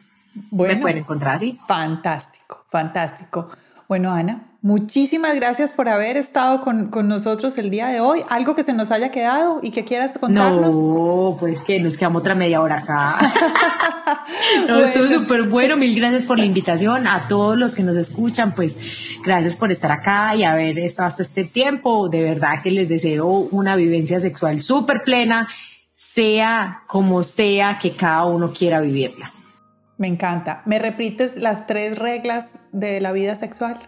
me 0.52 0.76
pueden 0.76 0.98
encontrar 0.98 1.34
así. 1.36 1.58
Fantástico, 1.66 2.64
fantástico. 2.68 3.48
Bueno, 3.88 4.12
Ana, 4.12 4.42
Muchísimas 4.66 5.36
gracias 5.36 5.70
por 5.70 5.88
haber 5.88 6.16
estado 6.16 6.60
con, 6.60 6.90
nosotros 7.06 7.56
el 7.56 7.70
día 7.70 7.86
de 7.86 8.00
hoy. 8.00 8.22
¿Algo 8.28 8.56
que 8.56 8.64
se 8.64 8.72
nos 8.72 8.90
haya 8.90 9.12
quedado 9.12 9.60
y 9.62 9.70
que 9.70 9.84
quieras 9.84 10.18
contarnos? 10.18 10.74
No, 10.74 11.36
pues 11.38 11.60
que 11.60 11.78
nos 11.78 11.96
quedamos 11.96 12.22
otra 12.22 12.34
media 12.34 12.60
hora 12.60 12.78
acá. 12.78 13.16
no, 14.68 14.80
Estuvo 14.80 15.06
súper 15.06 15.44
bueno. 15.44 15.76
Mil 15.76 15.94
gracias 15.94 16.26
por 16.26 16.40
la 16.40 16.46
invitación. 16.46 17.06
A 17.06 17.28
todos 17.28 17.56
los 17.56 17.76
que 17.76 17.84
nos 17.84 17.94
escuchan, 17.96 18.56
pues 18.56 18.76
gracias 19.24 19.54
por 19.54 19.70
estar 19.70 19.92
acá 19.92 20.34
y 20.34 20.42
haber 20.42 20.80
estado 20.80 21.06
hasta 21.06 21.22
este 21.22 21.44
tiempo. 21.44 22.08
De 22.08 22.22
verdad 22.22 22.60
que 22.60 22.72
les 22.72 22.88
deseo 22.88 23.28
una 23.28 23.76
vivencia 23.76 24.18
sexual 24.18 24.60
súper 24.60 25.04
plena, 25.04 25.46
sea 25.92 26.82
como 26.88 27.22
sea 27.22 27.78
que 27.80 27.92
cada 27.92 28.24
uno 28.24 28.52
quiera 28.52 28.80
vivirla. 28.80 29.30
Me 29.96 30.08
encanta. 30.08 30.62
¿Me 30.66 30.80
repites 30.80 31.36
las 31.36 31.68
tres 31.68 31.96
reglas 31.96 32.54
de 32.72 33.00
la 33.00 33.12
vida 33.12 33.36
sexual? 33.36 33.78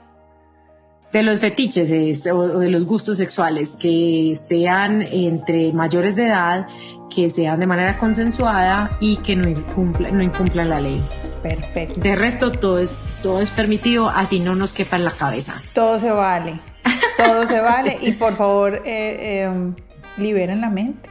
De 1.13 1.23
los 1.23 1.41
fetiches 1.41 1.91
o 2.27 2.59
de 2.59 2.71
los 2.71 2.85
gustos 2.85 3.17
sexuales 3.17 3.77
que 3.79 4.35
sean 4.41 5.03
entre 5.03 5.73
mayores 5.73 6.15
de 6.17 6.27
edad, 6.27 6.67
que 7.15 7.31
sean 7.31 7.59
de 7.61 7.67
manera 7.67 7.97
consensuada 7.97 8.97
y 9.01 9.17
que 9.19 9.37
no 9.37 9.49
incumplan, 9.49 10.17
no 10.17 10.23
incumplan 10.23 10.69
la 10.69 10.81
ley. 10.81 11.01
Perfecto. 11.43 12.01
De 12.01 12.15
resto, 12.17 12.51
todo 12.51 12.79
es, 12.79 12.95
todo 13.23 13.41
es 13.41 13.51
permitido, 13.51 14.09
así 14.09 14.41
no 14.41 14.55
nos 14.55 14.73
quepa 14.73 14.97
en 14.97 15.05
la 15.05 15.13
cabeza. 15.13 15.63
Todo 15.73 15.99
se 15.99 16.11
vale. 16.11 16.55
Todo 17.17 17.47
se 17.47 17.61
vale. 17.61 17.99
Y 18.01 18.13
por 18.13 18.37
favor, 18.37 18.83
eh, 18.85 19.43
em, 19.43 19.75
liberen 20.17 20.61
la 20.61 20.71
mente. 20.71 21.11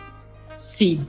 Sí, 0.55 1.01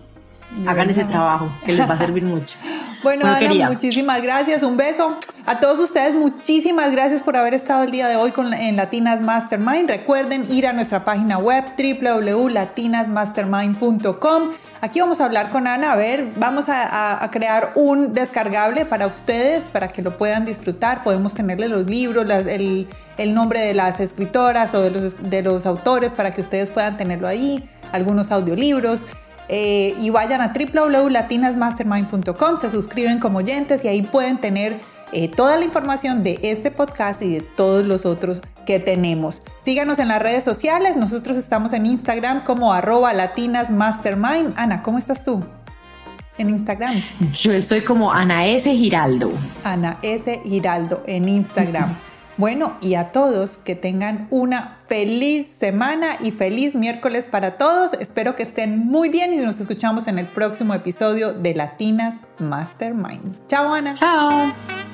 hagan 0.67 0.91
ese 0.91 1.05
trabajo 1.05 1.49
que 1.65 1.73
les 1.73 1.89
va 1.89 1.95
a 1.95 1.99
servir 1.99 2.25
mucho. 2.25 2.59
Bueno, 3.03 3.27
Ana, 3.27 3.69
muchísimas 3.69 4.23
gracias. 4.23 4.63
Un 4.63 4.77
beso 4.77 5.19
a 5.47 5.59
todos 5.61 5.79
ustedes. 5.79 6.15
Muchísimas 6.15 6.93
gracias 6.93 7.23
por 7.23 7.35
haber 7.37 7.55
estado 7.55 7.85
el 7.85 7.91
día 7.91 8.09
de 8.09 8.17
hoy 8.17 8.33
con, 8.33 8.53
en 8.53 8.77
Latinas 8.77 9.21
Mastermind. 9.21 9.89
Recuerden 9.89 10.45
ir 10.51 10.67
a 10.67 10.73
nuestra 10.73 11.05
página 11.05 11.39
web 11.39 11.65
www.latinasmastermind.com. 11.77 14.51
Aquí 14.81 15.01
vamos 15.01 15.21
a 15.21 15.27
hablar 15.27 15.51
con 15.51 15.67
Ana. 15.67 15.93
A 15.93 15.97
ver, 15.97 16.33
vamos 16.37 16.69
a, 16.69 17.29
crear 17.31 17.73
un 17.75 18.15
descargable 18.15 18.85
para 18.85 19.07
ustedes 19.07 19.71
para 19.71 19.89
que 19.89 20.03
lo 20.03 20.19
puedan 20.19 20.45
disfrutar. 20.45 21.03
Podemos 21.05 21.35
tenerle 21.35 21.69
los 21.69 21.87
libros, 21.87 22.27
el, 22.47 22.89
nombre 23.33 23.61
de 23.61 23.75
las 23.75 24.01
escritoras 24.01 24.75
o 24.75 24.83
de 24.83 24.91
los, 24.91 25.31
de 25.31 25.43
los 25.43 25.67
autores 25.67 26.15
para 26.15 26.33
que 26.33 26.41
ustedes 26.41 26.71
puedan 26.71 26.97
tenerlo 26.97 27.29
ahí 27.29 27.69
algunos 27.93 28.33
audiolibros. 28.33 29.05
Eh, 29.49 29.95
y 29.99 30.11
vayan 30.11 30.43
a 30.43 30.53
www.latinasmastermind.com, 30.53 32.59
se 32.61 32.71
suscriben 32.71 33.19
como 33.19 33.39
oyentes 33.39 33.85
y 33.85 33.89
ahí 33.89 34.03
pueden 34.03 34.39
tener 34.39 34.79
eh, 35.13 35.29
toda 35.29 35.57
la 35.57 35.65
información 35.65 36.23
de 36.23 36.39
este 36.43 36.71
podcast 36.71 37.23
y 37.23 37.31
de 37.31 37.41
todos 37.41 37.87
los 37.87 38.05
otros 38.05 38.43
que 38.67 38.79
tenemos. 38.79 39.41
Síganos 39.63 39.99
en 40.01 40.09
las 40.09 40.21
redes 40.21 40.45
sociales, 40.45 40.97
nosotros 40.97 41.39
estamos 41.39 41.73
en 41.73 41.87
Instagram 41.87 42.45
como 42.45 42.75
arroba 42.75 43.15
latinasmastermind. 43.15 44.53
Ana, 44.57 44.83
¿cómo 44.83 44.99
estás 44.99 45.25
tú? 45.25 45.43
En 46.37 46.51
Instagram. 46.51 47.03
Yo 47.33 47.53
estoy 47.53 47.81
como 47.81 48.13
Ana 48.13 48.47
S. 48.47 48.71
Giraldo. 48.71 49.33
Ana 49.65 49.99
S. 50.03 50.43
Giraldo 50.45 51.03
en 51.07 51.27
Instagram. 51.29 51.97
Bueno, 52.39 52.77
y 52.81 52.95
a 52.95 53.11
todos 53.11 53.59
que 53.59 53.75
tengan 53.75 54.29
una 54.31 54.78
feliz 54.89 55.47
semana 55.47 56.17
y 56.21 56.31
feliz 56.31 56.75
miércoles 56.75 57.29
para 57.29 57.59
todos. 57.59 57.93
Espero 57.95 58.35
que 58.35 58.43
estén 58.43 58.79
muy 58.79 59.11
bien 59.11 59.33
y 59.35 59.37
nos 59.37 59.61
escuchamos 59.61 60.09
en 60.09 60.19
el 60.19 60.27
próximo 60.27 60.75
episodio 60.75 61.33
de 61.35 61.55
Latinas 61.55 62.17
Mastermind. 62.39 63.47
Chao, 63.49 63.73
Ana. 63.73 63.95
Chao. 63.95 64.88